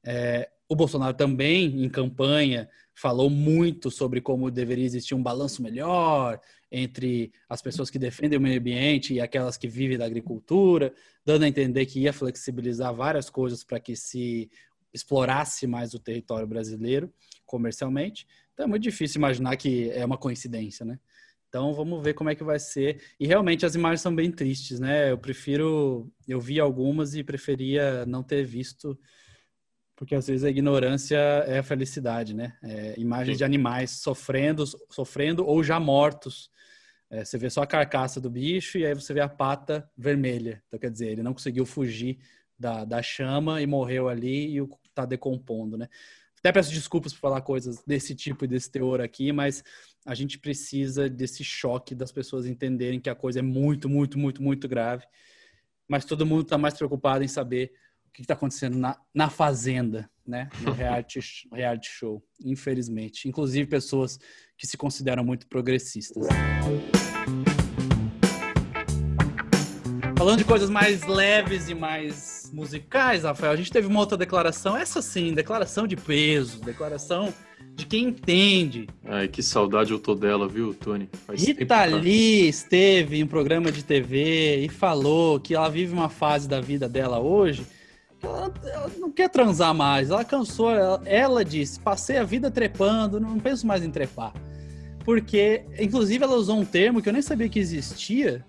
É, 0.05 0.49
o 0.67 0.75
Bolsonaro 0.75 1.15
também, 1.15 1.85
em 1.85 1.87
campanha, 1.87 2.67
falou 2.93 3.29
muito 3.29 3.89
sobre 3.89 4.19
como 4.19 4.51
deveria 4.51 4.83
existir 4.83 5.15
um 5.15 5.23
balanço 5.23 5.63
melhor 5.63 6.37
entre 6.69 7.31
as 7.47 7.61
pessoas 7.61 7.89
que 7.89 7.97
defendem 7.97 8.37
o 8.37 8.41
meio 8.41 8.59
ambiente 8.59 9.13
e 9.13 9.21
aquelas 9.21 9.55
que 9.55 9.69
vivem 9.69 9.97
da 9.97 10.05
agricultura, 10.05 10.93
dando 11.25 11.43
a 11.43 11.47
entender 11.47 11.85
que 11.85 12.01
ia 12.01 12.11
flexibilizar 12.11 12.93
várias 12.93 13.29
coisas 13.29 13.63
para 13.63 13.79
que 13.79 13.95
se 13.95 14.49
explorasse 14.95 15.67
mais 15.67 15.93
o 15.93 15.99
território 15.99 16.47
brasileiro 16.47 17.13
comercialmente. 17.45 18.25
Então 18.53 18.65
é 18.65 18.69
muito 18.69 18.83
difícil 18.83 19.19
imaginar 19.19 19.55
que 19.57 19.91
é 19.91 20.03
uma 20.05 20.17
coincidência, 20.17 20.85
né? 20.85 20.97
Então 21.49 21.73
vamos 21.73 22.03
ver 22.03 22.13
como 22.13 22.29
é 22.29 22.35
que 22.35 22.43
vai 22.43 22.59
ser. 22.59 23.01
E 23.19 23.27
realmente 23.27 23.65
as 23.65 23.75
imagens 23.75 24.01
são 24.01 24.15
bem 24.15 24.31
tristes, 24.31 24.79
né? 24.79 25.11
Eu 25.11 25.17
prefiro, 25.17 26.11
eu 26.27 26.39
vi 26.39 26.59
algumas 26.59 27.13
e 27.13 27.23
preferia 27.23 28.05
não 28.05 28.23
ter 28.23 28.43
visto, 28.43 28.97
porque 29.95 30.15
às 30.15 30.27
vezes 30.27 30.43
a 30.43 30.49
ignorância 30.49 31.17
é 31.17 31.59
a 31.59 31.63
felicidade, 31.63 32.33
né? 32.33 32.57
É, 32.63 32.95
imagens 32.97 33.35
Sim. 33.35 33.39
de 33.39 33.43
animais 33.43 33.91
sofrendo, 33.91 34.65
sofrendo 34.89 35.45
ou 35.45 35.63
já 35.63 35.79
mortos. 35.79 36.49
É, 37.09 37.23
você 37.23 37.37
vê 37.37 37.49
só 37.49 37.61
a 37.61 37.67
carcaça 37.67 38.19
do 38.19 38.29
bicho 38.29 38.77
e 38.77 38.85
aí 38.85 38.93
você 38.93 39.13
vê 39.13 39.21
a 39.21 39.29
pata 39.29 39.89
vermelha. 39.97 40.63
Então 40.67 40.79
quer 40.79 40.89
dizer, 40.89 41.09
ele 41.09 41.23
não 41.23 41.33
conseguiu 41.33 41.65
fugir 41.65 42.19
da, 42.57 42.85
da 42.85 43.01
chama 43.01 43.61
e 43.61 43.67
morreu 43.67 44.09
ali 44.09 44.57
e 44.57 44.61
está 44.95 45.05
decompondo, 45.05 45.77
né? 45.77 45.87
Até 46.39 46.51
peço 46.51 46.71
desculpas 46.71 47.11
por 47.11 47.19
falar 47.19 47.41
coisas 47.41 47.83
desse 47.85 48.13
tipo 48.13 48.45
e 48.45 48.47
desse 48.47 48.69
teor 48.69 49.01
aqui, 49.01 49.31
mas 49.31 49.63
a 50.05 50.13
gente 50.13 50.37
precisa 50.37 51.09
desse 51.09 51.43
choque 51.43 51.95
das 51.95 52.11
pessoas 52.11 52.45
entenderem 52.45 52.99
que 52.99 53.09
a 53.09 53.15
coisa 53.15 53.39
é 53.39 53.41
muito, 53.41 53.89
muito, 53.89 54.19
muito, 54.19 54.43
muito 54.43 54.67
grave. 54.67 55.05
Mas 55.87 56.05
todo 56.05 56.25
mundo 56.25 56.43
está 56.43 56.57
mais 56.57 56.75
preocupado 56.75 57.23
em 57.23 57.27
saber 57.27 57.73
o 58.07 58.11
que 58.11 58.21
está 58.21 58.35
acontecendo 58.35 58.77
na, 58.77 58.99
na 59.13 59.29
fazenda, 59.29 60.09
né? 60.25 60.49
No 60.61 60.71
reality, 60.73 61.19
reality 61.51 61.89
show, 61.89 62.23
infelizmente. 62.39 63.27
Inclusive 63.27 63.67
pessoas 63.67 64.19
que 64.55 64.67
se 64.67 64.77
consideram 64.77 65.23
muito 65.23 65.47
progressistas. 65.47 66.27
Falando 70.25 70.39
de 70.39 70.45
coisas 70.45 70.71
mais 70.71 71.05
leves 71.05 71.69
e 71.69 71.75
mais 71.75 72.49
musicais, 72.51 73.21
Rafael, 73.21 73.51
a 73.51 73.55
gente 73.55 73.71
teve 73.71 73.85
uma 73.85 73.99
outra 73.99 74.17
declaração, 74.17 74.75
essa 74.75 74.99
sim, 74.99 75.31
declaração 75.31 75.85
de 75.85 75.95
peso, 75.95 76.59
declaração 76.61 77.31
de 77.75 77.85
quem 77.85 78.05
entende. 78.05 78.87
Ai, 79.05 79.27
que 79.27 79.43
saudade 79.43 79.91
eu 79.91 79.99
tô 79.99 80.15
dela, 80.15 80.47
viu, 80.47 80.73
Tony? 80.73 81.07
Faz 81.27 81.43
Rita 81.43 81.85
Lee 81.85 82.47
esteve 82.47 83.19
em 83.19 83.23
um 83.23 83.27
programa 83.27 83.71
de 83.71 83.83
TV 83.83 84.65
e 84.65 84.67
falou 84.67 85.39
que 85.39 85.53
ela 85.53 85.69
vive 85.69 85.93
uma 85.93 86.09
fase 86.09 86.49
da 86.49 86.59
vida 86.59 86.89
dela 86.89 87.19
hoje 87.19 87.63
que 88.19 88.25
ela, 88.25 88.51
ela 88.63 88.91
não 88.97 89.11
quer 89.11 89.29
transar 89.29 89.75
mais. 89.75 90.09
Ela 90.09 90.25
cansou, 90.25 90.71
ela, 90.71 91.03
ela 91.05 91.45
disse: 91.45 91.79
passei 91.79 92.17
a 92.17 92.23
vida 92.23 92.49
trepando, 92.49 93.19
não 93.19 93.39
penso 93.39 93.67
mais 93.67 93.83
em 93.83 93.91
trepar. 93.91 94.33
Porque, 95.03 95.63
inclusive, 95.79 96.23
ela 96.23 96.33
usou 96.33 96.57
um 96.57 96.65
termo 96.65 96.99
que 96.99 97.07
eu 97.07 97.13
nem 97.13 97.21
sabia 97.21 97.47
que 97.47 97.59
existia, 97.59 98.43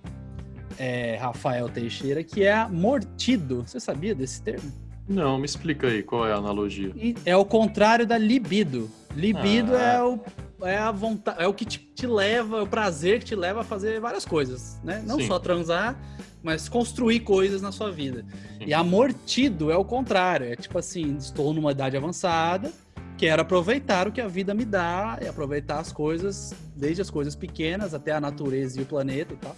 é, 0.78 1.16
Rafael 1.16 1.68
Teixeira, 1.68 2.22
que 2.22 2.44
é 2.44 2.66
mortido. 2.68 3.64
Você 3.66 3.80
sabia 3.80 4.14
desse 4.14 4.42
termo? 4.42 4.72
Não, 5.08 5.38
me 5.38 5.44
explica 5.44 5.86
aí 5.86 6.02
qual 6.02 6.26
é 6.26 6.32
a 6.32 6.36
analogia. 6.36 6.92
É 7.24 7.36
o 7.36 7.44
contrário 7.44 8.06
da 8.06 8.18
libido. 8.18 8.90
Libido 9.14 9.74
ah. 9.74 9.82
é, 9.82 10.02
o, 10.02 10.20
é 10.62 10.76
a 10.76 10.90
vontade, 10.90 11.42
é 11.42 11.46
o 11.46 11.54
que 11.54 11.64
te, 11.64 11.78
te, 11.78 12.06
leva, 12.06 12.58
é 12.58 12.62
o 12.62 12.66
prazer 12.66 13.20
que 13.20 13.26
te 13.26 13.36
leva 13.36 13.60
a 13.60 13.64
fazer 13.64 14.00
várias 14.00 14.24
coisas, 14.24 14.80
né? 14.82 15.02
Não 15.06 15.18
Sim. 15.18 15.26
só 15.26 15.38
transar, 15.38 15.96
mas 16.42 16.68
construir 16.68 17.20
coisas 17.20 17.62
na 17.62 17.70
sua 17.70 17.90
vida. 17.90 18.24
Sim. 18.58 18.66
E 18.66 18.74
amortido 18.74 19.70
é 19.70 19.76
o 19.76 19.84
contrário, 19.84 20.46
é 20.46 20.56
tipo 20.56 20.76
assim, 20.78 21.16
estou 21.16 21.54
numa 21.54 21.70
idade 21.70 21.96
avançada, 21.96 22.72
quero 23.16 23.40
aproveitar 23.40 24.08
o 24.08 24.12
que 24.12 24.20
a 24.20 24.28
vida 24.28 24.52
me 24.52 24.64
dá 24.64 25.18
e 25.22 25.28
aproveitar 25.28 25.78
as 25.78 25.92
coisas, 25.92 26.52
desde 26.74 27.00
as 27.00 27.10
coisas 27.10 27.34
pequenas 27.36 27.94
até 27.94 28.12
a 28.12 28.20
natureza 28.20 28.80
e 28.80 28.82
o 28.82 28.86
planeta 28.86 29.32
e 29.32 29.36
tal 29.36 29.56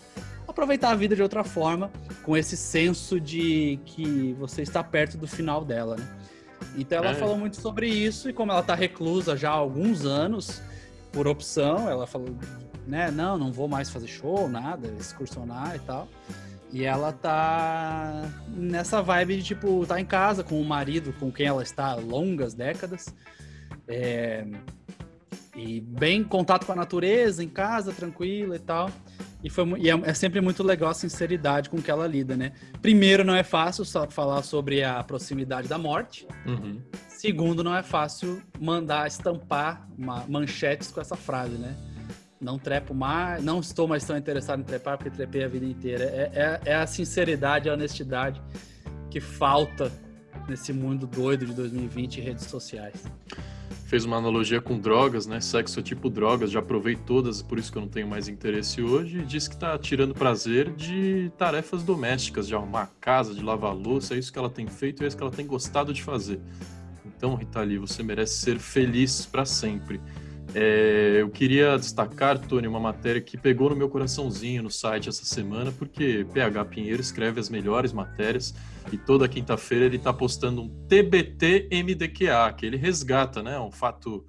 aproveitar 0.59 0.90
a 0.90 0.97
vida 0.97 1.14
de 1.14 1.23
outra 1.23 1.44
forma, 1.44 1.88
com 2.25 2.37
esse 2.37 2.57
senso 2.57 3.21
de 3.21 3.79
que 3.85 4.35
você 4.40 4.62
está 4.62 4.83
perto 4.83 5.16
do 5.16 5.29
final 5.29 5.64
dela, 5.64 5.94
né? 5.94 6.05
Então 6.77 6.99
ela 6.99 7.12
é. 7.12 7.14
falou 7.14 7.38
muito 7.38 7.61
sobre 7.61 7.87
isso 7.88 8.29
e 8.29 8.33
como 8.33 8.51
ela 8.51 8.61
está 8.61 8.75
reclusa 8.75 9.37
já 9.37 9.51
há 9.51 9.55
alguns 9.55 10.05
anos, 10.05 10.61
por 11.12 11.29
opção, 11.29 11.88
ela 11.88 12.09
falou, 12.09 12.37
né, 12.88 13.09
não, 13.09 13.38
não 13.38 13.53
vou 13.53 13.68
mais 13.68 13.88
fazer 13.88 14.09
show, 14.09 14.49
nada, 14.49 14.92
excursionar 14.99 15.77
e 15.77 15.79
tal. 15.79 16.09
E 16.73 16.85
ela 16.85 17.12
tá 17.12 18.29
nessa 18.49 19.01
vibe 19.01 19.37
de, 19.37 19.42
tipo, 19.44 19.87
tá 19.87 20.01
em 20.01 20.05
casa 20.05 20.42
com 20.42 20.61
o 20.61 20.64
marido 20.64 21.14
com 21.21 21.31
quem 21.31 21.47
ela 21.47 21.62
está 21.62 21.92
há 21.92 21.94
longas 21.94 22.53
décadas. 22.53 23.14
É... 23.87 24.44
E 25.55 25.81
bem 25.81 26.25
contato 26.25 26.66
com 26.66 26.73
a 26.73 26.77
natureza, 26.77 27.42
em 27.44 27.49
casa, 27.49 27.92
tranquila 27.92 28.57
e 28.57 28.61
tal. 28.61 28.90
E, 29.42 29.48
foi, 29.48 29.64
e 29.79 29.88
é, 29.88 29.94
é, 30.05 30.14
sempre 30.14 30.40
muito 30.40 30.62
legal 30.62 30.90
a 30.90 30.94
sinceridade 30.94 31.70
com 31.70 31.81
que 31.81 31.90
ela 31.90 32.07
lida, 32.07 32.37
né? 32.37 32.53
Primeiro, 32.83 33.24
não 33.24 33.35
é 33.35 33.44
fácil 33.44 33.85
só 33.85 34.09
falar 34.09 34.42
sobre 34.42 34.83
a 34.83 35.03
proximidade 35.05 35.68
da 35.68 35.79
morte. 35.79 36.27
Uhum. 36.44 36.81
Segundo, 37.09 37.62
não 37.62 37.74
é 37.74 37.83
fácil 37.83 38.42
mandar 38.59 39.07
estampar 39.07 39.88
uma, 39.96 40.24
manchetes 40.29 40.90
com 40.90 41.01
essa 41.01 41.16
frase, 41.16 41.55
né? 41.55 41.77
Não 42.40 42.59
trepo 42.59 42.94
mais, 42.94 43.42
não 43.42 43.61
estou 43.61 43.87
mais 43.87 44.05
tão 44.05 44.16
interessado 44.16 44.61
em 44.61 44.64
trepar 44.64 44.96
porque 44.96 45.11
trepei 45.11 45.44
a 45.44 45.48
vida 45.48 45.66
inteira. 45.66 46.05
É, 46.05 46.31
é, 46.35 46.70
é 46.72 46.74
a 46.74 46.87
sinceridade, 46.87 47.68
a 47.68 47.74
honestidade 47.74 48.40
que 49.11 49.20
falta 49.20 49.90
nesse 50.48 50.72
mundo 50.72 51.07
doido 51.07 51.46
de 51.46 51.53
2020 51.53 52.18
e 52.18 52.20
redes 52.20 52.46
sociais 52.46 53.05
fez 53.88 54.05
uma 54.05 54.18
analogia 54.18 54.61
com 54.61 54.79
drogas, 54.79 55.27
né? 55.27 55.40
Sexo 55.40 55.81
é 55.81 55.83
tipo 55.83 56.11
drogas, 56.11 56.51
já 56.51 56.61
provei 56.61 56.94
todas, 56.94 57.40
por 57.40 57.59
isso 57.59 57.72
que 57.72 57.79
eu 57.79 57.83
não 57.83 57.88
tenho 57.88 58.07
mais 58.07 58.29
interesse 58.29 58.83
hoje. 58.83 59.20
E 59.20 59.24
diz 59.24 59.48
que 59.48 59.55
está 59.55 59.79
tirando 59.79 60.12
prazer 60.12 60.70
de 60.74 61.33
tarefas 61.38 61.83
domésticas, 61.83 62.46
de 62.46 62.55
arrumar 62.55 62.90
casa, 63.01 63.35
de 63.35 63.42
lavar 63.42 63.74
louça, 63.74 64.14
é 64.14 64.18
isso 64.18 64.31
que 64.31 64.38
ela 64.38 64.51
tem 64.51 64.66
feito 64.66 65.03
e 65.03 65.05
é 65.05 65.09
isso 65.09 65.16
que 65.16 65.22
ela 65.22 65.33
tem 65.33 65.46
gostado 65.46 65.94
de 65.94 66.03
fazer. 66.03 66.38
Então, 67.07 67.35
Rita 67.35 67.62
Lee, 67.62 67.79
você 67.79 68.03
merece 68.03 68.35
ser 68.35 68.59
feliz 68.59 69.24
para 69.24 69.46
sempre. 69.46 69.98
É, 70.55 71.19
eu 71.21 71.29
queria 71.29 71.77
destacar, 71.77 72.39
Tony, 72.39 72.67
uma 72.67 72.81
matéria 72.81 73.21
que 73.21 73.37
pegou 73.37 73.69
no 73.69 73.77
meu 73.77 73.89
coraçãozinho 73.89 74.63
no 74.63 74.71
site 74.71 75.09
essa 75.09 75.25
semana, 75.25 75.71
porque 75.71 76.27
PH 76.33 76.65
Pinheiro 76.65 77.03
escreve 77.03 77.39
as 77.39 77.51
melhores 77.51 77.93
matérias 77.93 78.55
e 78.91 78.97
toda 78.97 79.29
quinta-feira 79.29 79.85
ele 79.85 79.97
está 79.97 80.13
postando 80.13 80.63
um 80.63 80.87
TBT 80.87 81.69
MDQA, 81.71 82.53
que 82.57 82.65
ele 82.65 82.79
resgata, 82.79 83.43
né? 83.43 83.59
Um 83.61 83.71
fato 83.71 84.25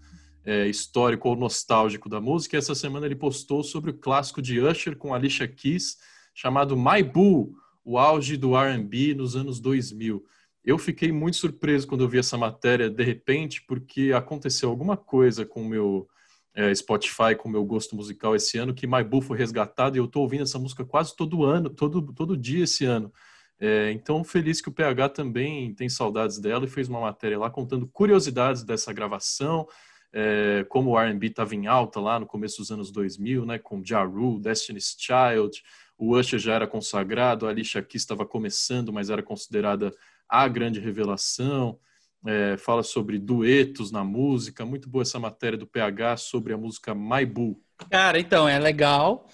é, 0.46 0.68
histórico 0.68 1.30
ou 1.30 1.36
nostálgico 1.36 2.10
da 2.10 2.20
música. 2.20 2.56
E 2.56 2.60
essa 2.60 2.76
semana 2.76 3.06
ele 3.06 3.16
postou 3.16 3.64
sobre 3.64 3.92
o 3.92 3.98
clássico 3.98 4.42
de 4.42 4.60
Usher 4.60 4.98
com 4.98 5.14
Alicia 5.14 5.48
Keys, 5.48 5.98
chamado 6.34 6.76
My 6.76 7.02
Boo, 7.02 7.54
o 7.84 7.98
auge 7.98 8.36
do 8.36 8.58
R&B 8.58 9.14
nos 9.16 9.36
anos 9.36 9.60
2000. 9.60 10.24
Eu 10.70 10.78
fiquei 10.78 11.12
muito 11.12 11.36
surpreso 11.36 11.88
quando 11.88 12.04
eu 12.04 12.08
vi 12.08 12.20
essa 12.20 12.38
matéria 12.38 12.92
de 12.92 13.04
repente, 13.04 13.60
porque 13.64 14.12
aconteceu 14.14 14.70
alguma 14.70 14.96
coisa 14.96 15.44
com 15.44 15.64
o 15.64 15.68
meu 15.68 16.08
é, 16.54 16.74
Spotify, 16.76 17.34
com 17.36 17.50
o 17.50 17.52
meu 17.52 17.66
gosto 17.66 17.96
musical 17.96 18.36
esse 18.36 18.56
ano, 18.60 18.72
que 18.72 18.86
Boo 18.86 19.20
foi 19.20 19.36
resgatado 19.36 19.98
e 19.98 20.00
eu 20.00 20.06
estou 20.06 20.22
ouvindo 20.22 20.44
essa 20.44 20.60
música 20.60 20.86
quase 20.86 21.16
todo 21.16 21.44
ano, 21.44 21.72
todo, 21.72 22.14
todo 22.14 22.38
dia 22.38 22.66
esse 22.66 22.86
ano. 22.86 23.12
É, 23.60 23.92
então, 23.92 24.24
feliz 24.24 24.62
que 24.62 24.70
o 24.70 24.72
PH 24.72 25.10
também 25.10 25.74
tem 25.74 25.90
saudades 25.90 26.38
dela 26.38 26.66
e 26.66 26.70
fez 26.70 26.88
uma 26.88 27.02
matéria 27.02 27.40
lá 27.40 27.50
contando 27.50 27.88
curiosidades 27.88 28.62
dessa 28.62 28.94
gravação, 28.94 29.68
é, 30.14 30.64
como 30.70 30.92
o 30.92 31.00
R&B 31.00 31.26
estava 31.26 31.56
em 31.56 31.66
alta 31.66 32.00
lá 32.00 32.20
no 32.20 32.28
começo 32.28 32.58
dos 32.60 32.72
anos 32.72 32.92
2000, 32.92 33.44
né, 33.44 33.58
com 33.58 33.82
Ja 33.84 34.04
Rule, 34.04 34.40
Destiny's 34.40 34.96
Child, 35.00 35.64
o 35.98 36.16
Usher 36.16 36.38
já 36.38 36.54
era 36.54 36.68
consagrado, 36.68 37.48
a 37.48 37.50
Alicia 37.50 37.82
Keys 37.82 38.04
estava 38.04 38.24
começando, 38.24 38.94
mas 38.94 39.10
era 39.10 39.24
considerada 39.24 39.92
a 40.30 40.48
grande 40.48 40.80
revelação. 40.80 41.80
É, 42.26 42.58
fala 42.58 42.84
sobre 42.84 43.18
duetos 43.18 43.92
na 43.92 44.04
música, 44.04 44.66
muito 44.66 44.90
boa 44.90 45.04
essa 45.04 45.18
matéria 45.18 45.58
do 45.58 45.66
PH 45.66 46.18
sobre 46.18 46.52
a 46.52 46.58
música 46.58 46.94
My 46.94 47.26
Boo. 47.26 47.62
Cara, 47.90 48.20
então, 48.20 48.48
é 48.48 48.60
legal. 48.60 49.28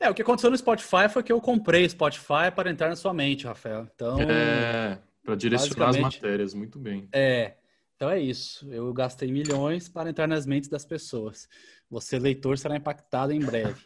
É, 0.00 0.10
o 0.10 0.14
que 0.14 0.22
aconteceu 0.22 0.50
no 0.50 0.56
Spotify 0.56 1.08
foi 1.08 1.22
que 1.22 1.32
eu 1.32 1.40
comprei 1.40 1.88
Spotify 1.88 2.50
para 2.54 2.70
entrar 2.70 2.88
na 2.88 2.96
sua 2.96 3.14
mente, 3.14 3.46
Rafael. 3.46 3.88
Então, 3.94 4.20
é, 4.20 4.98
para 5.24 5.36
direcionar 5.36 5.90
as 5.90 5.96
matérias, 5.96 6.54
muito 6.54 6.78
bem. 6.78 7.08
É, 7.12 7.54
então 7.96 8.10
é 8.10 8.20
isso. 8.20 8.70
Eu 8.70 8.92
gastei 8.92 9.30
milhões 9.30 9.88
para 9.88 10.10
entrar 10.10 10.26
nas 10.26 10.44
mentes 10.44 10.68
das 10.68 10.84
pessoas. 10.84 11.48
Você, 11.88 12.18
leitor, 12.18 12.58
será 12.58 12.76
impactado 12.76 13.32
em 13.32 13.38
breve. 13.38 13.80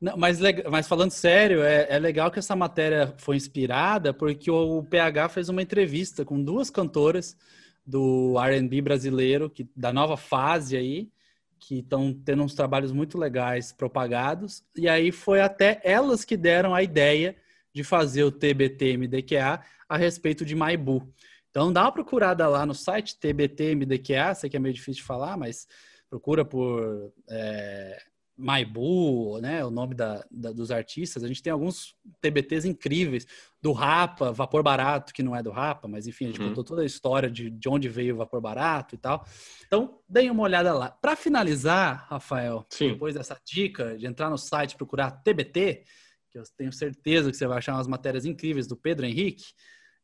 Não, 0.00 0.16
mas, 0.16 0.38
mas 0.70 0.86
falando 0.86 1.10
sério, 1.10 1.62
é, 1.62 1.86
é, 1.90 1.98
legal 1.98 2.30
que 2.30 2.38
essa 2.38 2.54
matéria 2.54 3.14
foi 3.18 3.36
inspirada 3.36 4.14
porque 4.14 4.50
o 4.50 4.82
PH 4.84 5.28
fez 5.28 5.48
uma 5.48 5.62
entrevista 5.62 6.24
com 6.24 6.42
duas 6.42 6.70
cantoras 6.70 7.36
do 7.84 8.38
R&B 8.38 8.80
brasileiro, 8.82 9.50
que, 9.50 9.68
da 9.74 9.92
nova 9.92 10.16
fase 10.16 10.76
aí, 10.76 11.10
que 11.58 11.80
estão 11.80 12.12
tendo 12.12 12.42
uns 12.42 12.54
trabalhos 12.54 12.92
muito 12.92 13.18
legais 13.18 13.72
propagados. 13.72 14.62
E 14.76 14.88
aí 14.88 15.10
foi 15.10 15.40
até 15.40 15.80
elas 15.82 16.24
que 16.24 16.36
deram 16.36 16.74
a 16.74 16.82
ideia 16.82 17.36
de 17.74 17.82
fazer 17.82 18.22
o 18.22 18.30
TBT-MDQA 18.32 19.60
a 19.88 19.96
respeito 19.96 20.44
de 20.44 20.54
Maibu. 20.54 21.12
Então 21.50 21.72
dá 21.72 21.82
uma 21.82 21.92
procurada 21.92 22.46
lá 22.46 22.64
no 22.64 22.74
site 22.74 23.18
TBT-MDQA, 23.18 24.34
sei 24.34 24.50
que 24.50 24.56
é 24.56 24.60
meio 24.60 24.74
difícil 24.74 25.00
de 25.02 25.06
falar, 25.06 25.36
mas 25.36 25.66
procura 26.08 26.44
por 26.44 27.12
é, 27.28 28.02
Maibu, 28.38 29.40
né, 29.40 29.64
o 29.64 29.70
nome 29.70 29.94
da, 29.94 30.24
da, 30.30 30.52
dos 30.52 30.70
artistas. 30.70 31.24
A 31.24 31.28
gente 31.28 31.42
tem 31.42 31.52
alguns 31.52 31.96
TBTs 32.20 32.68
incríveis, 32.68 33.26
do 33.60 33.72
Rapa, 33.72 34.32
Vapor 34.32 34.62
Barato, 34.62 35.12
que 35.12 35.22
não 35.22 35.34
é 35.34 35.42
do 35.42 35.50
Rapa, 35.50 35.88
mas 35.88 36.06
enfim, 36.06 36.26
a 36.26 36.28
gente 36.28 36.40
uhum. 36.40 36.48
contou 36.50 36.62
toda 36.62 36.82
a 36.82 36.86
história 36.86 37.28
de, 37.28 37.50
de 37.50 37.68
onde 37.68 37.88
veio 37.88 38.14
o 38.14 38.18
Vapor 38.18 38.40
Barato 38.40 38.94
e 38.94 38.98
tal. 38.98 39.26
Então, 39.66 39.98
deem 40.08 40.30
uma 40.30 40.44
olhada 40.44 40.72
lá. 40.72 40.90
Para 40.90 41.16
finalizar, 41.16 42.06
Rafael, 42.08 42.64
Sim. 42.70 42.92
depois 42.92 43.16
dessa 43.16 43.36
dica 43.44 43.98
de 43.98 44.06
entrar 44.06 44.30
no 44.30 44.38
site 44.38 44.76
procurar 44.76 45.10
TBT, 45.10 45.82
que 46.30 46.38
eu 46.38 46.42
tenho 46.56 46.72
certeza 46.72 47.30
que 47.30 47.36
você 47.36 47.46
vai 47.48 47.58
achar 47.58 47.74
umas 47.74 47.88
matérias 47.88 48.24
incríveis 48.24 48.68
do 48.68 48.76
Pedro 48.76 49.04
Henrique, 49.04 49.46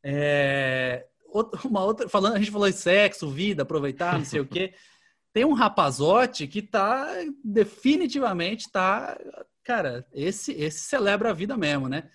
é... 0.03 1.07
uma 1.65 1.83
outra, 1.83 2.09
falando, 2.09 2.35
a 2.35 2.39
gente 2.39 2.51
falou 2.51 2.69
de 2.69 2.75
sexo, 2.75 3.29
vida, 3.29 3.63
aproveitar, 3.63 4.17
não 4.17 4.25
sei 4.25 4.41
o 4.41 4.45
quê. 4.45 4.73
tem 5.35 5.43
um 5.43 5.51
rapazote 5.51 6.47
que 6.47 6.61
tá 6.61 7.09
definitivamente 7.43 8.71
tá, 8.71 9.19
cara, 9.65 10.07
esse 10.13 10.53
esse 10.53 10.79
celebra 10.79 11.31
a 11.31 11.33
vida 11.33 11.57
mesmo, 11.57 11.89
né? 11.89 12.09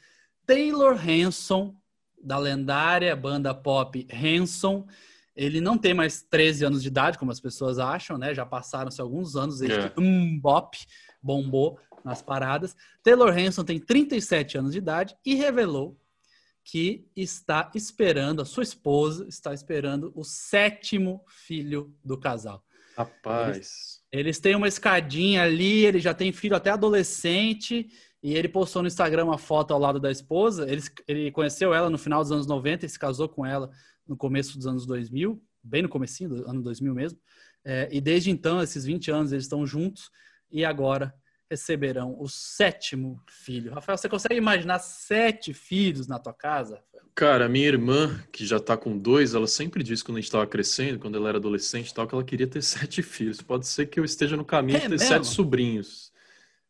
Taylor 0.47 0.99
Hanson 0.99 1.77
da 2.19 2.39
lendária 2.39 3.15
banda 3.15 3.53
pop 3.53 4.09
Hanson, 4.11 4.87
ele 5.37 5.61
não 5.61 5.77
tem 5.77 5.93
mais 5.93 6.23
13 6.23 6.65
anos 6.65 6.81
de 6.81 6.89
idade, 6.89 7.19
como 7.19 7.31
as 7.31 7.39
pessoas 7.39 7.79
acham, 7.79 8.17
né? 8.17 8.33
Já 8.35 8.47
passaram-se 8.47 9.03
alguns 9.03 9.37
anos, 9.37 9.61
ele 9.61 9.75
é. 9.75 9.93
um 9.99 10.41
bop 10.41 10.79
bombou 11.23 11.79
nas 12.03 12.23
paradas. 12.23 12.75
Taylor 13.03 13.37
Hanson 13.37 13.65
tem 13.65 13.79
37 13.79 14.57
anos 14.57 14.73
de 14.73 14.79
idade 14.79 15.15
e 15.27 15.35
revelou 15.35 16.01
que 16.65 17.07
está 17.15 17.71
esperando, 17.75 18.41
a 18.41 18.47
sua 18.47 18.63
esposa 18.63 19.29
está 19.29 19.53
esperando 19.53 20.11
o 20.15 20.25
sétimo 20.25 21.23
filho 21.29 21.95
do 22.03 22.17
casal. 22.17 22.65
Rapaz. 22.97 23.57
Eles, 23.57 24.03
eles 24.13 24.39
têm 24.39 24.55
uma 24.55 24.69
escadinha 24.69 25.43
ali, 25.43 25.85
ele 25.85 25.99
já 25.99 26.13
tem 26.15 26.33
filho 26.33 26.57
até 26.57 26.71
adolescente, 26.71 27.89
e 28.23 28.35
ele 28.35 28.49
postou 28.49 28.83
no 28.83 28.89
Instagram 28.89 29.25
uma 29.25 29.39
foto 29.39 29.73
ao 29.73 29.81
lado 29.81 29.99
da 29.99 30.11
esposa. 30.11 30.71
Ele, 30.71 30.83
ele 31.09 31.31
conheceu 31.31 31.73
ela 31.73 31.89
no 31.89 31.99
final 31.99 32.21
dos 32.21 32.33
anos 32.33 32.47
90 32.47 32.87
e 32.87 32.89
se 32.89 32.99
casou 32.99 33.29
com 33.29 33.47
ela 33.47 33.71
no 34.07 34.17
começo 34.17 34.57
dos 34.57 34.67
anos 34.67 34.87
2000, 34.87 35.43
bem 35.63 35.83
no 35.83 35.89
comecinho 35.89 36.31
do 36.31 36.49
ano 36.49 36.63
2000 36.63 36.95
mesmo. 36.95 37.19
É, 37.65 37.89
e 37.91 38.01
desde 38.01 38.31
então, 38.31 38.63
esses 38.63 38.85
20 38.85 39.11
anos, 39.11 39.33
eles 39.33 39.45
estão 39.45 39.67
juntos 39.67 40.11
e 40.51 40.65
agora 40.65 41.15
receberão 41.51 42.17
o 42.19 42.29
sétimo 42.29 43.21
filho. 43.27 43.73
Rafael, 43.73 43.99
você 43.99 44.09
consegue 44.09 44.37
imaginar 44.37 44.79
sete 44.79 45.53
filhos 45.53 46.07
na 46.07 46.19
tua 46.19 46.33
casa? 46.33 46.81
Cara, 47.13 47.49
minha 47.49 47.67
irmã, 47.67 48.23
que 48.33 48.47
já 48.47 48.61
tá 48.61 48.77
com 48.77 48.97
dois, 48.97 49.35
ela 49.35 49.49
sempre 49.49 49.83
disse 49.83 50.05
quando 50.05 50.19
a 50.19 50.21
gente 50.21 50.31
tava 50.31 50.47
crescendo, 50.47 51.01
quando 51.01 51.17
ela 51.17 51.29
era 51.29 51.39
adolescente 51.39 51.89
e 51.89 51.95
tal, 51.95 52.07
que 52.07 52.15
ela 52.15 52.23
queria 52.23 52.47
ter 52.47 52.63
sete 52.63 53.03
filhos. 53.03 53.43
Pode 53.43 53.67
ser 53.67 53.87
que 53.87 53.99
eu 53.99 54.05
esteja 54.05 54.37
no 54.37 54.45
caminho 54.45 54.77
é 54.77 54.81
de 54.81 54.85
ter 54.85 54.91
mesmo? 54.91 55.09
sete 55.09 55.27
sobrinhos. 55.27 56.13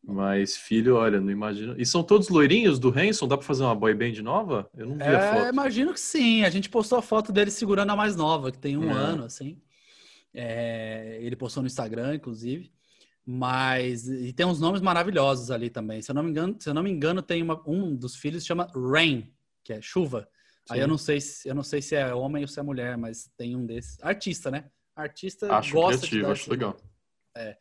Mas 0.02 0.56
filho, 0.56 0.96
olha, 0.96 1.20
não 1.20 1.30
imagino. 1.30 1.74
E 1.78 1.84
são 1.84 2.02
todos 2.02 2.30
loirinhos 2.30 2.78
do 2.78 2.88
Hanson? 2.88 3.28
Dá 3.28 3.36
pra 3.36 3.46
fazer 3.46 3.64
uma 3.64 3.74
boy 3.74 3.92
band 3.92 4.22
nova? 4.22 4.70
Eu 4.74 4.86
não 4.86 4.96
vi 4.96 5.02
é, 5.02 5.14
a 5.14 5.34
foto. 5.34 5.52
Imagino 5.52 5.92
que 5.92 6.00
sim. 6.00 6.42
A 6.42 6.48
gente 6.48 6.70
postou 6.70 6.98
a 6.98 7.02
foto 7.02 7.30
dele 7.30 7.50
segurando 7.50 7.90
a 7.90 7.96
mais 7.96 8.16
nova, 8.16 8.50
que 8.50 8.58
tem 8.58 8.78
um 8.78 8.90
é. 8.90 8.94
ano, 8.94 9.24
assim. 9.24 9.60
É, 10.32 11.18
ele 11.20 11.36
postou 11.36 11.62
no 11.62 11.66
Instagram, 11.66 12.14
inclusive. 12.14 12.72
Mas 13.24 14.08
e 14.08 14.32
tem 14.32 14.46
uns 14.46 14.60
nomes 14.60 14.80
maravilhosos 14.80 15.50
ali 15.50 15.70
também. 15.70 16.02
Se 16.02 16.10
eu 16.10 16.14
não 16.14 16.22
me 16.22 16.30
engano, 16.30 16.56
se 16.58 16.68
eu 16.68 16.74
não 16.74 16.82
me 16.82 16.90
engano, 16.90 17.22
tem 17.22 17.42
uma, 17.42 17.62
um 17.66 17.94
dos 17.94 18.16
filhos 18.16 18.44
chama 18.44 18.70
Rain, 18.74 19.32
que 19.62 19.72
é 19.72 19.80
chuva. 19.80 20.28
Sim. 20.66 20.74
Aí 20.74 20.80
eu 20.80 20.88
não 20.88 20.98
sei 20.98 21.20
se 21.20 21.48
eu 21.48 21.54
não 21.54 21.62
sei 21.62 21.80
se 21.82 21.94
é 21.94 22.12
homem 22.14 22.42
ou 22.42 22.48
se 22.48 22.58
é 22.58 22.62
mulher, 22.62 22.96
mas 22.96 23.30
tem 23.36 23.54
um 23.54 23.66
desses. 23.66 24.02
Artista, 24.02 24.50
né? 24.50 24.64
Artista 24.96 25.52
acho 25.54 25.72
gosta 25.72 26.06
criativo, 26.06 26.26
de 26.26 26.32
acho 26.32 26.50
legal. 26.50 26.76
É. 27.36 27.56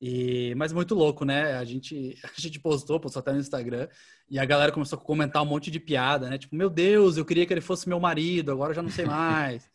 E, 0.00 0.54
mas 0.56 0.72
muito 0.72 0.94
louco, 0.94 1.24
né? 1.24 1.54
A 1.54 1.64
gente, 1.64 2.18
a 2.24 2.40
gente 2.40 2.60
postou, 2.60 3.00
postou 3.00 3.20
até 3.20 3.32
no 3.32 3.38
Instagram, 3.38 3.88
e 4.28 4.38
a 4.38 4.44
galera 4.44 4.72
começou 4.72 4.98
a 4.98 5.02
comentar 5.02 5.42
um 5.42 5.46
monte 5.46 5.70
de 5.70 5.80
piada, 5.80 6.28
né? 6.28 6.38
Tipo, 6.38 6.56
meu 6.56 6.68
Deus, 6.68 7.16
eu 7.16 7.24
queria 7.24 7.46
que 7.46 7.52
ele 7.52 7.60
fosse 7.60 7.88
meu 7.88 8.00
marido, 8.00 8.52
agora 8.52 8.72
eu 8.72 8.74
já 8.74 8.82
não 8.82 8.90
sei 8.90 9.04
mais. 9.06 9.68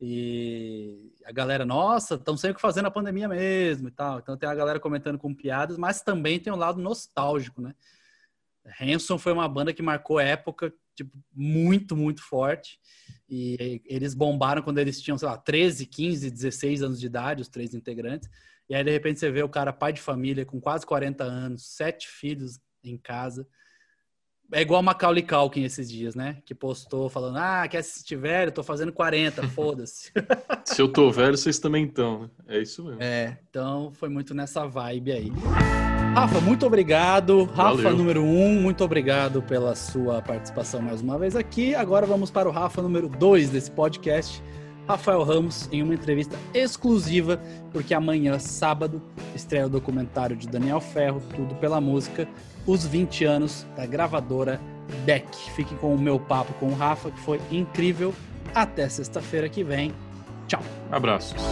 E 0.00 1.12
a 1.24 1.32
galera, 1.32 1.64
nossa, 1.64 2.16
estão 2.16 2.36
sempre 2.36 2.60
fazendo 2.60 2.86
a 2.86 2.90
pandemia 2.90 3.28
mesmo 3.28 3.88
e 3.88 3.90
tal. 3.90 4.18
Então 4.18 4.36
tem 4.36 4.48
a 4.48 4.54
galera 4.54 4.78
comentando 4.78 5.18
com 5.18 5.34
piadas, 5.34 5.78
mas 5.78 6.02
também 6.02 6.38
tem 6.38 6.52
um 6.52 6.56
lado 6.56 6.80
nostálgico, 6.80 7.60
né? 7.60 7.74
Hanson 8.80 9.16
foi 9.16 9.32
uma 9.32 9.48
banda 9.48 9.72
que 9.72 9.82
marcou 9.82 10.18
época 10.20 10.72
tipo, 10.94 11.16
muito, 11.32 11.96
muito 11.96 12.22
forte. 12.22 12.80
E 13.28 13.82
eles 13.84 14.14
bombaram 14.14 14.62
quando 14.62 14.78
eles 14.78 15.00
tinham, 15.00 15.18
sei 15.18 15.28
lá, 15.28 15.36
13, 15.36 15.86
15, 15.86 16.30
16 16.30 16.82
anos 16.82 17.00
de 17.00 17.06
idade, 17.06 17.42
os 17.42 17.48
três 17.48 17.74
integrantes. 17.74 18.28
E 18.68 18.74
aí, 18.74 18.82
de 18.82 18.90
repente, 18.90 19.20
você 19.20 19.30
vê 19.30 19.42
o 19.42 19.48
cara 19.48 19.72
pai 19.72 19.92
de 19.92 20.00
família 20.00 20.44
com 20.44 20.60
quase 20.60 20.84
40 20.84 21.22
anos, 21.22 21.66
sete 21.76 22.08
filhos 22.08 22.58
em 22.82 22.96
casa. 22.96 23.46
É 24.52 24.60
igual 24.62 24.80
a 24.80 24.82
Macaulay 24.82 25.22
Culkin 25.22 25.64
esses 25.64 25.90
dias, 25.90 26.14
né? 26.14 26.38
Que 26.44 26.54
postou 26.54 27.08
falando, 27.08 27.36
ah, 27.38 27.66
quer 27.68 27.78
assistir 27.78 28.16
velho? 28.16 28.52
Tô 28.52 28.62
fazendo 28.62 28.92
40, 28.92 29.42
foda-se. 29.50 30.12
Se 30.64 30.80
eu 30.80 30.88
tô 30.88 31.10
velho, 31.10 31.36
vocês 31.36 31.58
também 31.58 31.84
estão, 31.84 32.22
né? 32.22 32.28
É 32.48 32.58
isso 32.60 32.84
mesmo. 32.84 33.02
É, 33.02 33.38
então 33.50 33.90
foi 33.92 34.08
muito 34.08 34.34
nessa 34.34 34.66
vibe 34.66 35.12
aí. 35.12 35.32
Rafa, 36.14 36.40
muito 36.40 36.64
obrigado. 36.64 37.44
Rafa 37.44 37.82
Valeu. 37.82 37.96
número 37.96 38.22
um, 38.22 38.60
muito 38.60 38.82
obrigado 38.82 39.42
pela 39.42 39.74
sua 39.74 40.22
participação 40.22 40.80
mais 40.80 41.00
uma 41.02 41.18
vez 41.18 41.36
aqui. 41.36 41.74
Agora 41.74 42.06
vamos 42.06 42.30
para 42.30 42.48
o 42.48 42.52
Rafa 42.52 42.80
número 42.80 43.08
dois 43.08 43.50
desse 43.50 43.70
podcast. 43.70 44.42
Rafael 44.86 45.22
Ramos 45.24 45.68
em 45.72 45.82
uma 45.82 45.94
entrevista 45.94 46.38
exclusiva, 46.54 47.40
porque 47.72 47.92
amanhã, 47.92 48.38
sábado, 48.38 49.02
estreia 49.34 49.66
o 49.66 49.68
documentário 49.68 50.36
de 50.36 50.46
Daniel 50.46 50.80
Ferro, 50.80 51.20
Tudo 51.34 51.54
pela 51.56 51.80
Música, 51.80 52.28
os 52.64 52.86
20 52.86 53.24
anos 53.24 53.66
da 53.76 53.84
gravadora 53.84 54.60
Beck. 55.04 55.26
Fique 55.56 55.74
com 55.76 55.94
o 55.94 55.98
meu 55.98 56.20
papo 56.20 56.52
com 56.54 56.66
o 56.66 56.74
Rafa, 56.74 57.10
que 57.10 57.18
foi 57.20 57.40
incrível. 57.50 58.14
Até 58.54 58.88
sexta-feira 58.88 59.48
que 59.48 59.64
vem. 59.64 59.92
Tchau. 60.46 60.62
Abraços. 60.90 61.42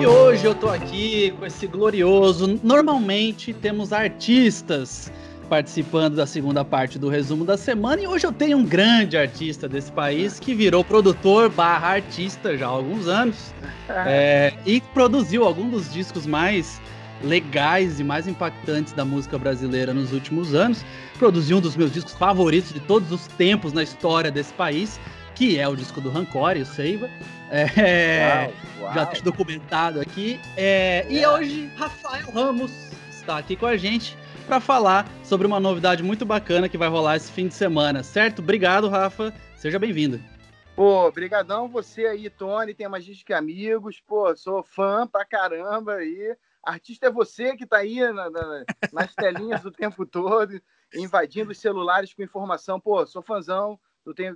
E 0.00 0.06
hoje 0.06 0.46
eu 0.46 0.54
tô 0.54 0.68
aqui 0.68 1.32
com 1.32 1.44
esse 1.44 1.66
glorioso. 1.66 2.60
Normalmente 2.62 3.52
temos 3.52 3.92
artistas 3.92 5.10
participando 5.48 6.14
da 6.14 6.26
segunda 6.26 6.64
parte 6.64 6.98
do 6.98 7.08
resumo 7.08 7.44
da 7.44 7.56
semana. 7.56 8.02
E 8.02 8.06
hoje 8.06 8.26
eu 8.26 8.32
tenho 8.32 8.58
um 8.58 8.64
grande 8.64 9.16
artista 9.16 9.68
desse 9.68 9.90
país 9.90 10.38
que 10.38 10.54
virou 10.54 10.84
produtor 10.84 11.48
barra 11.48 11.88
artista 11.88 12.56
já 12.56 12.66
há 12.66 12.70
alguns 12.70 13.08
anos. 13.08 13.54
É, 13.88 14.52
e 14.66 14.80
produziu 14.80 15.44
alguns 15.44 15.70
dos 15.70 15.92
discos 15.92 16.26
mais 16.26 16.80
legais 17.22 17.98
e 17.98 18.04
mais 18.04 18.28
impactantes 18.28 18.92
da 18.92 19.04
música 19.04 19.38
brasileira 19.38 19.92
nos 19.92 20.12
últimos 20.12 20.54
anos. 20.54 20.84
Produziu 21.18 21.56
um 21.56 21.60
dos 21.60 21.76
meus 21.76 21.92
discos 21.92 22.12
favoritos 22.12 22.72
de 22.72 22.80
todos 22.80 23.10
os 23.10 23.26
tempos 23.26 23.72
na 23.72 23.82
história 23.82 24.30
desse 24.30 24.52
país, 24.52 25.00
que 25.34 25.58
é 25.58 25.66
o 25.66 25.74
disco 25.74 26.00
do 26.00 26.10
Rancore, 26.10 26.60
o 26.60 26.66
Seiva. 26.66 27.08
É, 27.50 28.50
uau, 28.78 28.84
uau. 28.84 28.94
Já 28.94 29.02
está 29.04 29.24
documentado 29.24 30.00
aqui. 30.00 30.38
É, 30.56 31.06
é. 31.08 31.12
E 31.12 31.26
hoje, 31.26 31.70
Rafael 31.76 32.30
Ramos 32.30 32.70
está 33.10 33.38
aqui 33.38 33.56
com 33.56 33.66
a 33.66 33.76
gente 33.76 34.16
para 34.48 34.60
falar 34.60 35.06
sobre 35.22 35.46
uma 35.46 35.60
novidade 35.60 36.02
muito 36.02 36.24
bacana 36.24 36.70
que 36.70 36.78
vai 36.78 36.88
rolar 36.88 37.16
esse 37.16 37.30
fim 37.30 37.48
de 37.48 37.54
semana, 37.54 38.02
certo? 38.02 38.38
Obrigado, 38.38 38.88
Rafa. 38.88 39.32
Seja 39.54 39.78
bem-vindo. 39.78 40.18
Pô, 40.74 41.12
brigadão 41.12 41.68
você 41.68 42.06
aí, 42.06 42.30
Tony, 42.30 42.72
tem 42.72 42.88
mais 42.88 43.04
gente 43.04 43.26
que 43.26 43.34
amigos. 43.34 44.00
Pô, 44.00 44.34
sou 44.34 44.62
fã 44.62 45.06
pra 45.06 45.26
caramba 45.26 45.96
aí. 45.96 46.34
Artista 46.62 47.08
é 47.08 47.10
você 47.10 47.54
que 47.56 47.66
tá 47.66 47.76
aí 47.76 48.00
na, 48.10 48.30
na, 48.30 48.64
nas 48.90 49.14
telinhas 49.14 49.66
o 49.66 49.70
tempo 49.70 50.06
todo, 50.06 50.58
invadindo 50.94 51.50
os 51.52 51.58
celulares 51.58 52.14
com 52.14 52.22
informação. 52.22 52.80
Pô, 52.80 53.04
sou 53.04 53.20
fãzão 53.20 53.78
do, 54.02 54.14
tem, 54.14 54.34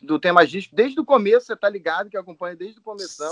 do 0.00 0.20
Tema 0.20 0.46
Disco. 0.46 0.76
Desde 0.76 1.00
o 1.00 1.04
começo, 1.04 1.46
você 1.46 1.56
tá 1.56 1.68
ligado 1.68 2.08
que 2.08 2.16
eu 2.16 2.20
acompanho 2.20 2.56
desde 2.56 2.78
o 2.78 2.82
começo. 2.82 3.24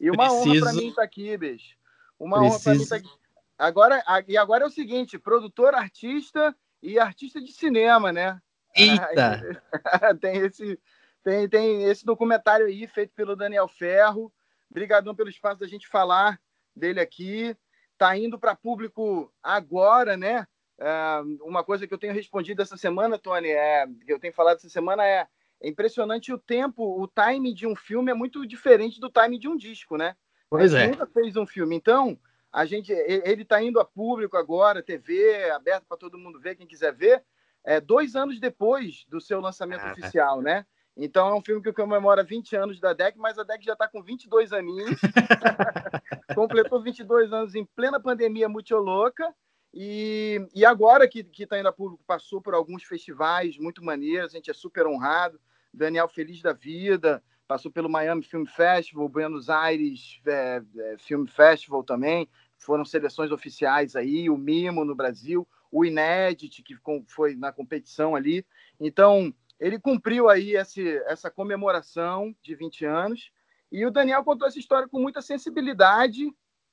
E 0.00 0.10
uma 0.10 0.26
Preciso... 0.26 0.50
honra 0.50 0.60
para 0.60 0.72
mim 0.72 0.88
estar 0.88 1.02
tá 1.02 1.04
aqui, 1.04 1.36
bicho. 1.36 1.76
Uma 2.18 2.38
Preciso... 2.40 2.56
honra 2.56 2.64
para 2.64 2.74
mim 2.74 2.82
estar 2.82 2.96
tá 2.96 3.06
aqui. 3.06 3.27
Agora, 3.58 4.02
e 4.28 4.36
agora 4.36 4.64
é 4.64 4.66
o 4.66 4.70
seguinte: 4.70 5.18
produtor, 5.18 5.74
artista 5.74 6.54
e 6.80 6.98
artista 6.98 7.40
de 7.40 7.52
cinema, 7.52 8.12
né? 8.12 8.40
Eita! 8.76 9.62
tem, 10.20 10.36
esse, 10.36 10.80
tem, 11.24 11.48
tem 11.48 11.84
esse 11.84 12.04
documentário 12.04 12.66
aí 12.66 12.86
feito 12.86 13.12
pelo 13.14 13.34
Daniel 13.34 13.66
Ferro. 13.66 14.32
Obrigadão 14.70 15.14
pelo 15.14 15.28
espaço 15.28 15.58
da 15.58 15.66
gente 15.66 15.88
falar 15.88 16.40
dele 16.76 17.00
aqui. 17.00 17.56
Tá 17.96 18.16
indo 18.16 18.38
para 18.38 18.54
público 18.54 19.32
agora, 19.42 20.16
né? 20.16 20.46
É, 20.78 21.20
uma 21.42 21.64
coisa 21.64 21.86
que 21.88 21.92
eu 21.92 21.98
tenho 21.98 22.14
respondido 22.14 22.62
essa 22.62 22.76
semana, 22.76 23.18
Tony, 23.18 23.48
é, 23.48 23.84
que 24.06 24.12
eu 24.12 24.20
tenho 24.20 24.32
falado 24.32 24.58
essa 24.58 24.68
semana 24.68 25.04
é, 25.04 25.26
é 25.60 25.68
impressionante 25.68 26.32
o 26.32 26.38
tempo, 26.38 27.02
o 27.02 27.08
time 27.08 27.52
de 27.52 27.66
um 27.66 27.74
filme 27.74 28.12
é 28.12 28.14
muito 28.14 28.46
diferente 28.46 29.00
do 29.00 29.10
time 29.10 29.36
de 29.36 29.48
um 29.48 29.56
disco, 29.56 29.96
né? 29.96 30.14
Pois 30.48 30.72
é. 30.72 30.86
nunca 30.86 31.06
fez 31.06 31.36
um 31.36 31.44
filme, 31.44 31.74
então 31.74 32.16
a 32.52 32.64
gente, 32.64 32.92
ele 32.92 33.42
está 33.42 33.62
indo 33.62 33.80
a 33.80 33.84
público 33.84 34.36
agora, 34.36 34.82
TV 34.82 35.50
aberto 35.50 35.84
para 35.86 35.96
todo 35.96 36.18
mundo 36.18 36.40
ver, 36.40 36.56
quem 36.56 36.66
quiser 36.66 36.94
ver. 36.94 37.22
É, 37.64 37.80
dois 37.80 38.16
anos 38.16 38.40
depois 38.40 39.04
do 39.08 39.20
seu 39.20 39.40
lançamento 39.40 39.82
ah, 39.82 39.92
oficial, 39.92 40.40
né? 40.40 40.64
Então 40.96 41.28
é 41.28 41.34
um 41.34 41.42
filme 41.42 41.62
que 41.62 41.72
comemora 41.72 42.24
20 42.24 42.56
anos 42.56 42.80
da 42.80 42.92
DEC, 42.92 43.16
mas 43.18 43.38
a 43.38 43.44
DEC 43.44 43.62
já 43.64 43.74
está 43.74 43.86
com 43.86 44.02
22 44.02 44.52
aninhos. 44.52 44.98
Completou 46.34 46.82
22 46.82 47.32
anos 47.32 47.54
em 47.54 47.64
plena 47.64 48.00
pandemia 48.00 48.48
muito 48.48 48.74
louca. 48.76 49.32
E, 49.72 50.44
e 50.54 50.64
agora 50.64 51.06
que 51.06 51.24
está 51.38 51.58
indo 51.58 51.68
a 51.68 51.72
público, 51.72 52.02
passou 52.06 52.40
por 52.40 52.54
alguns 52.54 52.82
festivais 52.82 53.58
muito 53.58 53.84
maneiros, 53.84 54.32
a 54.32 54.36
gente 54.36 54.50
é 54.50 54.54
super 54.54 54.86
honrado. 54.86 55.38
Daniel 55.72 56.08
feliz 56.08 56.40
da 56.40 56.52
vida, 56.52 57.22
passou 57.48 57.72
pelo 57.72 57.88
Miami 57.88 58.22
Film 58.22 58.44
Festival, 58.44 59.08
Buenos 59.08 59.48
Aires 59.48 60.20
é, 60.26 60.62
é, 60.76 60.96
Film 60.98 61.24
Festival 61.24 61.82
também, 61.82 62.28
foram 62.58 62.84
seleções 62.84 63.32
oficiais 63.32 63.96
aí, 63.96 64.28
o 64.28 64.36
Mimo 64.36 64.84
no 64.84 64.94
Brasil, 64.94 65.48
o 65.72 65.84
Inédit, 65.84 66.62
que 66.62 66.76
foi 67.06 67.34
na 67.34 67.50
competição 67.50 68.14
ali. 68.14 68.44
Então, 68.78 69.32
ele 69.58 69.78
cumpriu 69.78 70.28
aí 70.28 70.56
esse, 70.56 70.98
essa 71.06 71.30
comemoração 71.30 72.36
de 72.42 72.54
20 72.54 72.84
anos, 72.84 73.32
e 73.72 73.84
o 73.86 73.90
Daniel 73.90 74.22
contou 74.24 74.46
essa 74.46 74.58
história 74.58 74.88
com 74.88 75.00
muita 75.00 75.22
sensibilidade 75.22 76.30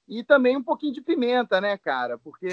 e 0.07 0.23
também 0.23 0.57
um 0.57 0.63
pouquinho 0.63 0.93
de 0.93 1.01
pimenta, 1.01 1.59
né, 1.59 1.77
cara? 1.77 2.17
Porque 2.17 2.49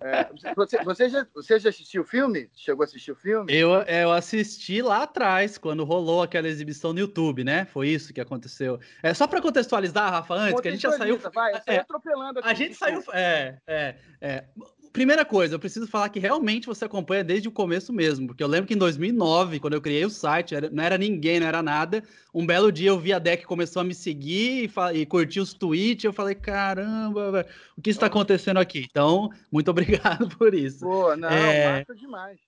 é, 0.00 0.28
você, 0.54 0.82
você, 0.84 1.08
já, 1.08 1.26
você 1.34 1.58
já 1.58 1.70
assistiu 1.70 2.02
o 2.02 2.04
filme? 2.04 2.50
Chegou 2.54 2.82
a 2.82 2.86
assistir 2.86 3.12
o 3.12 3.16
filme? 3.16 3.52
Eu, 3.52 3.70
eu 3.82 4.12
assisti 4.12 4.80
lá 4.82 5.02
atrás, 5.02 5.58
quando 5.58 5.84
rolou 5.84 6.22
aquela 6.22 6.48
exibição 6.48 6.92
no 6.92 7.00
YouTube, 7.00 7.44
né? 7.44 7.64
Foi 7.66 7.88
isso 7.88 8.12
que 8.12 8.20
aconteceu. 8.20 8.78
É 9.02 9.12
só 9.12 9.26
para 9.26 9.40
contextualizar, 9.40 10.10
Rafa, 10.10 10.34
antes, 10.34 10.60
que 10.60 10.68
a 10.68 10.70
gente 10.70 10.82
já 10.82 10.92
saiu. 10.92 11.18
Vai, 11.18 11.52
é, 11.66 11.76
atropelando 11.76 12.38
aqui. 12.38 12.48
A 12.48 12.54
gente 12.54 12.74
saiu. 12.74 13.02
É, 13.12 13.58
é, 13.66 13.94
é 14.20 14.44
primeira 14.92 15.24
coisa, 15.24 15.54
eu 15.54 15.58
preciso 15.58 15.86
falar 15.86 16.08
que 16.10 16.18
realmente 16.18 16.66
você 16.66 16.84
acompanha 16.84 17.24
desde 17.24 17.48
o 17.48 17.52
começo 17.52 17.92
mesmo, 17.92 18.26
porque 18.26 18.42
eu 18.42 18.46
lembro 18.46 18.66
que 18.66 18.74
em 18.74 18.78
2009, 18.78 19.58
quando 19.58 19.74
eu 19.74 19.80
criei 19.80 20.04
o 20.04 20.10
site, 20.10 20.54
era, 20.54 20.68
não 20.68 20.82
era 20.82 20.98
ninguém, 20.98 21.40
não 21.40 21.46
era 21.46 21.62
nada. 21.62 22.02
Um 22.32 22.44
belo 22.44 22.70
dia 22.70 22.90
eu 22.90 22.98
vi 22.98 23.12
a 23.12 23.18
Deck 23.18 23.44
começou 23.44 23.80
a 23.80 23.84
me 23.84 23.94
seguir 23.94 24.70
e, 24.92 25.00
e 25.00 25.06
curtir 25.06 25.40
os 25.40 25.54
tweets, 25.54 26.04
eu 26.04 26.12
falei, 26.12 26.34
caramba, 26.34 27.46
o 27.76 27.80
que 27.80 27.90
está 27.90 28.06
acontecendo 28.06 28.58
aqui? 28.58 28.86
Então, 28.90 29.30
muito 29.50 29.70
obrigado 29.72 30.28
por 30.36 30.54
isso. 30.54 30.80
Pô, 30.80 31.16
não, 31.16 31.28
é... 31.28 31.78
massa 31.80 31.94
demais. 31.94 32.38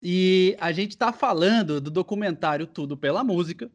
E 0.00 0.56
a 0.60 0.70
gente 0.70 0.92
está 0.92 1.12
falando 1.12 1.80
do 1.80 1.90
documentário 1.90 2.68
Tudo 2.68 2.96
pela 2.96 3.24
Música, 3.24 3.68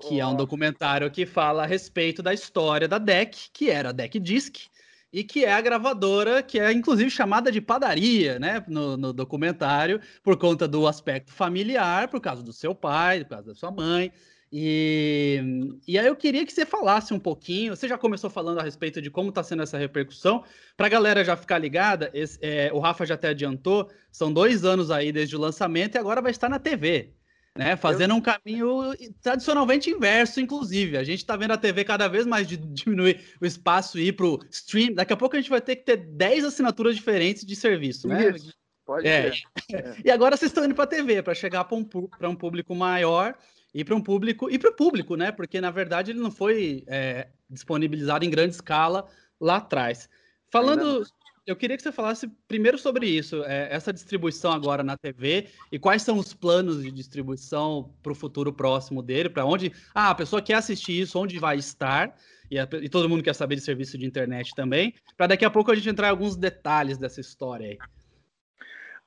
que 0.00 0.14
oh. 0.16 0.20
é 0.20 0.26
um 0.26 0.34
documentário 0.34 1.08
que 1.10 1.24
fala 1.24 1.62
a 1.62 1.66
respeito 1.66 2.22
da 2.22 2.34
história 2.34 2.88
da 2.88 2.98
DEC, 2.98 3.50
que 3.52 3.70
era 3.70 3.90
a 3.90 3.92
DEC 3.92 4.18
Disc, 4.18 4.66
e 5.12 5.24
que 5.24 5.44
é 5.44 5.52
a 5.52 5.60
gravadora 5.60 6.42
que 6.42 6.58
é 6.58 6.72
inclusive 6.72 7.10
chamada 7.10 7.50
de 7.50 7.60
padaria, 7.60 8.38
né, 8.38 8.64
no, 8.68 8.96
no, 8.96 9.12
documentário, 9.12 10.00
por 10.22 10.36
conta 10.36 10.68
do 10.68 10.86
aspecto 10.86 11.32
familiar, 11.32 12.08
por 12.08 12.20
causa 12.20 12.42
do 12.42 12.52
seu 12.52 12.74
pai, 12.74 13.24
por 13.24 13.30
causa 13.30 13.48
da 13.48 13.54
sua 13.54 13.70
mãe. 13.70 14.12
E, 14.50 15.42
e 15.86 15.98
aí 15.98 16.06
eu 16.06 16.16
queria 16.16 16.44
que 16.44 16.52
você 16.52 16.64
falasse 16.64 17.12
um 17.12 17.18
pouquinho. 17.18 17.76
Você 17.76 17.86
já 17.86 17.98
começou 17.98 18.30
falando 18.30 18.58
a 18.58 18.62
respeito 18.62 19.00
de 19.02 19.10
como 19.10 19.28
está 19.28 19.42
sendo 19.42 19.62
essa 19.62 19.76
repercussão. 19.76 20.42
Para 20.76 20.86
a 20.86 20.90
galera 20.90 21.24
já 21.24 21.36
ficar 21.36 21.58
ligada, 21.58 22.10
esse, 22.14 22.38
é, 22.40 22.70
o 22.72 22.78
Rafa 22.78 23.04
já 23.04 23.14
até 23.14 23.28
adiantou, 23.28 23.90
são 24.10 24.32
dois 24.32 24.64
anos 24.64 24.90
aí 24.90 25.12
desde 25.12 25.36
o 25.36 25.40
lançamento 25.40 25.96
e 25.96 25.98
agora 25.98 26.22
vai 26.22 26.30
estar 26.30 26.48
na 26.48 26.58
TV 26.58 27.17
né? 27.58 27.76
Fazendo 27.76 28.14
um 28.14 28.20
caminho 28.20 28.94
tradicionalmente 29.20 29.90
inverso, 29.90 30.40
inclusive. 30.40 30.96
A 30.96 31.02
gente 31.02 31.18
está 31.18 31.36
vendo 31.36 31.50
a 31.50 31.58
TV 31.58 31.82
cada 31.82 32.06
vez 32.06 32.24
mais 32.24 32.46
diminuir 32.46 33.20
o 33.40 33.44
espaço 33.44 33.98
e 33.98 34.06
ir 34.06 34.12
para 34.12 34.26
o 34.26 34.38
stream. 34.48 34.94
Daqui 34.94 35.12
a 35.12 35.16
pouco 35.16 35.34
a 35.34 35.40
gente 35.40 35.50
vai 35.50 35.60
ter 35.60 35.74
que 35.74 35.82
ter 35.82 35.96
10 35.96 36.44
assinaturas 36.44 36.94
diferentes 36.94 37.44
de 37.44 37.56
serviço, 37.56 38.06
né? 38.06 38.30
Isso, 38.30 38.54
pode 38.86 39.08
é. 39.08 39.32
é. 39.72 39.96
E 40.04 40.10
agora 40.10 40.36
vocês 40.36 40.52
estão 40.52 40.64
indo 40.64 40.74
para 40.76 40.84
a 40.84 40.86
TV 40.86 41.20
para 41.20 41.34
chegar 41.34 41.64
para 41.64 41.76
um, 41.76 41.88
um 42.22 42.36
público 42.36 42.76
maior 42.76 43.36
e 43.74 43.84
para 43.84 43.96
um 43.96 44.00
público 44.00 44.48
e 44.48 44.56
para 44.56 44.70
o 44.70 44.76
público, 44.76 45.16
né? 45.16 45.32
Porque 45.32 45.60
na 45.60 45.72
verdade 45.72 46.12
ele 46.12 46.20
não 46.20 46.30
foi 46.30 46.84
é, 46.86 47.26
disponibilizado 47.50 48.24
em 48.24 48.30
grande 48.30 48.54
escala 48.54 49.08
lá 49.40 49.56
atrás. 49.56 50.08
Falando 50.48 51.04
eu 51.48 51.56
queria 51.56 51.78
que 51.78 51.82
você 51.82 51.90
falasse 51.90 52.28
primeiro 52.46 52.76
sobre 52.76 53.06
isso, 53.06 53.42
é, 53.44 53.74
essa 53.74 53.90
distribuição 53.90 54.52
agora 54.52 54.82
na 54.84 54.98
TV 54.98 55.48
e 55.72 55.78
quais 55.78 56.02
são 56.02 56.18
os 56.18 56.34
planos 56.34 56.82
de 56.82 56.90
distribuição 56.90 57.90
para 58.02 58.12
o 58.12 58.14
futuro 58.14 58.52
próximo 58.52 59.02
dele, 59.02 59.30
para 59.30 59.46
onde 59.46 59.72
ah, 59.94 60.10
a 60.10 60.14
pessoa 60.14 60.42
quer 60.42 60.54
assistir 60.54 61.00
isso, 61.00 61.18
onde 61.18 61.38
vai 61.38 61.56
estar, 61.56 62.14
e, 62.50 62.58
a, 62.58 62.68
e 62.82 62.88
todo 62.90 63.08
mundo 63.08 63.22
quer 63.22 63.34
saber 63.34 63.56
de 63.56 63.62
serviço 63.62 63.96
de 63.96 64.04
internet 64.04 64.54
também, 64.54 64.92
para 65.16 65.28
daqui 65.28 65.44
a 65.44 65.50
pouco 65.50 65.72
a 65.72 65.74
gente 65.74 65.88
entrar 65.88 66.08
em 66.08 66.10
alguns 66.10 66.36
detalhes 66.36 66.98
dessa 66.98 67.22
história 67.22 67.68
aí. 67.68 67.78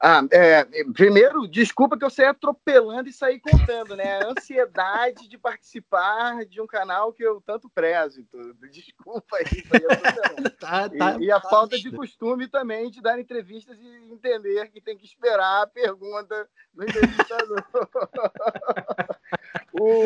Ah, 0.03 0.23
é, 0.31 0.65
primeiro, 0.93 1.47
desculpa 1.47 1.95
que 1.95 2.03
eu 2.03 2.09
saí 2.09 2.25
atropelando 2.25 3.07
e 3.07 3.13
saí 3.13 3.39
contando, 3.39 3.95
né? 3.95 4.17
A 4.17 4.31
ansiedade 4.31 5.29
de 5.29 5.37
participar 5.37 6.43
de 6.43 6.59
um 6.59 6.65
canal 6.65 7.13
que 7.13 7.21
eu 7.21 7.39
tanto 7.39 7.69
prezo. 7.69 8.25
Desculpa 8.71 9.37
aí. 9.37 9.45
tá, 10.59 10.89
tá, 10.89 11.17
e, 11.19 11.25
e, 11.25 11.31
a 11.31 11.39
tá 11.39 11.47
falta 11.47 11.77
de 11.77 11.91
costume 11.91 12.47
também 12.47 12.89
de 12.89 12.99
dar 12.99 13.19
entrevistas 13.19 13.77
e 13.79 14.11
entender 14.11 14.71
que 14.71 14.81
tem 14.81 14.97
que 14.97 15.05
esperar 15.05 15.61
a 15.61 15.67
pergunta 15.67 16.49
do 16.73 16.83
entrevistador. 16.83 17.63
o, 19.79 20.01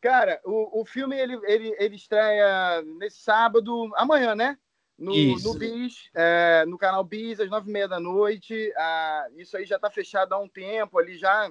cara, 0.00 0.40
o, 0.44 0.82
o 0.82 0.84
filme 0.84 1.18
ele, 1.18 1.36
ele, 1.46 1.74
ele 1.80 1.96
estreia 1.96 2.80
nesse 2.98 3.22
sábado, 3.22 3.90
amanhã, 3.96 4.36
né? 4.36 4.56
No, 5.00 5.14
no 5.14 5.54
Bis, 5.54 6.10
é, 6.14 6.64
no 6.66 6.76
canal 6.76 7.02
Bis, 7.02 7.40
às 7.40 7.48
nove 7.48 7.70
e 7.70 7.72
meia 7.72 7.88
da 7.88 7.98
noite. 7.98 8.72
Ah, 8.76 9.28
isso 9.36 9.56
aí 9.56 9.64
já 9.64 9.76
está 9.76 9.90
fechado 9.90 10.34
há 10.34 10.38
um 10.38 10.48
tempo, 10.48 10.98
ali 10.98 11.16
já 11.16 11.50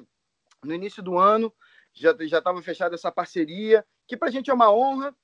no 0.64 0.74
início 0.74 1.02
do 1.02 1.18
ano, 1.18 1.52
já 1.92 2.12
estava 2.12 2.62
fechada 2.62 2.94
essa 2.94 3.12
parceria, 3.12 3.84
que 4.08 4.16
para 4.16 4.28
a 4.28 4.32
gente 4.32 4.52
é 4.52 4.54
uma 4.54 4.72
honra. 4.72 5.16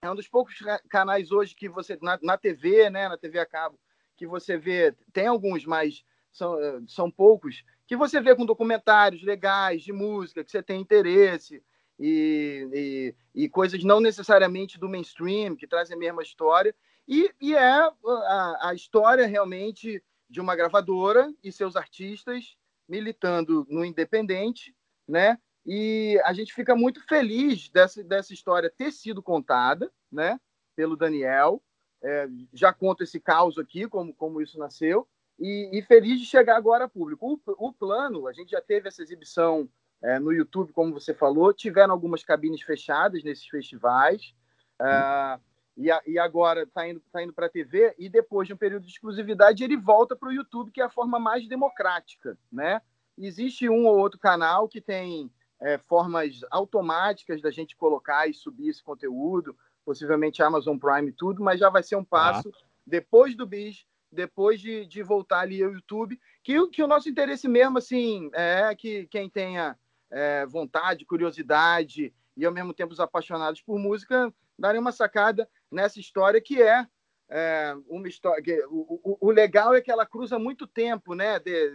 É 0.00 0.10
um 0.10 0.14
dos 0.14 0.28
poucos 0.28 0.56
canais 0.90 1.30
hoje 1.30 1.54
que 1.54 1.68
você, 1.68 1.98
na, 2.02 2.18
na 2.22 2.36
TV, 2.36 2.90
né, 2.90 3.08
na 3.08 3.16
TV 3.16 3.38
a 3.38 3.46
cabo, 3.46 3.78
que 4.16 4.26
você 4.26 4.56
vê, 4.58 4.94
tem 5.12 5.26
alguns, 5.26 5.64
mas 5.64 6.04
são, 6.30 6.58
são 6.86 7.10
poucos, 7.10 7.64
que 7.86 7.96
você 7.96 8.20
vê 8.20 8.34
com 8.34 8.44
documentários 8.44 9.22
legais 9.22 9.82
de 9.82 9.92
música, 9.92 10.44
que 10.44 10.50
você 10.50 10.62
tem 10.62 10.78
interesse, 10.78 11.62
e, 11.98 13.14
e, 13.34 13.44
e 13.44 13.48
coisas 13.48 13.82
não 13.82 13.98
necessariamente 14.00 14.78
do 14.78 14.88
mainstream, 14.88 15.56
que 15.56 15.66
trazem 15.66 15.96
a 15.96 15.98
mesma 15.98 16.22
história. 16.22 16.74
E, 17.06 17.30
e 17.40 17.54
é 17.54 17.70
a, 17.70 18.68
a 18.68 18.74
história 18.74 19.26
realmente 19.26 20.02
de 20.28 20.40
uma 20.40 20.56
gravadora 20.56 21.32
e 21.42 21.52
seus 21.52 21.76
artistas 21.76 22.56
militando 22.88 23.66
no 23.68 23.84
independente, 23.84 24.74
né? 25.06 25.38
E 25.66 26.20
a 26.24 26.32
gente 26.32 26.52
fica 26.52 26.74
muito 26.76 27.04
feliz 27.06 27.70
dessa, 27.70 28.04
dessa 28.04 28.34
história 28.34 28.72
ter 28.76 28.92
sido 28.92 29.22
contada, 29.22 29.90
né? 30.12 30.38
Pelo 30.76 30.96
Daniel. 30.96 31.62
É, 32.02 32.28
já 32.52 32.72
conto 32.72 33.02
esse 33.02 33.18
caos 33.18 33.58
aqui, 33.58 33.88
como, 33.88 34.12
como 34.14 34.42
isso 34.42 34.58
nasceu. 34.58 35.08
E, 35.38 35.70
e, 35.72 35.82
feliz 35.82 36.20
de 36.20 36.26
chegar 36.26 36.56
agora 36.56 36.84
a 36.84 36.88
público. 36.88 37.40
O, 37.46 37.68
o, 37.68 37.72
plano, 37.72 38.26
a 38.26 38.32
gente 38.32 38.50
já 38.50 38.60
teve 38.60 38.88
essa 38.88 39.02
exibição 39.02 39.68
é, 40.02 40.18
no 40.18 40.30
YouTube, 40.30 40.72
como 40.72 40.92
você 40.92 41.14
falou, 41.14 41.52
tiveram 41.52 41.92
algumas 41.92 42.22
cabines 42.22 42.62
fechadas 42.62 43.24
nesses 43.24 43.46
festivais. 43.46 44.34
Uh, 44.80 45.40
e, 45.76 45.90
a, 45.90 46.00
e, 46.06 46.18
agora 46.18 46.62
está 46.62 46.88
indo, 46.88 47.02
tá 47.12 47.22
indo 47.22 47.32
para 47.32 47.46
a 47.46 47.50
TV, 47.50 47.94
e 47.98 48.08
depois 48.08 48.46
de 48.46 48.54
um 48.54 48.56
período 48.56 48.84
de 48.84 48.92
exclusividade, 48.92 49.64
ele 49.64 49.76
volta 49.76 50.14
para 50.14 50.28
o 50.28 50.32
YouTube, 50.32 50.70
que 50.70 50.80
é 50.80 50.84
a 50.84 50.90
forma 50.90 51.18
mais 51.18 51.48
democrática. 51.48 52.38
Né? 52.50 52.80
Existe 53.18 53.68
um 53.68 53.86
ou 53.86 53.98
outro 53.98 54.18
canal 54.18 54.68
que 54.68 54.80
tem 54.80 55.30
é, 55.60 55.78
formas 55.78 56.40
automáticas 56.50 57.40
da 57.40 57.50
gente 57.50 57.76
colocar 57.76 58.28
e 58.28 58.34
subir 58.34 58.68
esse 58.68 58.82
conteúdo, 58.82 59.56
possivelmente 59.84 60.42
Amazon 60.42 60.78
Prime 60.78 61.08
e 61.08 61.12
tudo, 61.12 61.42
mas 61.42 61.60
já 61.60 61.68
vai 61.68 61.82
ser 61.82 61.96
um 61.96 62.04
passo 62.04 62.48
ah. 62.48 62.66
depois 62.86 63.36
do 63.36 63.46
BIS, 63.46 63.84
depois 64.10 64.60
de, 64.60 64.86
de 64.86 65.02
voltar 65.02 65.40
ali 65.40 65.62
ao 65.62 65.72
YouTube, 65.72 66.18
que, 66.42 66.68
que 66.68 66.82
o 66.82 66.86
nosso 66.86 67.08
interesse 67.08 67.48
mesmo 67.48 67.78
assim 67.78 68.30
é 68.32 68.74
que 68.74 69.06
quem 69.08 69.28
tenha 69.28 69.76
é, 70.10 70.46
vontade, 70.46 71.04
curiosidade 71.04 72.14
e 72.36 72.44
ao 72.44 72.52
mesmo 72.52 72.72
tempo 72.72 72.92
os 72.92 73.00
apaixonados 73.00 73.60
por 73.60 73.78
música 73.78 74.32
darem 74.58 74.80
uma 74.80 74.92
sacada 74.92 75.48
nessa 75.74 76.00
história 76.00 76.40
que 76.40 76.62
é, 76.62 76.86
é 77.28 77.74
uma 77.88 78.08
história. 78.08 78.42
Que, 78.42 78.64
o, 78.66 79.00
o, 79.02 79.28
o, 79.28 79.30
legal 79.30 79.74
é 79.74 79.80
que 79.80 79.90
ela 79.90 80.06
cruza 80.06 80.38
muito 80.38 80.66
tempo, 80.66 81.14
né? 81.14 81.38
De, 81.38 81.70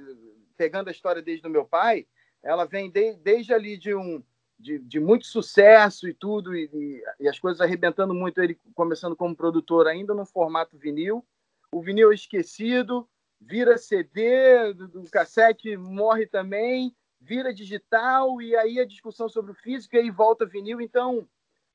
pegando 0.57 0.87
a 0.87 0.91
história 0.91 1.21
desde 1.21 1.47
o 1.47 1.51
meu 1.51 1.65
pai, 1.65 2.07
ela 2.43 2.65
vem 2.65 2.89
de, 2.89 3.15
desde 3.15 3.53
ali 3.53 3.77
de 3.77 3.93
um 3.93 4.23
de, 4.59 4.77
de 4.77 4.99
muito 4.99 5.25
sucesso 5.25 6.07
e 6.07 6.13
tudo, 6.13 6.53
e, 6.53 6.69
e, 6.73 7.03
e, 7.21 7.27
as 7.29 7.39
coisas 7.39 7.61
arrebentando 7.61 8.13
muito, 8.13 8.41
ele 8.41 8.59
começando 8.75 9.15
como 9.15 9.35
produtor 9.35 9.87
ainda 9.87 10.13
no 10.13 10.25
formato 10.25 10.77
vinil. 10.77 11.25
O 11.71 11.81
vinil 11.81 12.11
é 12.11 12.15
esquecido, 12.15 13.07
vira 13.39 13.77
CD, 13.77 14.73
do, 14.73 14.87
do 14.89 15.09
cassete 15.09 15.77
morre 15.77 16.25
também, 16.25 16.93
vira 17.21 17.53
digital, 17.53 18.41
e 18.41 18.55
aí 18.55 18.79
a 18.79 18.85
discussão 18.85 19.29
sobre 19.29 19.51
o 19.51 19.55
físico, 19.55 19.95
e 19.95 19.99
aí 19.99 20.11
volta 20.11 20.45
vinil. 20.45 20.81
Então, 20.81 21.25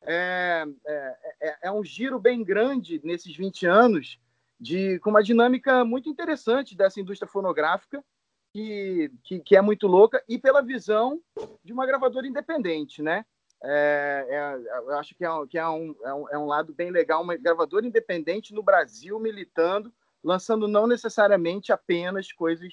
é, 0.06 0.64
é, 0.86 1.16
é, 1.40 1.56
é, 1.64 1.72
um 1.72 1.84
giro 1.84 2.18
bem 2.18 2.42
grande 2.44 3.00
nesses 3.04 3.34
20 3.36 3.66
anos, 3.66 4.18
de, 4.60 4.98
com 5.00 5.10
uma 5.10 5.22
dinâmica 5.22 5.84
muito 5.84 6.08
interessante 6.08 6.76
dessa 6.76 7.00
indústria 7.00 7.30
fonográfica, 7.30 8.04
que, 8.52 9.10
que, 9.24 9.40
que, 9.40 9.56
é 9.56 9.60
muito 9.60 9.86
louca, 9.86 10.22
e 10.28 10.38
pela 10.38 10.62
visão 10.62 11.20
de 11.64 11.72
uma 11.72 11.86
gravadora 11.86 12.26
independente, 12.26 13.02
né? 13.02 13.24
É, 13.62 14.26
é, 14.28 14.78
eu 14.78 14.98
acho 14.98 15.14
que, 15.14 15.24
é, 15.24 15.28
que 15.48 15.58
é, 15.58 15.68
um, 15.68 15.94
é, 16.04 16.14
um, 16.14 16.28
é 16.30 16.38
um 16.38 16.46
lado 16.46 16.72
bem 16.72 16.90
legal, 16.90 17.22
uma 17.22 17.36
gravadora 17.36 17.86
independente 17.86 18.54
no 18.54 18.62
Brasil, 18.62 19.18
militando, 19.18 19.92
lançando 20.22 20.68
não 20.68 20.86
necessariamente 20.86 21.72
apenas 21.72 22.32
coisas 22.32 22.72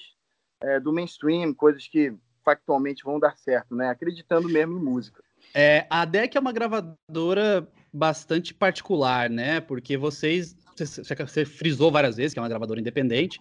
do 0.84 0.92
mainstream, 0.92 1.52
coisas 1.52 1.88
que 1.88 2.14
factualmente 2.44 3.02
vão 3.02 3.18
dar 3.18 3.36
certo, 3.36 3.74
né? 3.74 3.88
Acreditando 3.88 4.48
mesmo 4.48 4.78
em 4.78 4.82
música. 4.82 5.20
É, 5.54 5.86
a 5.90 6.04
DEC 6.04 6.36
é 6.36 6.40
uma 6.40 6.52
gravadora 6.52 7.68
bastante 7.92 8.54
particular, 8.54 9.28
né? 9.28 9.60
Porque 9.60 9.96
vocês, 9.96 10.56
você, 10.76 11.44
frisou 11.44 11.90
várias 11.90 12.16
vezes 12.16 12.32
que 12.32 12.38
é 12.38 12.42
uma 12.42 12.48
gravadora 12.48 12.80
independente, 12.80 13.38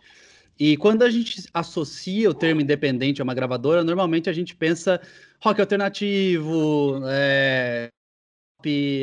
e 0.60 0.78
quando 0.78 1.04
a 1.04 1.10
gente 1.10 1.44
associa 1.54 2.30
o 2.30 2.34
termo 2.34 2.62
independente 2.62 3.22
a 3.22 3.24
uma 3.24 3.34
gravadora, 3.34 3.84
normalmente 3.84 4.30
a 4.30 4.34
gente 4.34 4.56
pensa 4.56 5.02
rock 5.42 5.60
alternativo, 5.60 7.02
é, 7.08 7.90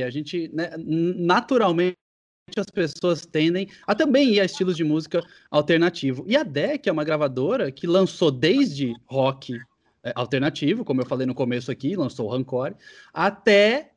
a 0.05 0.11
gente 0.11 0.49
né, 0.53 0.71
naturalmente 0.79 1.97
as 2.57 2.66
pessoas 2.66 3.27
tendem 3.27 3.68
a 3.87 3.94
também 3.94 4.35
ir 4.35 4.40
a 4.40 4.44
estilos 4.44 4.77
de 4.77 4.85
música 4.85 5.23
alternativo. 5.51 6.25
E 6.29 6.37
a 6.37 6.42
DEC 6.42 6.88
é 6.88 6.92
uma 6.92 7.05
gravadora 7.05 7.71
que 7.71 7.87
lançou 7.87 8.31
desde 8.31 8.94
rock 9.07 9.59
alternativo, 10.14 10.85
como 10.85 11.01
eu 11.01 11.07
falei 11.07 11.27
no 11.27 11.35
começo 11.35 11.71
aqui, 11.71 11.97
lançou 11.97 12.27
o 12.27 12.31
Rancor, 12.31 12.75
até 13.12 13.92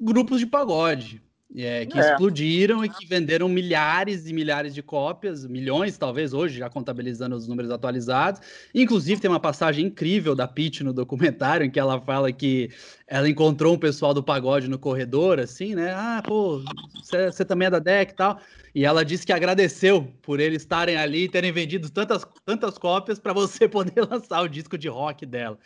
grupos 0.00 0.40
de 0.40 0.46
pagode 0.46 1.22
é, 1.56 1.86
que 1.86 1.98
é. 1.98 2.10
explodiram 2.10 2.84
e 2.84 2.88
que 2.88 3.06
venderam 3.06 3.48
milhares 3.48 4.26
e 4.26 4.32
milhares 4.32 4.74
de 4.74 4.82
cópias, 4.82 5.46
milhões 5.46 5.96
talvez 5.96 6.32
hoje, 6.32 6.58
já 6.58 6.68
contabilizando 6.68 7.36
os 7.36 7.46
números 7.46 7.70
atualizados. 7.70 8.40
Inclusive 8.74 9.20
tem 9.20 9.30
uma 9.30 9.40
passagem 9.40 9.86
incrível 9.86 10.34
da 10.34 10.48
Pete 10.48 10.82
no 10.82 10.92
documentário 10.92 11.64
em 11.64 11.70
que 11.70 11.78
ela 11.78 12.00
fala 12.00 12.32
que 12.32 12.70
ela 13.06 13.28
encontrou 13.28 13.74
um 13.74 13.78
pessoal 13.78 14.12
do 14.12 14.22
pagode 14.22 14.68
no 14.68 14.78
corredor, 14.78 15.38
assim, 15.38 15.74
né? 15.74 15.92
Ah, 15.94 16.22
pô, 16.26 16.62
você 17.02 17.44
também 17.44 17.66
é 17.66 17.70
da 17.70 17.78
DEC 17.78 18.10
e 18.10 18.14
tal. 18.14 18.40
E 18.74 18.84
ela 18.84 19.04
disse 19.04 19.24
que 19.24 19.32
agradeceu 19.32 20.12
por 20.22 20.40
eles 20.40 20.62
estarem 20.62 20.96
ali 20.96 21.24
e 21.24 21.28
terem 21.28 21.52
vendido 21.52 21.88
tantas, 21.88 22.26
tantas 22.44 22.78
cópias 22.78 23.20
para 23.20 23.32
você 23.32 23.68
poder 23.68 24.08
lançar 24.10 24.42
o 24.42 24.48
disco 24.48 24.76
de 24.76 24.88
rock 24.88 25.24
dela. 25.24 25.58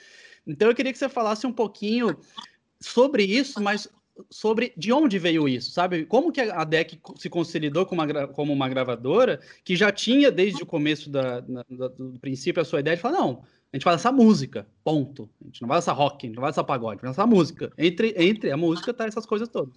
Então 0.46 0.68
eu 0.68 0.74
queria 0.74 0.92
que 0.92 0.98
você 0.98 1.08
falasse 1.08 1.46
um 1.46 1.52
pouquinho 1.52 2.16
sobre 2.80 3.24
isso, 3.24 3.62
mas 3.62 3.88
sobre 4.31 4.72
de 4.76 4.92
onde 4.92 5.18
veio 5.18 5.48
isso, 5.48 5.72
sabe? 5.72 6.04
Como 6.04 6.33
que 6.33 6.40
a 6.40 6.64
DEC 6.64 7.00
se 7.16 7.28
consolidou 7.28 7.87
como 7.87 8.02
uma, 8.02 8.28
como 8.28 8.52
uma 8.52 8.68
gravadora 8.68 9.40
que 9.64 9.76
já 9.76 9.92
tinha 9.92 10.31
desde 10.31 10.62
o 10.62 10.66
começo 10.66 11.11
da, 11.11 11.40
da, 11.40 11.88
do 11.88 12.18
princípio 12.20 12.61
a 12.61 12.64
sua 12.64 12.81
ideia 12.81 12.96
de 12.96 13.02
falar, 13.02 13.18
não, 13.18 13.42
a 13.72 13.76
gente 13.76 13.85
vai 13.85 13.94
lançar 13.94 14.12
música, 14.12 14.66
ponto. 14.83 15.28
A 15.42 15.46
gente 15.46 15.62
não 15.62 15.68
vai 15.68 15.76
lançar 15.76 15.92
rock, 15.92 16.24
a 16.24 16.26
gente 16.26 16.37
não 16.37 16.40
vai 16.42 16.50
lançar 16.50 16.64
pagode, 16.64 17.00
a 17.02 17.07
gente 17.07 17.16
vai 17.16 17.26
música. 17.26 17.72
Entre, 17.76 18.14
entre 18.16 18.50
a 18.50 18.57
música 18.57 18.94
tá 18.94 19.07
essas 19.07 19.26
coisas 19.26 19.48
todas. 19.48 19.74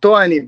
Tony, 0.00 0.46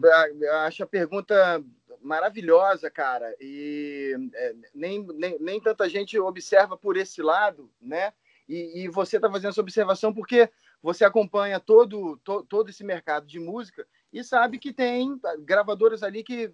acho 0.64 0.84
a 0.84 0.86
pergunta 0.86 1.62
maravilhosa, 2.02 2.90
cara, 2.90 3.34
e 3.40 4.14
é, 4.34 4.54
nem, 4.74 5.06
nem, 5.14 5.38
nem 5.38 5.60
tanta 5.60 5.88
gente 5.88 6.18
observa 6.18 6.76
por 6.76 6.96
esse 6.96 7.20
lado, 7.20 7.70
né? 7.80 8.12
E, 8.48 8.82
e 8.82 8.88
você 8.88 9.16
está 9.16 9.30
fazendo 9.30 9.50
essa 9.50 9.60
observação 9.60 10.12
porque 10.12 10.48
você 10.82 11.04
acompanha 11.04 11.60
todo, 11.60 12.16
to, 12.18 12.44
todo 12.44 12.70
esse 12.70 12.82
mercado 12.84 13.26
de 13.26 13.38
música 13.38 13.86
e 14.12 14.24
sabe 14.24 14.58
que 14.58 14.72
tem 14.72 15.20
gravadoras 15.40 16.02
ali 16.02 16.22
que 16.22 16.52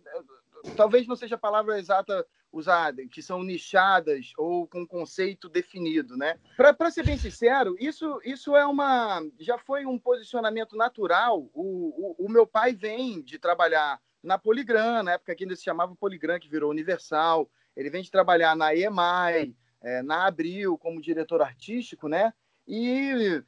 talvez 0.77 1.07
não 1.07 1.17
seja 1.17 1.37
a 1.37 1.39
palavra 1.39 1.79
exata 1.79 2.27
usada, 2.53 3.07
que 3.07 3.23
são 3.23 3.43
nichadas 3.43 4.33
ou 4.37 4.67
com 4.67 4.87
conceito 4.87 5.49
definido, 5.49 6.17
né? 6.17 6.39
Para 6.57 6.91
ser 6.91 7.05
bem 7.05 7.19
sincero, 7.19 7.77
isso, 7.79 8.21
isso 8.25 8.57
é 8.57 8.67
uma 8.67 9.23
já 9.39 9.59
foi 9.59 9.85
um 9.85 9.99
posicionamento 9.99 10.77
natural. 10.77 11.51
O, 11.53 12.17
o, 12.19 12.27
o 12.27 12.29
meu 12.29 12.47
pai 12.47 12.75
vem 12.75 13.23
de 13.23 13.39
trabalhar 13.39 14.01
na 14.23 14.39
Poligram, 14.39 15.03
na 15.03 15.13
época 15.13 15.35
que 15.35 15.45
ainda 15.45 15.55
se 15.55 15.65
chamava 15.65 15.95
Poligram, 15.95 16.41
que 16.41 16.49
virou 16.49 16.71
Universal. 16.71 17.49
Ele 17.77 17.91
vem 17.91 18.03
de 18.03 18.11
trabalhar 18.11 18.57
na 18.57 18.75
EMAI, 18.75 19.55
é, 19.83 20.03
na 20.03 20.27
Abril, 20.27 20.79
como 20.79 21.01
diretor 21.01 21.43
artístico, 21.43 22.09
né? 22.09 22.33
E 22.67 23.43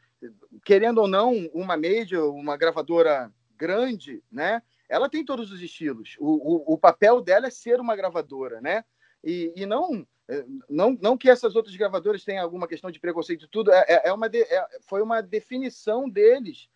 querendo 0.65 0.99
ou 0.99 1.09
não, 1.09 1.35
uma 1.55 1.77
major, 1.77 2.35
uma 2.35 2.57
gravadora 2.57 3.33
grande, 3.57 4.23
né? 4.31 4.63
Ela 4.89 5.09
tem 5.09 5.25
todos 5.25 5.53
os 5.53 5.61
estilos. 5.61 6.17
O, 6.19 6.73
o, 6.73 6.75
o 6.75 6.79
papel 6.79 7.21
dela 7.21 7.49
é 7.49 7.51
ser 7.51 7.81
uma 7.81 7.97
gravadora, 7.97 8.61
né? 8.61 8.85
E, 9.23 9.53
e 9.57 9.67
não, 9.67 10.07
é, 10.29 10.45
não, 10.69 10.97
não 11.01 11.19
que 11.19 11.29
essas 11.29 11.57
outras 11.57 11.75
gravadoras 11.77 12.25
tenham 12.25 12.43
alguma 12.43 12.69
questão 12.69 12.91
de 12.91 13.01
preconceito 13.01 13.49
tudo, 13.49 13.73
é, 13.73 13.85
é, 13.89 14.09
é 14.09 14.13
uma 14.13 14.29
de, 14.29 14.43
é, 14.43 14.67
foi 14.87 15.03
uma 15.03 15.21
definição 15.21 16.09
deles, 16.09 16.69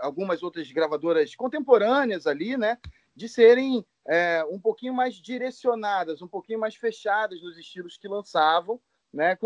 algumas 0.00 0.42
outras 0.42 0.70
gravadoras 0.72 1.34
contemporâneas 1.34 2.26
ali, 2.26 2.56
né? 2.56 2.78
De 3.14 3.28
serem 3.28 3.86
é, 4.06 4.44
um 4.50 4.58
pouquinho 4.58 4.92
mais 4.92 5.14
direcionadas, 5.14 6.20
um 6.20 6.28
pouquinho 6.28 6.58
mais 6.58 6.74
fechadas 6.74 7.40
nos 7.42 7.56
estilos 7.56 7.96
que 7.96 8.08
lançavam, 8.08 8.80
né? 9.12 9.38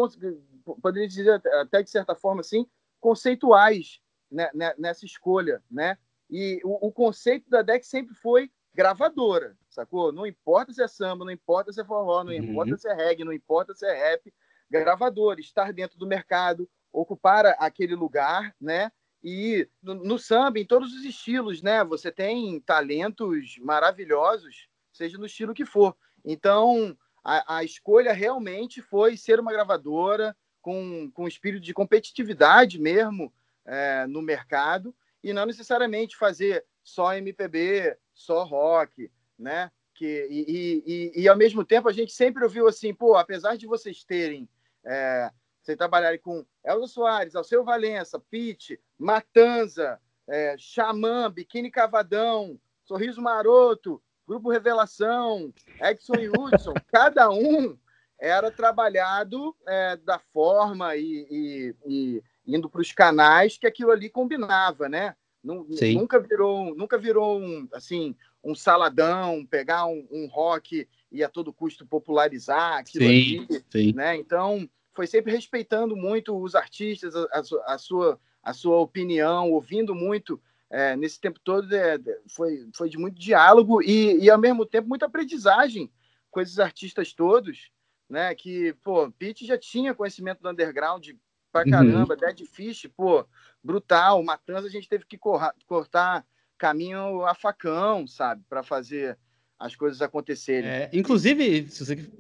Poderia 0.80 1.06
dizer 1.06 1.42
até 1.60 1.82
de 1.82 1.90
certa 1.90 2.14
forma 2.14 2.40
assim, 2.40 2.66
conceituais 3.00 4.00
né, 4.30 4.50
né, 4.54 4.74
nessa 4.78 5.04
escolha, 5.04 5.62
né? 5.70 5.96
E 6.30 6.60
o, 6.62 6.88
o, 6.88 6.92
conceito 6.92 7.48
da 7.48 7.62
DEC 7.62 7.84
sempre 7.84 8.14
foi 8.14 8.50
gravadora, 8.74 9.56
sacou? 9.70 10.12
Não 10.12 10.26
importa 10.26 10.72
se 10.72 10.82
é 10.82 10.88
samba, 10.88 11.24
não 11.24 11.32
importa 11.32 11.72
se 11.72 11.80
é 11.80 11.84
forró, 11.84 12.22
não 12.22 12.32
uhum. 12.32 12.38
importa 12.38 12.76
se 12.76 12.88
é 12.88 12.94
reggae, 12.94 13.24
não 13.24 13.32
importa 13.32 13.74
se 13.74 13.86
é 13.86 13.94
rap, 13.94 14.32
gravador, 14.70 15.38
estar 15.38 15.72
dentro 15.72 15.98
do 15.98 16.06
mercado, 16.06 16.68
ocupar 16.92 17.46
aquele 17.58 17.94
lugar, 17.94 18.54
né? 18.60 18.92
E 19.22 19.68
no, 19.82 19.94
no 19.94 20.18
samba, 20.18 20.58
em 20.58 20.66
todos 20.66 20.92
os 20.92 21.04
estilos, 21.04 21.62
né? 21.62 21.82
Você 21.84 22.12
tem 22.12 22.60
talentos 22.60 23.56
maravilhosos, 23.60 24.68
seja 24.92 25.16
no 25.16 25.26
estilo 25.26 25.54
que 25.54 25.64
for. 25.64 25.96
Então, 26.24 26.96
a, 27.24 27.58
a 27.58 27.64
escolha 27.64 28.12
realmente 28.12 28.82
foi 28.82 29.16
ser 29.16 29.40
uma 29.40 29.52
gravadora, 29.52 30.36
com, 30.68 31.10
com 31.14 31.26
espírito 31.26 31.62
de 31.62 31.72
competitividade 31.72 32.78
mesmo 32.78 33.32
é, 33.64 34.06
no 34.06 34.20
mercado 34.20 34.94
e 35.24 35.32
não 35.32 35.46
necessariamente 35.46 36.14
fazer 36.14 36.62
só 36.84 37.14
MPB, 37.14 37.96
só 38.12 38.44
rock, 38.44 39.10
né? 39.38 39.72
Que, 39.94 40.28
e, 40.30 40.84
e, 40.86 41.22
e, 41.22 41.28
ao 41.28 41.38
mesmo 41.38 41.64
tempo 41.64 41.88
a 41.88 41.92
gente 41.92 42.12
sempre 42.12 42.44
ouviu 42.44 42.68
assim, 42.68 42.92
pô, 42.92 43.16
apesar 43.16 43.56
de 43.56 43.66
vocês 43.66 44.04
terem, 44.04 44.46
é, 44.84 45.30
vocês 45.62 45.78
trabalharem 45.78 46.20
com 46.20 46.44
Elza 46.62 46.86
Soares, 46.86 47.34
Alceu 47.34 47.64
Valença, 47.64 48.20
Pete, 48.30 48.78
Matanza, 48.98 49.98
é, 50.28 50.54
Xamã, 50.58 51.30
Biquíni 51.30 51.70
Cavadão, 51.70 52.60
Sorriso 52.84 53.22
Maroto, 53.22 54.02
Grupo 54.26 54.50
Revelação, 54.50 55.50
Exxon 55.80 56.16
e 56.16 56.28
Hudson, 56.28 56.74
cada 56.92 57.30
um 57.30 57.74
era 58.20 58.50
trabalhado 58.50 59.54
é, 59.66 59.96
da 59.96 60.18
forma 60.18 60.96
e, 60.96 61.26
e, 61.30 61.74
e 61.86 62.22
indo 62.46 62.68
para 62.68 62.80
os 62.80 62.92
canais 62.92 63.56
que 63.56 63.66
aquilo 63.66 63.90
ali 63.90 64.08
combinava, 64.08 64.88
né? 64.88 65.14
Nunca 65.42 66.18
virou, 66.18 66.74
nunca 66.74 66.98
virou 66.98 67.40
um, 67.40 67.68
assim, 67.72 68.14
um 68.42 68.54
saladão, 68.54 69.46
pegar 69.46 69.86
um, 69.86 70.06
um, 70.10 70.26
rock 70.26 70.86
e 71.10 71.22
a 71.22 71.28
todo 71.28 71.52
custo 71.52 71.86
popularizar 71.86 72.78
aquilo 72.78 73.04
sim, 73.04 73.46
ali, 73.48 73.64
sim. 73.70 73.92
né? 73.94 74.16
Então, 74.16 74.68
foi 74.92 75.06
sempre 75.06 75.32
respeitando 75.32 75.96
muito 75.96 76.36
os 76.36 76.54
artistas, 76.54 77.14
a, 77.14 77.28
a, 77.32 77.74
a 77.74 77.78
sua, 77.78 78.20
a 78.42 78.52
sua 78.52 78.78
opinião, 78.78 79.52
ouvindo 79.52 79.94
muito 79.94 80.40
é, 80.70 80.96
nesse 80.96 81.20
tempo 81.20 81.40
todo, 81.42 81.72
é, 81.74 81.98
foi, 82.28 82.68
foi 82.74 82.90
de 82.90 82.98
muito 82.98 83.18
diálogo 83.18 83.82
e, 83.82 84.18
e, 84.18 84.30
ao 84.30 84.38
mesmo 84.38 84.66
tempo, 84.66 84.88
muita 84.88 85.06
aprendizagem 85.06 85.90
com 86.30 86.40
esses 86.40 86.58
artistas 86.58 87.12
todos, 87.12 87.70
né? 88.08 88.34
Que, 88.34 88.72
pô, 88.82 89.10
Pete 89.12 89.46
já 89.46 89.58
tinha 89.58 89.94
conhecimento 89.94 90.40
do 90.40 90.48
underground 90.48 91.08
pra 91.52 91.62
uhum. 91.64 91.70
caramba, 91.70 92.14
uhum. 92.14 92.20
Dead 92.20 92.46
Fish, 92.46 92.88
pô, 92.96 93.26
brutal. 93.62 94.22
Matanza 94.22 94.68
a 94.68 94.70
gente 94.70 94.88
teve 94.88 95.04
que 95.04 95.18
cortar 95.18 96.24
caminho 96.56 97.24
a 97.24 97.34
facão, 97.34 98.06
sabe, 98.06 98.42
para 98.48 98.62
fazer 98.62 99.18
as 99.58 99.74
coisas 99.74 100.00
acontecerem. 100.00 100.70
É, 100.70 100.90
inclusive, 100.92 101.66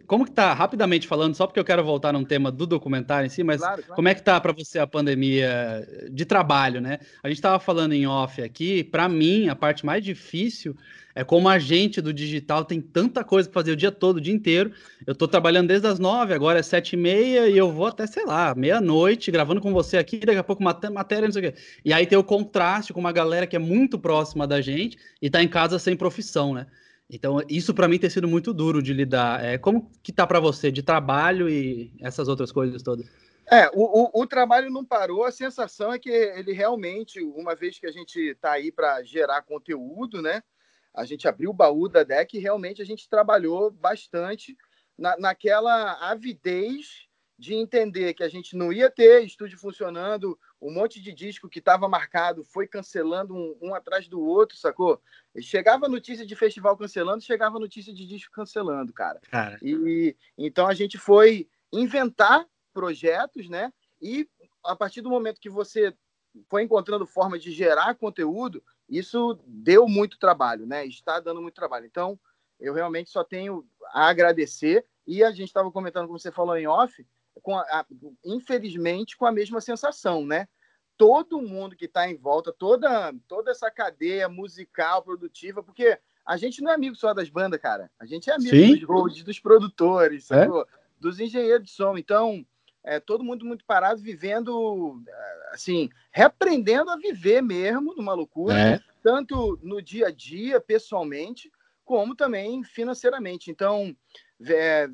como 0.06 0.24
que 0.24 0.32
tá, 0.32 0.52
rapidamente 0.52 1.06
falando, 1.06 1.34
só 1.34 1.46
porque 1.46 1.60
eu 1.60 1.64
quero 1.64 1.84
voltar 1.84 2.12
num 2.12 2.24
tema 2.24 2.50
do 2.50 2.66
documentário 2.66 3.26
em 3.26 3.30
si, 3.30 3.44
mas 3.44 3.60
claro, 3.60 3.82
claro. 3.82 3.94
como 3.94 4.08
é 4.08 4.14
que 4.14 4.22
tá 4.22 4.40
para 4.40 4.52
você 4.52 4.78
a 4.78 4.86
pandemia 4.86 5.86
de 6.10 6.24
trabalho, 6.24 6.80
né? 6.80 6.98
A 7.22 7.28
gente 7.28 7.38
estava 7.38 7.60
falando 7.60 7.92
em 7.92 8.06
off 8.06 8.42
aqui, 8.42 8.82
para 8.82 9.08
mim, 9.08 9.48
a 9.48 9.54
parte 9.54 9.86
mais 9.86 10.02
difícil 10.02 10.74
é 11.14 11.24
como 11.24 11.48
agente 11.48 12.00
do 12.00 12.12
digital 12.12 12.64
tem 12.64 12.80
tanta 12.80 13.24
coisa 13.24 13.48
para 13.48 13.60
fazer 13.60 13.72
o 13.72 13.76
dia 13.76 13.90
todo, 13.90 14.18
o 14.18 14.20
dia 14.20 14.32
inteiro. 14.32 14.72
Eu 15.04 15.12
estou 15.12 15.26
trabalhando 15.26 15.66
desde 15.66 15.86
as 15.86 15.98
nove, 15.98 16.32
agora 16.32 16.60
é 16.60 16.62
sete 16.62 16.92
e 16.92 16.96
meia, 16.96 17.48
e 17.48 17.58
eu 17.58 17.72
vou 17.72 17.86
até, 17.86 18.06
sei 18.06 18.24
lá, 18.24 18.54
meia-noite, 18.54 19.30
gravando 19.30 19.60
com 19.60 19.72
você 19.72 19.96
aqui, 19.96 20.18
daqui 20.18 20.38
a 20.38 20.44
pouco 20.44 20.62
matéria, 20.62 21.26
não 21.26 21.32
sei 21.32 21.48
o 21.48 21.52
quê. 21.52 21.58
E 21.84 21.92
aí 21.92 22.06
tem 22.06 22.16
o 22.16 22.22
contraste 22.22 22.92
com 22.92 23.00
uma 23.00 23.10
galera 23.10 23.48
que 23.48 23.56
é 23.56 23.58
muito 23.58 23.98
próxima 23.98 24.46
da 24.46 24.60
gente 24.60 24.96
e 25.20 25.26
está 25.26 25.42
em 25.42 25.48
casa 25.48 25.76
sem 25.78 25.96
profissão, 25.96 26.54
né? 26.54 26.66
Então, 27.10 27.40
isso 27.48 27.72
para 27.72 27.88
mim 27.88 27.98
tem 27.98 28.10
sido 28.10 28.28
muito 28.28 28.52
duro 28.52 28.82
de 28.82 28.92
lidar. 28.92 29.42
É, 29.42 29.56
como 29.56 29.90
que 30.02 30.12
tá 30.12 30.26
para 30.26 30.40
você 30.40 30.70
de 30.70 30.82
trabalho 30.82 31.48
e 31.48 31.92
essas 32.00 32.28
outras 32.28 32.52
coisas 32.52 32.82
todas? 32.82 33.06
É, 33.50 33.68
o, 33.72 33.80
o, 33.82 34.22
o, 34.22 34.26
trabalho 34.26 34.70
não 34.70 34.84
parou, 34.84 35.24
a 35.24 35.32
sensação 35.32 35.90
é 35.90 35.98
que 35.98 36.10
ele 36.10 36.52
realmente, 36.52 37.18
uma 37.22 37.54
vez 37.54 37.78
que 37.78 37.86
a 37.86 37.90
gente 37.90 38.20
está 38.20 38.52
aí 38.52 38.70
para 38.70 39.02
gerar 39.02 39.40
conteúdo, 39.40 40.20
né? 40.20 40.42
A 40.94 41.06
gente 41.06 41.26
abriu 41.26 41.48
o 41.48 41.54
baú 41.54 41.88
da 41.88 42.02
DEC 42.02 42.34
e 42.34 42.40
realmente 42.40 42.82
a 42.82 42.84
gente 42.84 43.08
trabalhou 43.08 43.70
bastante 43.70 44.54
na, 44.98 45.16
naquela 45.16 45.94
avidez 46.10 47.08
de 47.38 47.54
entender 47.54 48.12
que 48.12 48.22
a 48.22 48.28
gente 48.28 48.54
não 48.54 48.70
ia 48.70 48.90
ter 48.90 49.24
estúdio 49.24 49.58
funcionando, 49.58 50.38
um 50.60 50.72
monte 50.72 51.00
de 51.00 51.12
disco 51.12 51.48
que 51.48 51.60
estava 51.60 51.88
marcado 51.88 52.44
foi 52.44 52.66
cancelando 52.66 53.34
um, 53.34 53.56
um, 53.62 53.74
atrás 53.74 54.08
do 54.08 54.20
outro, 54.20 54.56
sacou? 54.56 55.00
Chegava 55.40 55.88
notícia 55.88 56.26
de 56.26 56.34
festival 56.34 56.76
cancelando, 56.76 57.22
chegava 57.22 57.58
notícia 57.58 57.92
de 57.94 58.06
disco 58.06 58.32
cancelando, 58.32 58.92
cara. 58.92 59.20
cara. 59.30 59.58
E 59.62 60.16
então 60.36 60.66
a 60.66 60.74
gente 60.74 60.98
foi 60.98 61.48
inventar 61.72 62.46
projetos, 62.72 63.48
né? 63.48 63.72
E 64.00 64.28
a 64.64 64.74
partir 64.74 65.00
do 65.00 65.10
momento 65.10 65.40
que 65.40 65.50
você 65.50 65.94
foi 66.48 66.62
encontrando 66.62 67.06
forma 67.06 67.38
de 67.38 67.50
gerar 67.52 67.94
conteúdo, 67.94 68.62
isso 68.88 69.38
deu 69.46 69.86
muito 69.86 70.18
trabalho, 70.18 70.66
né? 70.66 70.86
Está 70.86 71.20
dando 71.20 71.42
muito 71.42 71.54
trabalho. 71.54 71.86
Então, 71.86 72.18
eu 72.58 72.74
realmente 72.74 73.10
só 73.10 73.22
tenho 73.22 73.66
a 73.92 74.08
agradecer. 74.08 74.84
E 75.06 75.22
a 75.24 75.30
gente 75.30 75.48
estava 75.48 75.70
comentando, 75.70 76.06
como 76.06 76.18
você 76.18 76.30
falou 76.30 76.56
em 76.56 76.66
off, 76.66 77.06
com 77.42 77.56
a, 77.56 77.86
infelizmente 78.24 79.16
com 79.16 79.26
a 79.26 79.32
mesma 79.32 79.60
sensação, 79.60 80.24
né? 80.24 80.48
Todo 80.96 81.40
mundo 81.40 81.76
que 81.76 81.84
está 81.84 82.10
em 82.10 82.16
volta, 82.16 82.52
toda, 82.52 83.14
toda 83.28 83.50
essa 83.50 83.70
cadeia 83.70 84.28
musical, 84.28 85.02
produtiva, 85.02 85.62
porque 85.62 85.98
a 86.26 86.36
gente 86.36 86.60
não 86.60 86.70
é 86.70 86.74
amigo 86.74 86.96
só 86.96 87.14
das 87.14 87.30
bandas, 87.30 87.60
cara. 87.60 87.90
A 87.98 88.04
gente 88.04 88.28
é 88.28 88.34
amigo 88.34 88.50
Sim. 88.50 88.74
dos 88.74 88.82
roads, 88.82 89.22
dos 89.22 89.38
produtores, 89.38 90.30
é? 90.30 90.46
dos 91.00 91.20
engenheiros 91.20 91.66
de 91.66 91.72
som. 91.72 91.96
Então, 91.96 92.44
é, 92.84 92.98
todo 92.98 93.24
mundo 93.24 93.44
muito 93.44 93.64
parado, 93.64 94.00
vivendo, 94.00 95.00
assim, 95.52 95.88
reaprendendo 96.10 96.90
a 96.90 96.96
viver 96.96 97.42
mesmo 97.42 97.94
numa 97.94 98.12
loucura, 98.12 98.58
é. 98.58 98.80
tanto 99.02 99.58
no 99.62 99.80
dia 99.80 100.08
a 100.08 100.10
dia, 100.10 100.60
pessoalmente, 100.60 101.50
como 101.84 102.14
também 102.14 102.62
financeiramente. 102.64 103.50
Então, 103.50 103.96
é, 104.46 104.88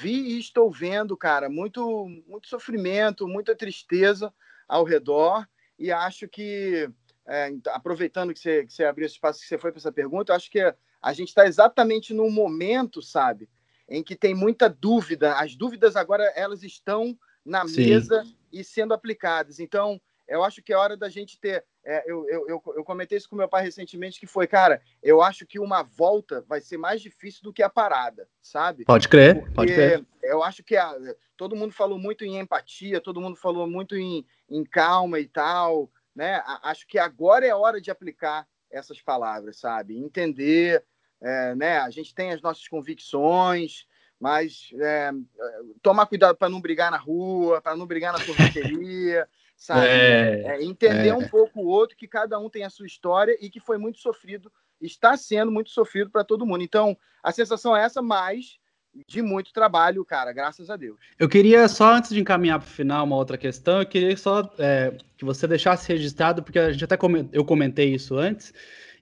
vi 0.00 0.36
e 0.36 0.38
estou 0.38 0.70
vendo, 0.70 1.16
cara, 1.16 1.48
muito, 1.48 2.08
muito 2.26 2.48
sofrimento, 2.48 3.28
muita 3.28 3.54
tristeza 3.54 4.32
ao 4.66 4.84
redor, 4.84 5.46
e 5.78 5.92
acho 5.92 6.28
que, 6.28 6.90
é, 7.26 7.50
aproveitando 7.68 8.32
que 8.32 8.40
você, 8.40 8.66
que 8.66 8.72
você 8.72 8.84
abriu 8.84 9.06
esse 9.06 9.14
espaço, 9.14 9.40
que 9.40 9.46
você 9.46 9.58
foi 9.58 9.70
para 9.70 9.78
essa 9.78 9.92
pergunta, 9.92 10.34
acho 10.34 10.50
que 10.50 10.60
a 11.00 11.12
gente 11.12 11.28
está 11.28 11.46
exatamente 11.46 12.12
num 12.12 12.30
momento, 12.30 13.00
sabe, 13.00 13.48
em 13.88 14.02
que 14.02 14.16
tem 14.16 14.34
muita 14.34 14.68
dúvida. 14.68 15.34
As 15.34 15.54
dúvidas 15.54 15.96
agora 15.96 16.24
elas 16.34 16.62
estão 16.62 17.16
na 17.44 17.66
Sim. 17.66 17.86
mesa 17.86 18.24
e 18.52 18.64
sendo 18.64 18.92
aplicadas. 18.92 19.60
Então, 19.60 20.00
eu 20.28 20.44
acho 20.44 20.62
que 20.62 20.72
é 20.72 20.76
hora 20.76 20.96
da 20.96 21.08
gente 21.08 21.40
ter. 21.40 21.64
É, 21.82 22.04
eu, 22.06 22.28
eu, 22.28 22.48
eu, 22.48 22.62
eu, 22.76 22.84
comentei 22.84 23.16
isso 23.16 23.28
com 23.28 23.34
meu 23.34 23.48
pai 23.48 23.64
recentemente, 23.64 24.20
que 24.20 24.26
foi, 24.26 24.46
cara, 24.46 24.82
eu 25.02 25.22
acho 25.22 25.46
que 25.46 25.58
uma 25.58 25.82
volta 25.82 26.44
vai 26.46 26.60
ser 26.60 26.76
mais 26.76 27.00
difícil 27.00 27.42
do 27.42 27.52
que 27.52 27.62
a 27.62 27.70
parada, 27.70 28.28
sabe? 28.42 28.84
Pode 28.84 29.08
crer, 29.08 29.36
Porque 29.36 29.54
pode 29.54 29.72
crer. 29.72 30.04
Eu 30.22 30.42
acho 30.42 30.62
que 30.62 30.76
a, 30.76 30.94
todo 31.34 31.56
mundo 31.56 31.72
falou 31.72 31.98
muito 31.98 32.24
em 32.24 32.38
empatia, 32.38 33.00
todo 33.00 33.20
mundo 33.20 33.36
falou 33.36 33.66
muito 33.66 33.96
em, 33.96 34.26
em 34.50 34.64
calma 34.64 35.18
e 35.18 35.26
tal, 35.26 35.90
né? 36.14 36.42
Acho 36.62 36.86
que 36.86 36.98
agora 36.98 37.46
é 37.46 37.54
hora 37.54 37.80
de 37.80 37.90
aplicar 37.90 38.46
essas 38.70 39.00
palavras, 39.00 39.58
sabe? 39.58 39.96
Entender, 39.96 40.84
é, 41.22 41.54
né? 41.54 41.78
A 41.78 41.88
gente 41.88 42.14
tem 42.14 42.32
as 42.32 42.42
nossas 42.42 42.68
convicções, 42.68 43.86
mas 44.20 44.68
é, 44.78 45.10
tomar 45.80 46.04
cuidado 46.04 46.36
para 46.36 46.50
não 46.50 46.60
brigar 46.60 46.90
na 46.90 46.98
rua, 46.98 47.62
para 47.62 47.74
não 47.74 47.86
brigar 47.86 48.12
na 48.12 48.18
sorveteria 48.26 49.26
sabe? 49.58 49.86
É, 49.86 50.42
é, 50.46 50.64
entender 50.64 51.08
é. 51.08 51.14
um 51.14 51.28
pouco 51.28 51.60
o 51.60 51.66
outro, 51.66 51.96
que 51.96 52.06
cada 52.06 52.38
um 52.38 52.48
tem 52.48 52.64
a 52.64 52.70
sua 52.70 52.86
história 52.86 53.36
e 53.40 53.50
que 53.50 53.58
foi 53.58 53.76
muito 53.76 53.98
sofrido, 53.98 54.50
está 54.80 55.16
sendo 55.16 55.50
muito 55.50 55.70
sofrido 55.70 56.08
para 56.08 56.24
todo 56.24 56.46
mundo. 56.46 56.62
Então, 56.62 56.96
a 57.22 57.32
sensação 57.32 57.76
é 57.76 57.84
essa, 57.84 58.00
mas 58.00 58.58
de 59.06 59.20
muito 59.20 59.52
trabalho, 59.52 60.04
cara, 60.04 60.32
graças 60.32 60.70
a 60.70 60.76
Deus. 60.76 60.98
Eu 61.18 61.28
queria 61.28 61.68
só, 61.68 61.94
antes 61.94 62.10
de 62.10 62.20
encaminhar 62.20 62.58
para 62.58 62.66
o 62.66 62.70
final, 62.70 63.04
uma 63.04 63.16
outra 63.16 63.36
questão, 63.36 63.80
eu 63.80 63.86
queria 63.86 64.16
só 64.16 64.50
é, 64.58 64.96
que 65.16 65.24
você 65.24 65.46
deixasse 65.46 65.88
registrado, 65.92 66.42
porque 66.42 66.58
a 66.58 66.72
gente 66.72 66.84
até 66.84 66.96
eu 67.32 67.44
comentei 67.44 67.94
isso 67.94 68.16
antes, 68.16 68.54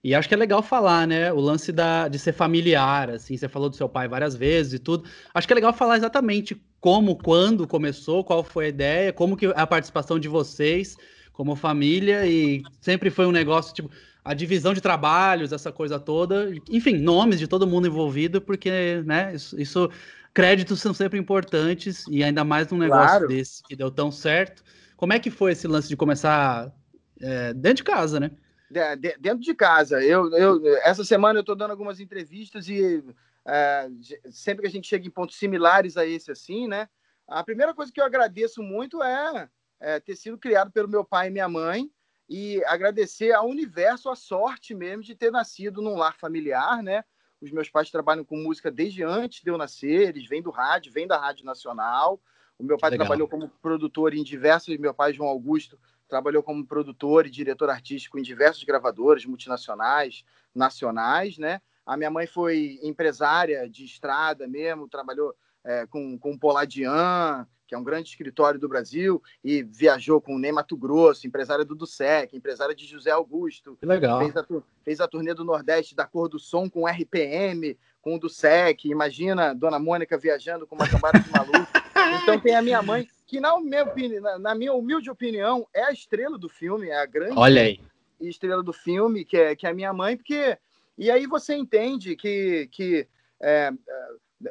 e 0.02 0.14
acho 0.14 0.28
que 0.28 0.34
é 0.34 0.38
legal 0.38 0.62
falar, 0.62 1.06
né? 1.06 1.32
O 1.32 1.40
lance 1.40 1.72
da, 1.72 2.08
de 2.08 2.18
ser 2.18 2.32
familiar, 2.32 3.10
assim, 3.10 3.36
você 3.36 3.48
falou 3.48 3.68
do 3.68 3.76
seu 3.76 3.88
pai 3.88 4.06
várias 4.06 4.34
vezes 4.34 4.74
e 4.74 4.78
tudo. 4.78 5.08
Acho 5.34 5.46
que 5.46 5.52
é 5.52 5.56
legal 5.56 5.72
falar 5.72 5.96
exatamente 5.96 6.60
como, 6.86 7.16
quando 7.16 7.66
começou, 7.66 8.22
qual 8.22 8.44
foi 8.44 8.66
a 8.66 8.68
ideia, 8.68 9.12
como 9.12 9.36
que 9.36 9.46
a 9.46 9.66
participação 9.66 10.20
de 10.20 10.28
vocês 10.28 10.96
como 11.32 11.56
família 11.56 12.24
e 12.28 12.62
sempre 12.80 13.10
foi 13.10 13.26
um 13.26 13.32
negócio 13.32 13.74
tipo 13.74 13.90
a 14.24 14.32
divisão 14.32 14.72
de 14.72 14.80
trabalhos, 14.80 15.50
essa 15.50 15.72
coisa 15.72 15.98
toda, 15.98 16.48
enfim, 16.70 16.96
nomes 16.96 17.40
de 17.40 17.48
todo 17.48 17.66
mundo 17.66 17.88
envolvido, 17.88 18.40
porque, 18.40 19.02
né, 19.04 19.34
isso, 19.34 19.60
isso 19.60 19.90
créditos 20.32 20.80
são 20.80 20.94
sempre 20.94 21.18
importantes 21.18 22.04
e 22.08 22.22
ainda 22.22 22.44
mais 22.44 22.68
num 22.68 22.78
negócio 22.78 23.18
claro. 23.18 23.26
desse 23.26 23.64
que 23.64 23.74
deu 23.74 23.90
tão 23.90 24.12
certo. 24.12 24.62
Como 24.96 25.12
é 25.12 25.18
que 25.18 25.28
foi 25.28 25.52
esse 25.52 25.66
lance 25.66 25.88
de 25.88 25.96
começar 25.96 26.72
é, 27.20 27.52
dentro 27.52 27.78
de 27.78 27.84
casa, 27.84 28.20
né? 28.20 28.30
De, 28.70 29.16
dentro 29.18 29.40
de 29.40 29.54
casa. 29.54 30.00
Eu, 30.04 30.32
eu, 30.36 30.64
essa 30.84 31.02
semana 31.02 31.40
eu 31.40 31.40
estou 31.40 31.56
dando 31.56 31.72
algumas 31.72 31.98
entrevistas 31.98 32.68
e 32.68 33.02
é, 33.46 33.88
sempre 34.30 34.62
que 34.62 34.68
a 34.68 34.70
gente 34.70 34.88
chega 34.88 35.06
em 35.06 35.10
pontos 35.10 35.36
similares 35.36 35.96
a 35.96 36.04
esse 36.04 36.30
assim, 36.30 36.66
né? 36.66 36.88
A 37.28 37.42
primeira 37.42 37.74
coisa 37.74 37.92
que 37.92 38.00
eu 38.00 38.04
agradeço 38.04 38.62
muito 38.62 39.02
é, 39.02 39.48
é 39.80 40.00
ter 40.00 40.16
sido 40.16 40.38
criado 40.38 40.70
pelo 40.70 40.88
meu 40.88 41.04
pai 41.04 41.28
e 41.28 41.30
minha 41.30 41.48
mãe 41.48 41.90
e 42.28 42.62
agradecer 42.64 43.32
ao 43.32 43.48
universo 43.48 44.10
a 44.10 44.16
sorte 44.16 44.74
mesmo 44.74 45.02
de 45.02 45.14
ter 45.14 45.30
nascido 45.30 45.80
num 45.80 45.96
lar 45.96 46.16
familiar, 46.16 46.82
né? 46.82 47.04
Os 47.40 47.50
meus 47.50 47.68
pais 47.68 47.90
trabalham 47.90 48.24
com 48.24 48.36
música 48.36 48.70
desde 48.70 49.02
antes 49.02 49.42
de 49.42 49.50
eu 49.50 49.58
nascer, 49.58 50.08
eles 50.08 50.26
vêm 50.26 50.42
do 50.42 50.50
rádio, 50.50 50.92
vêm 50.92 51.06
da 51.06 51.18
Rádio 51.18 51.44
Nacional. 51.44 52.20
O 52.58 52.64
meu 52.64 52.78
pai 52.78 52.90
Legal. 52.90 53.06
trabalhou 53.06 53.28
como 53.28 53.48
produtor 53.60 54.14
em 54.14 54.24
diversos, 54.24 54.76
meu 54.78 54.94
pai 54.94 55.12
João 55.12 55.28
Augusto 55.28 55.78
trabalhou 56.08 56.42
como 56.42 56.64
produtor 56.64 57.26
e 57.26 57.30
diretor 57.30 57.68
artístico 57.68 58.18
em 58.18 58.22
diversos 58.22 58.64
gravadores 58.64 59.24
multinacionais, 59.26 60.24
nacionais, 60.54 61.36
né? 61.36 61.60
A 61.86 61.96
minha 61.96 62.10
mãe 62.10 62.26
foi 62.26 62.80
empresária 62.82 63.68
de 63.68 63.84
estrada 63.84 64.48
mesmo, 64.48 64.88
trabalhou 64.88 65.34
é, 65.64 65.86
com, 65.86 66.18
com 66.18 66.32
o 66.32 66.38
Poladian, 66.38 67.46
que 67.66 67.74
é 67.74 67.78
um 67.78 67.84
grande 67.84 68.08
escritório 68.08 68.60
do 68.60 68.68
Brasil, 68.68 69.22
e 69.42 69.62
viajou 69.62 70.20
com 70.20 70.36
o 70.36 70.38
Ney 70.38 70.52
Mato 70.52 70.76
Grosso, 70.76 71.26
empresária 71.26 71.64
do 71.64 71.74
Dussec, 71.74 72.36
empresária 72.36 72.74
de 72.74 72.86
José 72.86 73.10
Augusto. 73.10 73.76
Que 73.76 73.86
legal. 73.86 74.20
Fez 74.20 74.36
a, 74.36 74.46
fez 74.84 75.00
a 75.00 75.08
turnê 75.08 75.34
do 75.34 75.44
Nordeste 75.44 75.94
da 75.94 76.06
Cor 76.06 76.28
do 76.28 76.38
Som 76.38 76.70
com 76.70 76.86
RPM, 76.86 77.76
com 78.00 78.14
o 78.14 78.20
Dussec. 78.20 78.88
Imagina 78.88 79.52
Dona 79.52 79.78
Mônica 79.78 80.16
viajando 80.16 80.66
com 80.66 80.76
uma 80.76 80.88
cambada 80.88 81.18
de 81.18 81.30
maluco. 81.30 81.66
Então 82.22 82.38
tem 82.38 82.54
a 82.54 82.62
minha 82.62 82.80
mãe, 82.82 83.08
que 83.26 83.40
na 83.40 83.58
minha, 83.58 83.82
opinião, 83.82 84.38
na 84.38 84.54
minha 84.54 84.72
humilde 84.72 85.10
opinião, 85.10 85.66
é 85.74 85.82
a 85.82 85.92
estrela 85.92 86.38
do 86.38 86.48
filme, 86.48 86.88
é 86.88 87.00
a 87.00 87.06
grande 87.06 87.34
Olha 87.36 87.62
aí. 87.62 87.80
estrela 88.20 88.62
do 88.62 88.72
filme, 88.72 89.24
que 89.24 89.36
é, 89.36 89.56
que 89.56 89.66
é 89.66 89.70
a 89.70 89.74
minha 89.74 89.92
mãe, 89.92 90.16
porque... 90.16 90.56
E 90.96 91.10
aí 91.10 91.26
você 91.26 91.54
entende 91.54 92.16
que... 92.16 92.68
que 92.72 93.08
é, 93.40 93.70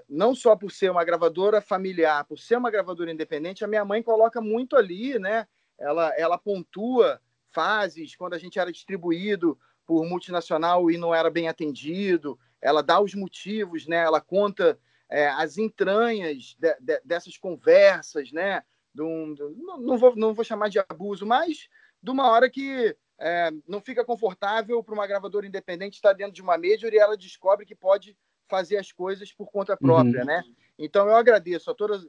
não 0.09 0.33
só 0.33 0.55
por 0.55 0.71
ser 0.71 0.89
uma 0.89 1.03
gravadora 1.03 1.61
familiar, 1.61 2.25
por 2.25 2.39
ser 2.39 2.57
uma 2.57 2.71
gravadora 2.71 3.11
independente, 3.11 3.63
a 3.63 3.67
minha 3.67 3.85
mãe 3.85 4.01
coloca 4.01 4.41
muito 4.41 4.75
ali, 4.75 5.19
né? 5.19 5.47
Ela, 5.77 6.13
ela 6.17 6.37
pontua 6.37 7.21
fases 7.51 8.15
quando 8.15 8.33
a 8.33 8.39
gente 8.39 8.57
era 8.57 8.71
distribuído 8.71 9.57
por 9.85 10.03
multinacional 10.05 10.89
e 10.89 10.97
não 10.97 11.13
era 11.13 11.29
bem 11.29 11.47
atendido. 11.47 12.39
Ela 12.61 12.81
dá 12.81 12.99
os 12.99 13.13
motivos, 13.13 13.85
né? 13.85 13.97
Ela 13.97 14.19
conta 14.19 14.79
é, 15.09 15.27
as 15.27 15.57
entranhas 15.57 16.55
de, 16.57 16.75
de, 16.79 16.99
dessas 17.05 17.37
conversas, 17.37 18.31
né? 18.31 18.63
Um, 18.97 19.35
não, 19.57 19.77
não, 19.77 19.97
vou, 19.97 20.15
não 20.15 20.33
vou 20.33 20.43
chamar 20.43 20.69
de 20.69 20.79
abuso, 20.79 21.25
mas 21.25 21.69
de 22.01 22.09
uma 22.09 22.29
hora 22.29 22.49
que 22.49 22.95
é, 23.19 23.49
não 23.67 23.79
fica 23.79 24.03
confortável 24.03 24.83
para 24.83 24.93
uma 24.93 25.07
gravadora 25.07 25.47
independente 25.47 25.95
estar 25.95 26.13
dentro 26.13 26.33
de 26.33 26.41
uma 26.41 26.57
major 26.57 26.93
e 26.93 26.97
ela 26.97 27.17
descobre 27.17 27.65
que 27.65 27.75
pode 27.75 28.17
fazer 28.47 28.77
as 28.77 28.91
coisas 28.91 29.31
por 29.31 29.49
conta 29.51 29.75
própria, 29.75 30.21
uhum. 30.21 30.25
né? 30.25 30.43
Então 30.77 31.07
eu 31.07 31.15
agradeço 31.15 31.71
a 31.71 31.73
todas 31.73 32.05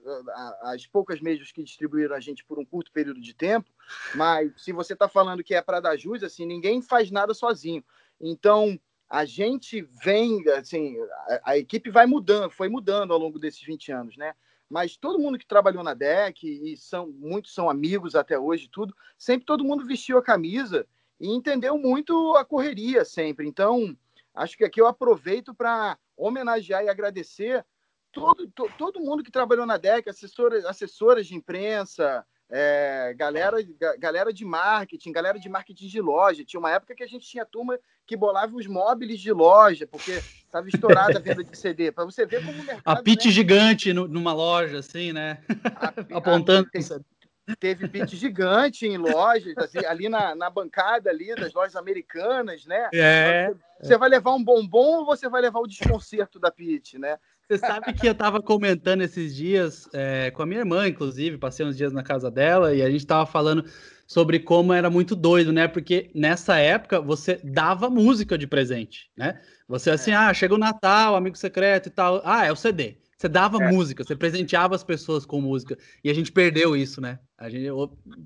as 0.62 0.86
poucas 0.86 1.20
meios 1.20 1.52
que 1.52 1.62
distribuíram 1.62 2.16
a 2.16 2.20
gente 2.20 2.44
por 2.44 2.58
um 2.58 2.64
curto 2.64 2.90
período 2.90 3.20
de 3.20 3.32
tempo, 3.32 3.70
mas 4.14 4.52
se 4.60 4.72
você 4.72 4.92
está 4.92 5.08
falando 5.08 5.44
que 5.44 5.54
é 5.54 5.62
para 5.62 5.80
dar 5.80 5.96
jus, 5.96 6.22
assim, 6.22 6.44
ninguém 6.44 6.82
faz 6.82 7.10
nada 7.10 7.32
sozinho. 7.32 7.84
Então 8.20 8.78
a 9.08 9.24
gente 9.24 9.82
vem, 10.02 10.42
assim, 10.50 10.96
a, 11.28 11.52
a, 11.52 11.58
equipe 11.58 11.90
vai 11.90 12.06
mudando, 12.06 12.50
foi 12.50 12.68
mudando 12.68 13.12
ao 13.12 13.18
longo 13.18 13.38
desses 13.38 13.62
20 13.62 13.92
anos, 13.92 14.16
né? 14.16 14.34
Mas 14.68 14.96
todo 14.96 15.20
mundo 15.20 15.38
que 15.38 15.46
trabalhou 15.46 15.84
na 15.84 15.94
DEC, 15.94 16.42
e 16.42 16.76
são 16.76 17.06
muitos 17.06 17.54
são 17.54 17.70
amigos 17.70 18.16
até 18.16 18.36
hoje, 18.36 18.68
tudo, 18.68 18.92
sempre 19.16 19.46
todo 19.46 19.62
mundo 19.62 19.86
vestiu 19.86 20.18
a 20.18 20.22
camisa 20.22 20.84
e 21.20 21.28
entendeu 21.28 21.78
muito 21.78 22.36
a 22.36 22.44
correria 22.44 23.04
sempre. 23.04 23.46
Então, 23.46 23.96
acho 24.34 24.56
que 24.56 24.64
aqui 24.64 24.80
eu 24.80 24.86
aproveito 24.86 25.54
para 25.54 25.98
homenagear 26.16 26.84
e 26.84 26.88
agradecer 26.88 27.64
todo, 28.12 28.48
to, 28.48 28.70
todo 28.78 29.00
mundo 29.00 29.22
que 29.22 29.30
trabalhou 29.30 29.66
na 29.66 29.76
DEC, 29.76 30.08
assessoras, 30.08 30.64
assessoras 30.64 31.26
de 31.26 31.34
imprensa, 31.34 32.24
é, 32.48 33.12
galera, 33.16 33.56
galera 33.98 34.32
de 34.32 34.44
marketing, 34.44 35.12
galera 35.12 35.38
de 35.38 35.48
marketing 35.48 35.88
de 35.88 36.00
loja. 36.00 36.44
Tinha 36.44 36.60
uma 36.60 36.70
época 36.70 36.94
que 36.94 37.02
a 37.02 37.06
gente 37.06 37.26
tinha 37.26 37.44
turma 37.44 37.78
que 38.06 38.16
bolava 38.16 38.54
os 38.56 38.66
móveis 38.66 39.20
de 39.20 39.32
loja, 39.32 39.86
porque 39.86 40.12
estava 40.12 40.68
estourada 40.68 41.18
a 41.18 41.20
venda 41.20 41.42
de 41.42 41.58
CD. 41.58 41.90
Para 41.90 42.04
você 42.04 42.24
ver 42.24 42.44
como 42.44 42.60
o 42.60 42.64
mercado. 42.64 42.98
A 42.98 43.02
pit 43.02 43.26
né? 43.26 43.32
gigante 43.32 43.92
no, 43.92 44.06
numa 44.06 44.32
loja, 44.32 44.78
assim, 44.78 45.12
né? 45.12 45.38
A, 45.74 45.88
Apontando. 46.16 46.68
A, 46.72 47.15
teve 47.54 47.86
pit 47.86 48.16
gigante 48.16 48.86
em 48.86 48.96
lojas, 48.96 49.56
assim, 49.58 49.84
ali 49.86 50.08
na, 50.08 50.34
na 50.34 50.50
bancada 50.50 51.10
ali 51.10 51.34
das 51.34 51.52
lojas 51.52 51.76
americanas, 51.76 52.66
né? 52.66 52.88
É. 52.92 53.54
Você 53.80 53.96
vai 53.96 54.08
levar 54.08 54.34
um 54.34 54.42
bombom 54.42 55.00
ou 55.00 55.06
você 55.06 55.28
vai 55.28 55.40
levar 55.42 55.60
o 55.60 55.66
desconcerto 55.66 56.40
da 56.40 56.50
pit, 56.50 56.98
né? 56.98 57.18
Você 57.48 57.58
sabe 57.58 57.92
que 57.92 58.08
eu 58.08 58.14
tava 58.14 58.42
comentando 58.42 59.02
esses 59.02 59.36
dias 59.36 59.88
é, 59.92 60.32
com 60.32 60.42
a 60.42 60.46
minha 60.46 60.60
irmã, 60.60 60.88
inclusive, 60.88 61.38
passei 61.38 61.64
uns 61.64 61.76
dias 61.76 61.92
na 61.92 62.02
casa 62.02 62.28
dela 62.28 62.74
e 62.74 62.82
a 62.82 62.90
gente 62.90 63.06
tava 63.06 63.24
falando 63.24 63.64
sobre 64.06 64.40
como 64.40 64.72
era 64.72 64.90
muito 64.90 65.14
doido, 65.14 65.52
né? 65.52 65.68
Porque 65.68 66.10
nessa 66.14 66.58
época 66.58 67.00
você 67.00 67.40
dava 67.44 67.88
música 67.88 68.36
de 68.36 68.46
presente, 68.48 69.10
né? 69.16 69.40
Você 69.68 69.90
assim, 69.90 70.10
é. 70.10 70.16
ah, 70.16 70.34
chega 70.34 70.54
o 70.54 70.58
Natal, 70.58 71.14
amigo 71.14 71.36
secreto 71.36 71.88
e 71.88 71.90
tal. 71.90 72.20
Ah, 72.24 72.44
é 72.44 72.50
o 72.50 72.56
CD. 72.56 72.98
Você 73.16 73.28
dava 73.28 73.62
é. 73.62 73.72
música, 73.72 74.04
você 74.04 74.14
presenteava 74.14 74.74
as 74.74 74.84
pessoas 74.84 75.24
com 75.24 75.40
música. 75.40 75.78
E 76.04 76.10
a 76.10 76.14
gente 76.14 76.30
perdeu 76.30 76.76
isso, 76.76 77.00
né? 77.00 77.18
A 77.38 77.48
gente, 77.48 77.68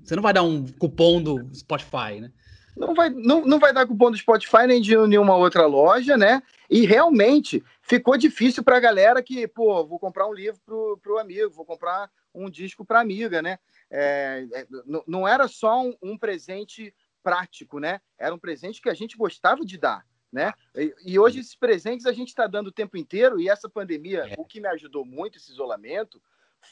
você 0.03 0.15
não 0.15 0.23
vai 0.23 0.33
dar 0.33 0.43
um 0.43 0.67
cupom 0.67 1.21
do 1.21 1.49
Spotify, 1.53 2.19
né? 2.19 2.31
Não 2.75 2.93
vai, 2.93 3.09
não, 3.09 3.45
não 3.45 3.59
vai 3.59 3.73
dar 3.73 3.85
cupom 3.85 4.11
do 4.11 4.17
Spotify 4.17 4.65
nem 4.67 4.81
de 4.81 4.95
nenhuma 5.07 5.35
outra 5.35 5.65
loja, 5.65 6.17
né? 6.17 6.41
E 6.69 6.85
realmente 6.85 7.63
ficou 7.81 8.17
difícil 8.17 8.63
para 8.63 8.77
a 8.77 8.81
galera 8.81 9.21
que, 9.21 9.47
pô, 9.47 9.85
vou 9.85 9.99
comprar 9.99 10.27
um 10.27 10.33
livro 10.33 10.59
pro, 10.65 10.99
pro 11.01 11.19
amigo, 11.19 11.53
vou 11.53 11.65
comprar 11.65 12.09
um 12.33 12.49
disco 12.49 12.85
para 12.85 13.01
amiga, 13.01 13.41
né? 13.41 13.59
É, 13.89 14.45
é, 14.53 14.67
não 15.05 15.27
era 15.27 15.47
só 15.47 15.81
um, 15.81 15.93
um, 16.01 16.17
presente 16.17 16.93
prático, 17.21 17.79
né? 17.79 17.99
Era 18.17 18.33
um 18.33 18.39
presente 18.39 18.81
que 18.81 18.89
a 18.89 18.93
gente 18.93 19.17
gostava 19.17 19.65
de 19.65 19.77
dar, 19.77 20.05
né? 20.31 20.53
E, 20.75 20.95
e 21.05 21.19
hoje 21.19 21.39
esses 21.39 21.55
presentes 21.55 22.05
a 22.05 22.13
gente 22.13 22.29
está 22.29 22.47
dando 22.47 22.67
o 22.67 22.71
tempo 22.71 22.97
inteiro 22.97 23.39
e 23.39 23.49
essa 23.49 23.69
pandemia, 23.69 24.27
é. 24.29 24.35
o 24.37 24.45
que 24.45 24.61
me 24.61 24.67
ajudou 24.69 25.05
muito 25.05 25.37
esse 25.37 25.51
isolamento 25.51 26.21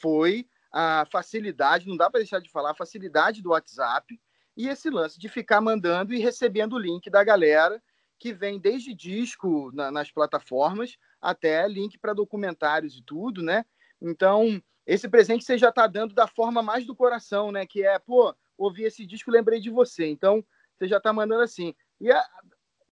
foi 0.00 0.48
a 0.72 1.04
facilidade, 1.10 1.88
não 1.88 1.96
dá 1.96 2.08
para 2.08 2.20
deixar 2.20 2.40
de 2.40 2.50
falar, 2.50 2.70
a 2.70 2.76
facilidade 2.76 3.42
do 3.42 3.50
WhatsApp, 3.50 4.18
e 4.56 4.68
esse 4.68 4.88
lance 4.88 5.18
de 5.18 5.28
ficar 5.28 5.60
mandando 5.60 6.14
e 6.14 6.18
recebendo 6.18 6.74
o 6.74 6.78
link 6.78 7.10
da 7.10 7.24
galera, 7.24 7.82
que 8.18 8.32
vem 8.32 8.58
desde 8.58 8.94
disco 8.94 9.70
na, 9.72 9.90
nas 9.90 10.10
plataformas 10.10 10.96
até 11.20 11.66
link 11.66 11.98
para 11.98 12.12
documentários 12.12 12.96
e 12.96 13.02
tudo, 13.02 13.42
né? 13.42 13.64
Então, 14.00 14.62
esse 14.86 15.08
presente 15.08 15.44
você 15.44 15.56
já 15.56 15.70
está 15.70 15.86
dando 15.86 16.14
da 16.14 16.26
forma 16.26 16.62
mais 16.62 16.86
do 16.86 16.94
coração, 16.94 17.50
né? 17.50 17.66
Que 17.66 17.84
é, 17.84 17.98
pô, 17.98 18.34
ouvi 18.56 18.84
esse 18.84 19.06
disco, 19.06 19.30
lembrei 19.30 19.60
de 19.60 19.70
você. 19.70 20.06
Então, 20.06 20.44
você 20.76 20.86
já 20.86 20.98
está 20.98 21.12
mandando 21.12 21.42
assim. 21.42 21.74
E, 22.00 22.10
a, 22.10 22.22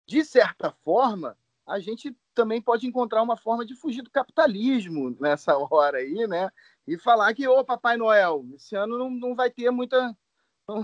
de 0.05 0.23
certa 0.23 0.71
forma, 0.71 1.37
a 1.65 1.79
gente 1.79 2.15
também 2.33 2.61
pode 2.61 2.85
encontrar 2.87 3.21
uma 3.21 3.37
forma 3.37 3.65
de 3.65 3.75
fugir 3.75 4.01
do 4.01 4.09
capitalismo 4.09 5.15
nessa 5.19 5.55
hora 5.71 5.99
aí, 5.99 6.27
né? 6.27 6.49
E 6.87 6.97
falar 6.97 7.33
que, 7.33 7.47
ô, 7.47 7.63
Papai 7.63 7.95
Noel, 7.97 8.45
esse 8.55 8.75
ano 8.75 8.97
não, 8.97 9.09
não 9.09 9.35
vai 9.35 9.49
ter 9.49 9.71
muita 9.71 10.15
não 10.67 10.81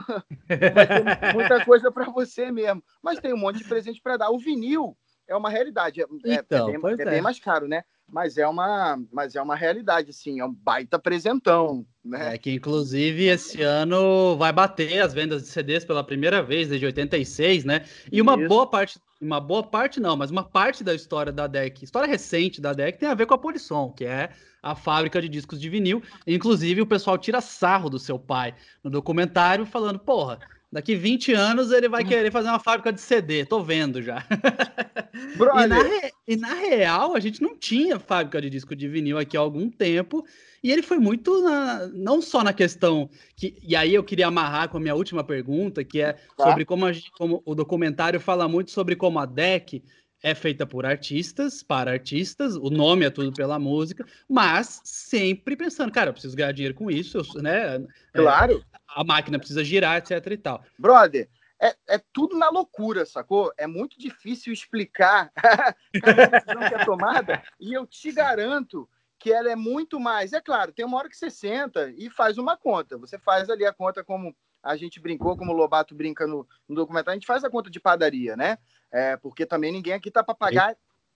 vai 0.73 0.87
ter 0.87 1.33
muita 1.33 1.65
coisa 1.65 1.91
para 1.91 2.05
você 2.09 2.51
mesmo. 2.51 2.83
Mas 3.01 3.19
tem 3.19 3.33
um 3.33 3.37
monte 3.37 3.59
de 3.59 3.63
presente 3.65 4.01
para 4.01 4.17
dar. 4.17 4.29
O 4.29 4.37
vinil 4.37 4.97
é 5.27 5.35
uma 5.35 5.49
realidade. 5.49 6.01
É, 6.01 6.03
é 6.03 6.33
então, 6.35 6.69
é, 6.69 6.77
bem, 6.77 6.93
é, 6.99 7.05
bem, 7.05 7.21
mais 7.21 7.39
caro, 7.39 7.67
né? 7.67 7.83
Mas 8.07 8.37
é 8.37 8.47
uma, 8.47 8.99
mas 9.11 9.35
é 9.35 9.41
uma 9.41 9.55
realidade, 9.55 10.11
sim. 10.11 10.39
É 10.39 10.45
um 10.45 10.53
baita 10.53 10.97
presentão, 10.97 11.85
né? 12.09 12.33
É 12.33 12.37
que, 12.37 12.51
inclusive, 12.51 13.25
esse 13.25 13.61
ano 13.61 14.35
vai 14.35 14.51
bater 14.51 14.99
as 14.99 15.13
vendas 15.13 15.43
de 15.43 15.47
CDs 15.47 15.85
pela 15.85 16.03
primeira 16.03 16.41
vez 16.41 16.67
desde 16.67 16.85
86, 16.85 17.63
né? 17.63 17.85
E 18.11 18.21
uma 18.21 18.37
Isso. 18.37 18.47
boa 18.47 18.67
parte, 18.67 18.99
uma 19.21 19.39
boa 19.39 19.63
parte 19.63 19.99
não, 19.99 20.17
mas 20.17 20.31
uma 20.31 20.43
parte 20.43 20.83
da 20.83 20.93
história 20.93 21.31
da 21.31 21.47
DEC, 21.47 21.83
história 21.83 22.07
recente 22.07 22.59
da 22.59 22.73
DEC, 22.73 22.97
tem 22.97 23.07
a 23.07 23.13
ver 23.13 23.25
com 23.25 23.33
a 23.33 23.37
Polisson, 23.37 23.91
que 23.91 24.05
é 24.05 24.29
a 24.61 24.75
fábrica 24.75 25.21
de 25.21 25.29
discos 25.29 25.59
de 25.61 25.69
vinil. 25.69 26.01
Inclusive, 26.25 26.81
o 26.81 26.87
pessoal 26.87 27.17
tira 27.17 27.41
sarro 27.41 27.89
do 27.89 27.99
seu 27.99 28.17
pai 28.17 28.55
no 28.83 28.89
documentário, 28.89 29.65
falando: 29.65 29.99
porra, 29.99 30.39
daqui 30.71 30.95
20 30.95 31.33
anos 31.33 31.71
ele 31.71 31.87
vai 31.87 32.03
querer 32.03 32.31
fazer 32.31 32.49
uma 32.49 32.59
fábrica 32.59 32.91
de 32.91 33.01
CD, 33.01 33.45
tô 33.45 33.61
vendo 33.61 34.01
já. 34.01 34.25
e, 35.13 35.67
na 35.67 35.81
re... 35.81 36.11
e, 36.27 36.35
na 36.35 36.53
real, 36.53 37.15
a 37.15 37.19
gente 37.19 37.41
não 37.41 37.55
tinha 37.57 37.99
fábrica 37.99 38.41
de 38.41 38.49
disco 38.49 38.75
de 38.75 38.87
vinil 38.87 39.17
aqui 39.17 39.37
há 39.37 39.39
algum 39.39 39.69
tempo. 39.69 40.25
E 40.63 40.71
ele 40.71 40.81
foi 40.81 40.97
muito 40.97 41.41
na... 41.41 41.87
não 41.87 42.21
só 42.21 42.43
na 42.43 42.53
questão 42.53 43.09
que. 43.35 43.55
E 43.61 43.75
aí 43.75 43.93
eu 43.93 44.03
queria 44.03 44.27
amarrar 44.27 44.69
com 44.69 44.77
a 44.77 44.79
minha 44.79 44.95
última 44.95 45.23
pergunta, 45.23 45.83
que 45.83 46.01
é 46.01 46.13
tá. 46.13 46.49
sobre 46.49 46.65
como, 46.65 46.85
a 46.85 46.91
como 47.17 47.41
o 47.45 47.55
documentário 47.55 48.19
fala 48.19 48.47
muito 48.47 48.71
sobre 48.71 48.95
como 48.95 49.19
a 49.19 49.25
DEC 49.25 49.83
é 50.21 50.35
feita 50.35 50.65
por 50.65 50.85
artistas, 50.85 51.63
para 51.63 51.91
artistas, 51.91 52.55
o 52.55 52.69
nome 52.69 53.05
é 53.05 53.09
tudo 53.09 53.31
pela 53.31 53.57
música, 53.57 54.05
mas 54.27 54.81
sempre 54.83 55.55
pensando, 55.55 55.91
cara, 55.91 56.09
eu 56.09 56.13
preciso 56.13 56.35
ganhar 56.35 56.51
dinheiro 56.51 56.75
com 56.75 56.91
isso, 56.91 57.17
eu, 57.17 57.41
né? 57.41 57.75
É, 58.13 58.21
claro. 58.21 58.63
É, 58.73 58.79
a 58.87 59.03
máquina 59.03 59.39
precisa 59.39 59.63
girar, 59.63 59.97
etc 59.97 60.25
e 60.31 60.37
tal. 60.37 60.63
Brother, 60.77 61.29
é, 61.61 61.75
é 61.87 62.01
tudo 62.11 62.37
na 62.37 62.49
loucura, 62.49 63.05
sacou? 63.05 63.51
É 63.57 63.65
muito 63.65 63.97
difícil 63.97 64.51
explicar 64.51 65.31
cada 66.01 66.25
decisão 66.25 66.59
que 66.67 66.75
é 66.75 66.85
tomada, 66.85 67.43
e 67.59 67.73
eu 67.73 67.85
te 67.87 68.11
garanto 68.11 68.89
que 69.19 69.31
ela 69.31 69.51
é 69.51 69.55
muito 69.55 69.99
mais. 69.99 70.31
É 70.31 70.39
claro, 70.39 70.71
tem 70.71 70.85
uma 70.85 70.97
hora 70.97 71.09
que 71.09 71.17
você 71.17 71.29
senta 71.29 71.93
e 71.97 72.09
faz 72.09 72.37
uma 72.37 72.55
conta. 72.55 72.97
Você 72.97 73.19
faz 73.19 73.49
ali 73.49 73.65
a 73.65 73.73
conta 73.73 74.03
como 74.03 74.33
a 74.63 74.75
gente 74.75 74.99
brincou, 74.99 75.37
como 75.37 75.51
o 75.51 75.55
Lobato 75.55 75.93
brinca 75.93 76.25
no, 76.25 76.47
no 76.67 76.75
documentário, 76.75 77.17
a 77.17 77.19
gente 77.19 77.27
faz 77.27 77.43
a 77.43 77.49
conta 77.49 77.69
de 77.69 77.79
padaria, 77.79 78.35
né? 78.35 78.57
É, 78.91 79.17
porque 79.17 79.45
também 79.45 79.71
ninguém 79.71 79.93
aqui 79.93 80.09
tá 80.09 80.23
para 80.23 80.33
pagar 80.33 80.75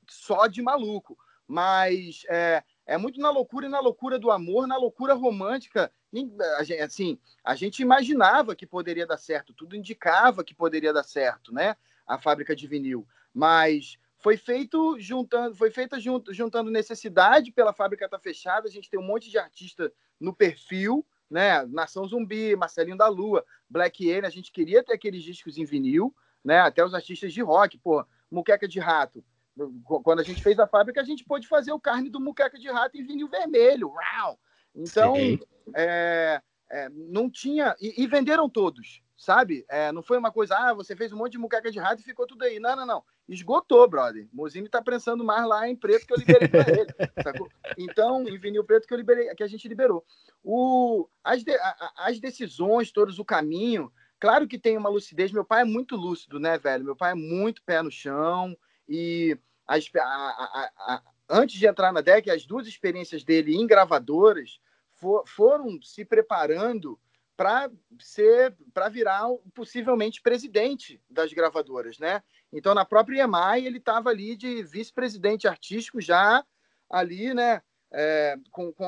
só 0.09 0.47
de 0.47 0.61
maluco. 0.61 1.17
Mas 1.47 2.23
é, 2.29 2.63
é 2.85 2.97
muito 2.97 3.19
na 3.19 3.29
loucura 3.29 3.65
e 3.65 3.69
na 3.69 3.79
loucura 3.79 4.17
do 4.17 4.31
amor, 4.31 4.65
na 4.67 4.77
loucura 4.77 5.13
romântica. 5.13 5.91
Assim, 6.81 7.19
a 7.43 7.55
gente 7.55 7.81
imaginava 7.81 8.55
que 8.55 8.65
poderia 8.65 9.05
dar 9.05 9.17
certo, 9.17 9.53
tudo 9.53 9.75
indicava 9.75 10.43
que 10.43 10.53
poderia 10.53 10.93
dar 10.93 11.03
certo, 11.03 11.53
né? 11.53 11.75
A 12.07 12.17
fábrica 12.17 12.55
de 12.55 12.67
vinil. 12.67 13.07
Mas 13.33 13.97
foi 14.23 14.37
feito 14.37 14.97
juntando, 14.99 15.53
foi 15.55 15.69
feita 15.69 15.99
juntando 15.99 16.71
necessidade 16.71 17.51
pela 17.51 17.73
fábrica 17.73 18.07
tá 18.07 18.17
fechada. 18.17 18.67
A 18.67 18.71
gente 18.71 18.89
tem 18.89 18.99
um 18.99 19.05
monte 19.05 19.29
de 19.29 19.37
artista 19.37 19.91
no 20.19 20.33
perfil, 20.33 21.05
né? 21.29 21.65
Nação 21.65 22.07
Zumbi, 22.07 22.55
Marcelinho 22.55 22.97
da 22.97 23.07
Lua, 23.07 23.45
Black 23.69 24.09
Alien. 24.09 24.25
A 24.25 24.29
gente 24.29 24.51
queria 24.51 24.81
ter 24.81 24.93
aqueles 24.93 25.21
discos 25.21 25.57
em 25.57 25.65
vinil, 25.65 26.15
né? 26.43 26.61
Até 26.61 26.85
os 26.85 26.93
artistas 26.93 27.33
de 27.33 27.41
rock, 27.41 27.77
pô, 27.77 28.05
Muqueca 28.31 28.67
de 28.67 28.79
Rato 28.79 29.23
quando 30.03 30.19
a 30.19 30.23
gente 30.23 30.41
fez 30.41 30.59
a 30.59 30.67
fábrica, 30.67 30.99
a 30.99 31.03
gente 31.03 31.23
pôde 31.23 31.47
fazer 31.47 31.71
o 31.71 31.79
carne 31.79 32.09
do 32.09 32.19
muqueca 32.19 32.57
de 32.57 32.67
rato 32.69 32.97
em 32.97 33.03
vinil 33.03 33.27
vermelho. 33.27 33.89
Uau! 33.89 34.39
Então, 34.75 35.13
é, 35.75 36.41
é, 36.71 36.89
não 36.89 37.29
tinha. 37.29 37.75
E, 37.79 38.03
e, 38.03 38.07
venderam 38.07 38.49
todos, 38.49 39.03
sabe? 39.15 39.63
É, 39.69 39.91
não 39.91 40.01
foi 40.01 40.17
uma 40.17 40.31
coisa, 40.31 40.55
ah, 40.57 40.73
você 40.73 40.95
fez 40.95 41.13
um 41.13 41.17
monte 41.17 41.33
de 41.33 41.37
muqueca 41.37 41.71
de 41.71 41.79
rato 41.79 42.01
e 42.01 42.05
ficou 42.05 42.25
tudo 42.25 42.43
aí. 42.43 42.59
Não, 42.59 42.75
não, 42.75 42.85
não. 42.85 43.03
Esgotou, 43.27 43.87
brother. 43.87 44.27
Mozini 44.33 44.67
tá 44.67 44.81
pensando 44.81 45.23
mais 45.23 45.47
lá 45.47 45.67
em 45.67 45.75
preto 45.75 46.05
que 46.05 46.13
eu 46.13 46.17
liberei 46.17 46.47
para 46.47 46.69
ele. 46.69 46.87
Sacou? 47.23 47.49
Então, 47.77 48.27
em 48.27 48.37
vinil 48.37 48.63
preto 48.63 48.87
que, 48.87 48.93
eu 48.93 48.97
liberei, 48.97 49.33
que 49.33 49.43
a 49.43 49.47
gente 49.47 49.67
liberou. 49.67 50.05
O, 50.43 51.07
as, 51.23 51.43
de, 51.43 51.55
a, 51.55 51.93
as 51.97 52.19
decisões, 52.19 52.91
todos 52.91 53.19
o 53.19 53.25
caminho. 53.25 53.91
Claro 54.19 54.47
que 54.47 54.59
tem 54.59 54.77
uma 54.77 54.89
lucidez. 54.89 55.31
Meu 55.31 55.45
pai 55.45 55.61
é 55.61 55.65
muito 55.65 55.95
lúcido, 55.95 56.39
né, 56.39 56.57
velho? 56.57 56.83
Meu 56.83 56.95
pai 56.95 57.11
é 57.11 57.15
muito 57.15 57.63
pé 57.63 57.81
no 57.81 57.91
chão. 57.91 58.57
E 58.87 59.37
as, 59.65 59.89
a, 59.95 60.01
a, 60.01 61.03
antes 61.29 61.57
de 61.57 61.65
entrar 61.65 61.93
na 61.93 62.01
DEC, 62.01 62.29
as 62.29 62.45
duas 62.45 62.67
experiências 62.67 63.23
dele 63.23 63.55
em 63.55 63.65
gravadoras 63.65 64.59
for, 64.95 65.23
foram 65.25 65.81
se 65.81 66.03
preparando 66.03 66.99
para 67.35 67.71
ser 67.99 68.55
para 68.73 68.89
virar 68.89 69.23
possivelmente 69.53 70.21
presidente 70.21 71.01
das 71.09 71.33
gravadoras, 71.33 71.97
né? 71.97 72.21
Então 72.53 72.73
na 72.73 72.85
própria 72.85 73.23
EMI 73.23 73.65
ele 73.65 73.79
estava 73.79 74.09
ali 74.09 74.35
de 74.35 74.63
vice-presidente 74.63 75.47
artístico 75.47 75.99
já 75.99 76.43
ali, 76.89 77.33
né? 77.33 77.61
É, 77.95 78.35
com, 78.51 78.73
com, 78.73 78.87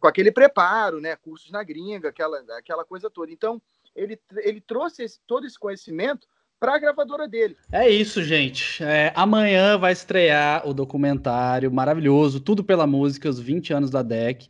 com, 0.00 0.06
aquele 0.06 0.30
preparo, 0.30 1.00
né? 1.00 1.16
Cursos 1.16 1.50
na 1.50 1.62
gringa, 1.62 2.08
aquela, 2.08 2.38
aquela 2.58 2.84
coisa 2.84 3.08
toda. 3.08 3.32
Então 3.32 3.60
ele, 3.94 4.20
ele 4.38 4.60
trouxe 4.60 5.02
esse, 5.02 5.20
todo 5.26 5.46
esse 5.46 5.58
conhecimento 5.58 6.26
para 6.62 6.76
a 6.76 6.78
gravadora 6.78 7.26
dele. 7.26 7.56
É 7.72 7.88
isso, 7.88 8.22
gente. 8.22 8.84
É, 8.84 9.12
amanhã 9.16 9.76
vai 9.76 9.92
estrear 9.92 10.66
o 10.68 10.72
documentário 10.72 11.72
maravilhoso, 11.72 12.38
Tudo 12.38 12.62
pela 12.62 12.86
Música, 12.86 13.28
os 13.28 13.40
20 13.40 13.72
anos 13.72 13.90
da 13.90 14.00
DEC, 14.00 14.46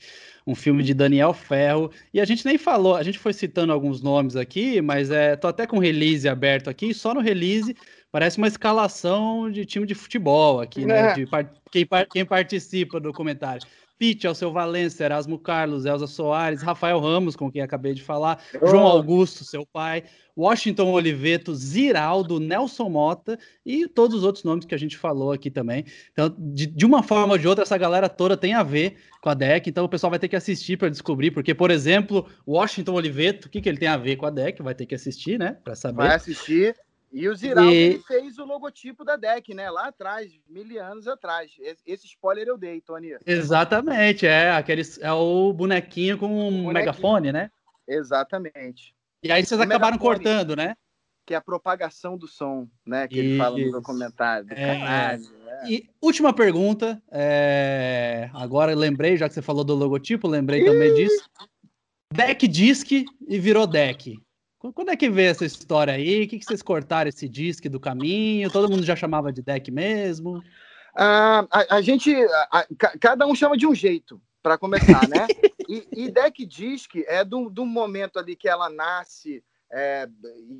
um 0.46 0.54
filme 0.54 0.82
de 0.82 0.92
Daniel 0.92 1.32
Ferro. 1.32 1.90
E 2.12 2.20
a 2.20 2.26
gente 2.26 2.44
nem 2.44 2.58
falou, 2.58 2.96
a 2.96 3.02
gente 3.02 3.18
foi 3.18 3.32
citando 3.32 3.72
alguns 3.72 4.02
nomes 4.02 4.36
aqui, 4.36 4.82
mas 4.82 5.10
é, 5.10 5.36
tô 5.36 5.48
até 5.48 5.66
com 5.66 5.78
o 5.78 5.80
release 5.80 6.28
aberto 6.28 6.68
aqui, 6.68 6.92
só 6.92 7.14
no 7.14 7.20
release 7.20 7.74
parece 8.12 8.36
uma 8.36 8.46
escalação 8.46 9.50
de 9.50 9.64
time 9.64 9.86
de 9.86 9.94
futebol 9.94 10.60
aqui, 10.60 10.84
né? 10.84 11.10
É. 11.10 11.14
De 11.14 11.26
quem, 11.70 11.88
quem 12.10 12.24
participa 12.24 13.00
do 13.00 13.08
documentário. 13.08 13.66
Pete, 13.98 14.26
Alceu 14.26 14.52
Valença, 14.52 15.04
Erasmo 15.04 15.38
Carlos, 15.38 15.86
Elza 15.86 16.08
Soares, 16.08 16.60
Rafael 16.60 16.98
Ramos, 16.98 17.36
com 17.36 17.50
quem 17.50 17.62
acabei 17.62 17.94
de 17.94 18.02
falar, 18.02 18.42
oh. 18.60 18.66
João 18.66 18.84
Augusto, 18.84 19.44
seu 19.44 19.64
pai, 19.64 20.02
Washington 20.36 20.90
Oliveto, 20.90 21.54
Ziraldo, 21.54 22.40
Nelson 22.40 22.88
Mota 22.88 23.38
e 23.64 23.86
todos 23.86 24.16
os 24.18 24.24
outros 24.24 24.42
nomes 24.42 24.64
que 24.64 24.74
a 24.74 24.78
gente 24.78 24.98
falou 24.98 25.30
aqui 25.30 25.52
também. 25.52 25.84
Então, 26.10 26.34
de, 26.36 26.66
de 26.66 26.84
uma 26.84 27.02
forma 27.02 27.34
ou 27.34 27.38
de 27.38 27.46
outra, 27.46 27.62
essa 27.62 27.78
galera 27.78 28.08
toda 28.08 28.36
tem 28.36 28.54
a 28.54 28.64
ver 28.64 28.96
com 29.20 29.28
a 29.28 29.34
DEC, 29.34 29.68
então 29.68 29.84
o 29.84 29.88
pessoal 29.88 30.10
vai 30.10 30.18
ter 30.18 30.28
que 30.28 30.36
assistir 30.36 30.76
para 30.76 30.88
descobrir, 30.88 31.30
porque, 31.30 31.54
por 31.54 31.70
exemplo, 31.70 32.26
Washington 32.46 32.94
Oliveto, 32.94 33.46
o 33.46 33.50
que, 33.50 33.60
que 33.60 33.68
ele 33.68 33.78
tem 33.78 33.88
a 33.88 33.96
ver 33.96 34.16
com 34.16 34.26
a 34.26 34.30
DEC? 34.30 34.60
Vai 34.62 34.74
ter 34.74 34.84
que 34.84 34.96
assistir, 34.96 35.38
né? 35.38 35.58
Para 35.62 35.76
saber. 35.76 35.98
Vai 35.98 36.16
assistir. 36.16 36.74
E 37.12 37.28
o 37.28 37.36
Ziraldo 37.36 37.70
e... 37.70 37.98
fez 38.06 38.38
o 38.38 38.44
logotipo 38.44 39.04
da 39.04 39.16
DEC, 39.16 39.52
né? 39.54 39.70
Lá 39.70 39.88
atrás, 39.88 40.32
mil 40.48 40.82
anos 40.82 41.06
atrás. 41.06 41.52
Esse 41.84 42.06
spoiler 42.06 42.48
eu 42.48 42.56
dei, 42.56 42.80
Tony. 42.80 43.14
Exatamente, 43.26 44.26
é 44.26 44.50
aquele, 44.50 44.82
é 45.00 45.12
o 45.12 45.52
bonequinho 45.52 46.16
com 46.16 46.26
um 46.26 46.50
bonequinho. 46.50 46.72
megafone, 46.72 47.30
né? 47.30 47.50
Exatamente. 47.86 48.94
E 49.22 49.30
aí 49.30 49.44
vocês 49.44 49.60
o 49.60 49.62
acabaram 49.62 49.98
cortando, 49.98 50.56
né? 50.56 50.74
Que 51.26 51.34
é 51.34 51.36
a 51.36 51.40
propagação 51.42 52.16
do 52.16 52.26
som, 52.26 52.66
né? 52.86 53.06
Que 53.06 53.16
Isso. 53.16 53.24
ele 53.24 53.38
fala 53.38 53.58
no 53.58 53.70
documentário. 53.70 54.46
É... 54.50 54.78
Caralho, 54.78 55.24
é. 55.46 55.70
E 55.70 55.90
última 56.00 56.32
pergunta. 56.32 57.00
É... 57.10 58.30
Agora 58.32 58.74
lembrei, 58.74 59.18
já 59.18 59.28
que 59.28 59.34
você 59.34 59.42
falou 59.42 59.62
do 59.62 59.74
logotipo, 59.74 60.26
lembrei 60.26 60.64
também 60.64 60.94
disso. 60.94 61.28
Deck 62.12 62.48
Disc 62.48 62.90
e 62.90 63.38
virou 63.38 63.66
deck. 63.66 64.18
Quando 64.74 64.90
é 64.90 64.96
que 64.96 65.10
veio 65.10 65.30
essa 65.30 65.44
história 65.44 65.94
aí? 65.94 66.24
O 66.24 66.28
que, 66.28 66.38
que 66.38 66.44
vocês 66.44 66.62
cortaram 66.62 67.08
esse 67.08 67.28
disque 67.28 67.68
do 67.68 67.80
caminho? 67.80 68.50
Todo 68.50 68.70
mundo 68.70 68.84
já 68.84 68.94
chamava 68.94 69.32
de 69.32 69.42
deck 69.42 69.70
mesmo? 69.70 70.42
Ah, 70.96 71.46
a, 71.50 71.76
a, 71.76 71.80
gente, 71.80 72.14
a, 72.14 72.60
a, 72.60 72.66
cada 73.00 73.26
um 73.26 73.34
chama 73.34 73.56
de 73.56 73.66
um 73.66 73.74
jeito, 73.74 74.20
para 74.42 74.58
começar, 74.58 75.08
né? 75.08 75.26
e, 75.68 75.86
e 75.92 76.10
deck 76.10 76.44
disc 76.44 76.94
é 77.06 77.24
do, 77.24 77.48
do 77.48 77.64
momento 77.64 78.18
ali 78.18 78.36
que 78.36 78.48
ela 78.48 78.68
nasce 78.68 79.42
é, 79.72 80.08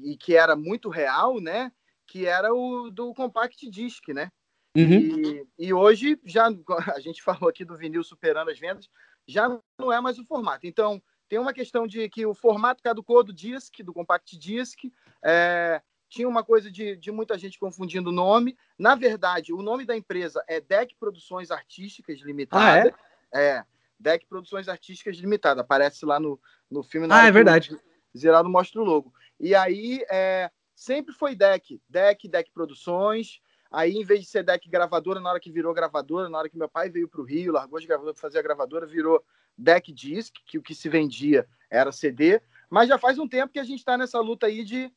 e 0.03 0.17
que 0.17 0.37
era 0.37 0.57
muito 0.57 0.89
real, 0.89 1.41
né? 1.41 1.71
Que 2.07 2.27
era 2.27 2.53
o 2.55 2.91
do 2.91 3.13
compact 3.15 3.69
disc, 3.69 4.09
né? 4.09 4.31
Uhum. 4.77 5.45
E, 5.59 5.67
e, 5.67 5.73
hoje 5.75 6.19
já 6.25 6.49
a 6.95 7.01
gente 7.01 7.23
falou 7.23 7.49
aqui 7.49 7.65
do 7.65 7.77
vinil 7.77 8.03
superando 8.03 8.51
as 8.51 8.59
vendas, 8.59 8.89
já 9.27 9.49
não 9.79 9.93
é 9.93 10.01
mais 10.01 10.19
o 10.19 10.25
formato. 10.25 10.67
Então 10.67 11.03
tem 11.33 11.39
uma 11.39 11.55
questão 11.55 11.87
de 11.87 12.11
que 12.11 12.27
o 12.27 12.35
formato 12.35 12.83
caducou 12.83 13.25
do 13.25 13.33
disc, 13.33 13.83
do 13.83 13.95
compact 13.95 14.37
disc. 14.37 14.81
É, 15.25 15.81
tinha 16.07 16.29
uma 16.29 16.45
coisa 16.45 16.71
de, 16.71 16.95
de 16.95 17.11
muita 17.11 17.39
gente 17.39 17.59
confundindo 17.59 18.11
o 18.11 18.13
nome. 18.13 18.55
Na 18.79 18.95
verdade, 18.95 19.51
o 19.51 19.63
nome 19.63 19.87
da 19.87 19.97
empresa 19.97 20.45
é 20.47 20.61
Deck 20.61 20.95
Produções 21.01 21.51
Artísticas 21.51 22.21
Limitada. 22.21 22.95
Ah, 23.33 23.39
é? 23.41 23.47
é, 23.47 23.65
Deck 23.99 24.27
Produções 24.27 24.69
Artísticas 24.69 25.17
Limitada. 25.17 25.63
Aparece 25.63 26.05
lá 26.05 26.21
no, 26.21 26.39
no 26.71 26.83
filme. 26.83 27.09
Ah, 27.11 27.27
é 27.27 27.31
verdade. 27.31 27.75
Zerado 28.15 28.51
mostra 28.51 28.83
o 28.83 28.85
logo. 28.85 29.11
E 29.41 29.55
aí, 29.55 30.05
é, 30.11 30.51
sempre 30.75 31.15
foi 31.15 31.35
Deck. 31.35 31.81
Deck, 31.89 32.29
Deck 32.29 32.51
Produções. 32.53 33.41
Aí, 33.73 33.95
em 33.95 34.05
vez 34.05 34.21
de 34.21 34.27
ser 34.27 34.45
deck 34.45 34.69
gravadora, 34.69 35.19
na 35.19 35.31
hora 35.31 35.41
que 35.41 35.51
virou 35.51 35.73
gravadora, 35.73 36.29
na 36.29 36.39
hora 36.39 36.49
que 36.49 36.59
meu 36.59 36.69
pai 36.69 36.91
veio 36.91 37.09
para 37.09 37.21
o 37.21 37.25
Rio, 37.25 37.53
largou 37.53 37.81
de 37.81 37.87
gravadora 37.87 38.13
para 38.13 38.21
fazer 38.21 38.39
a 38.39 38.43
gravadora, 38.43 38.87
virou 38.87 39.25
deck 39.57 39.91
disc, 39.93 40.35
que 40.47 40.59
o 40.59 40.63
que 40.63 40.75
se 40.75 40.89
vendia 40.89 41.49
era 41.71 41.91
CD. 41.91 42.41
Mas 42.69 42.89
já 42.89 42.99
faz 42.99 43.19
um 43.19 43.27
tempo 43.27 43.53
que 43.53 43.59
a 43.59 43.65
gente 43.65 43.79
está 43.79 43.97
nessa 43.97 44.21
luta 44.21 44.47
aí 44.47 44.63
de 44.63 44.93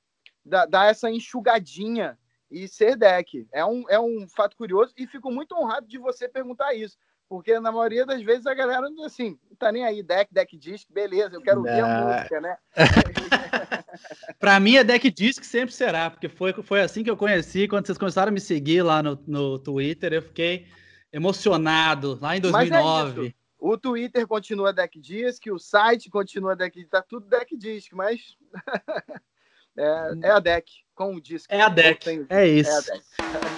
dar 0.45 0.89
essa 0.89 1.09
enxugadinha 1.09 2.19
e 2.51 2.67
ser 2.67 2.95
deck. 2.95 3.47
É 3.51 3.65
um, 3.65 3.89
é 3.89 3.99
um 3.99 4.27
fato 4.27 4.55
curioso 4.55 4.93
e 4.97 5.07
fico 5.07 5.31
muito 5.31 5.55
honrado 5.55 5.87
de 5.87 5.97
você 5.97 6.27
perguntar 6.27 6.73
isso. 6.73 6.97
Porque 7.27 7.59
na 7.59 7.71
maioria 7.71 8.05
das 8.05 8.21
vezes 8.21 8.45
a 8.45 8.53
galera, 8.53 8.87
assim, 9.03 9.37
não 9.49 9.57
tá 9.57 9.71
nem 9.71 9.83
aí, 9.83 10.03
deck, 10.03 10.31
deck 10.31 10.55
disc, 10.57 10.87
beleza, 10.91 11.35
eu 11.35 11.41
quero 11.41 11.59
ouvir 11.59 11.81
a 11.81 12.05
música, 12.05 12.39
né? 12.39 12.57
para 14.39 14.59
mim, 14.59 14.77
a 14.77 14.83
deck 14.83 15.09
disc 15.09 15.43
sempre 15.43 15.73
será, 15.73 16.09
porque 16.09 16.29
foi, 16.29 16.53
foi 16.53 16.81
assim 16.81 17.03
que 17.03 17.09
eu 17.09 17.17
conheci. 17.17 17.67
Quando 17.67 17.87
vocês 17.87 17.97
começaram 17.97 18.29
a 18.29 18.33
me 18.33 18.39
seguir 18.39 18.83
lá 18.83 19.01
no, 19.01 19.19
no 19.25 19.57
Twitter, 19.57 20.13
eu 20.13 20.21
fiquei 20.21 20.67
emocionado, 21.11 22.19
lá 22.21 22.37
em 22.37 22.41
2009. 22.41 23.27
É 23.29 23.45
o 23.57 23.77
Twitter 23.77 24.27
continua 24.27 24.71
deck 24.71 24.99
disc, 24.99 25.43
o 25.47 25.57
site 25.57 26.09
continua 26.09 26.55
deck 26.55 26.77
disc, 26.77 26.91
tá 26.91 27.01
tudo 27.01 27.27
deck 27.27 27.57
disc, 27.57 27.91
mas 27.93 28.37
é, 29.75 30.11
é, 30.21 30.29
a 30.29 30.39
deck 30.39 30.71
com 30.93 31.15
o 31.15 31.21
disco. 31.21 31.51
É 31.51 31.61
a 31.61 31.69
deck, 31.69 32.27
é 32.29 32.47
isso. 32.47 32.69
É 32.69 32.75
a 32.75 32.81
deck. 32.81 33.05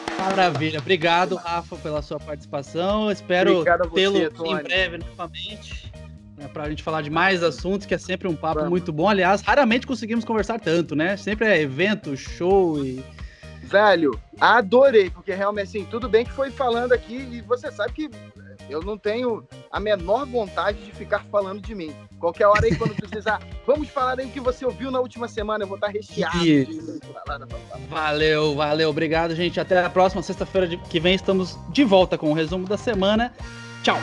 Maravilha. 0.19 0.79
Obrigado, 0.79 1.35
Rafa, 1.35 1.75
pela 1.77 2.01
sua 2.01 2.19
participação. 2.19 3.11
Espero 3.11 3.63
tê-lo 3.93 4.17
em 4.17 4.63
breve 4.63 4.97
novamente. 4.97 5.91
Né, 6.37 6.47
para 6.53 6.63
a 6.63 6.69
gente 6.69 6.83
falar 6.83 7.01
de 7.01 7.09
mais 7.09 7.41
assuntos, 7.41 7.87
que 7.87 7.95
é 7.95 7.97
sempre 7.97 8.27
um 8.27 8.35
papo 8.35 8.55
Vamos. 8.55 8.69
muito 8.69 8.93
bom. 8.93 9.09
Aliás, 9.09 9.41
raramente 9.41 9.87
conseguimos 9.87 10.23
conversar 10.23 10.59
tanto, 10.59 10.95
né? 10.95 11.17
Sempre 11.17 11.47
é 11.47 11.61
evento, 11.61 12.15
show 12.15 12.83
e. 12.85 13.03
Velho, 13.63 14.19
adorei, 14.39 15.09
porque 15.09 15.33
realmente, 15.33 15.67
assim, 15.67 15.85
tudo 15.85 16.07
bem 16.07 16.23
que 16.23 16.31
foi 16.31 16.51
falando 16.51 16.93
aqui, 16.93 17.15
e 17.15 17.41
você 17.41 17.69
sabe 17.71 17.91
que 17.91 18.09
eu 18.69 18.81
não 18.81 18.97
tenho 18.97 19.43
a 19.71 19.79
menor 19.79 20.25
vontade 20.25 20.77
de 20.83 20.91
ficar 20.91 21.23
falando 21.31 21.61
de 21.61 21.73
mim. 21.73 21.93
Qualquer 22.19 22.47
hora 22.47 22.65
aí, 22.65 22.75
quando 22.75 22.95
precisar, 22.95 23.41
vamos 23.65 23.89
falar 23.89 24.19
aí 24.19 24.25
o 24.25 24.29
que 24.29 24.39
você 24.39 24.65
ouviu 24.65 24.89
na 24.89 24.99
última 24.99 25.27
semana. 25.27 25.63
Eu 25.63 25.67
vou 25.67 25.77
estar 25.77 25.87
recheado. 25.87 26.39
De... 26.39 26.67
Valeu, 27.89 28.55
valeu. 28.55 28.89
Obrigado, 28.89 29.35
gente. 29.35 29.59
Até 29.59 29.83
a 29.83 29.89
próxima 29.89 30.21
sexta-feira 30.21 30.67
que 30.67 30.99
vem. 30.99 31.15
Estamos 31.15 31.57
de 31.69 31.83
volta 31.83 32.17
com 32.17 32.31
o 32.31 32.33
resumo 32.33 32.67
da 32.67 32.77
semana. 32.77 33.33
Tchau. 33.83 33.97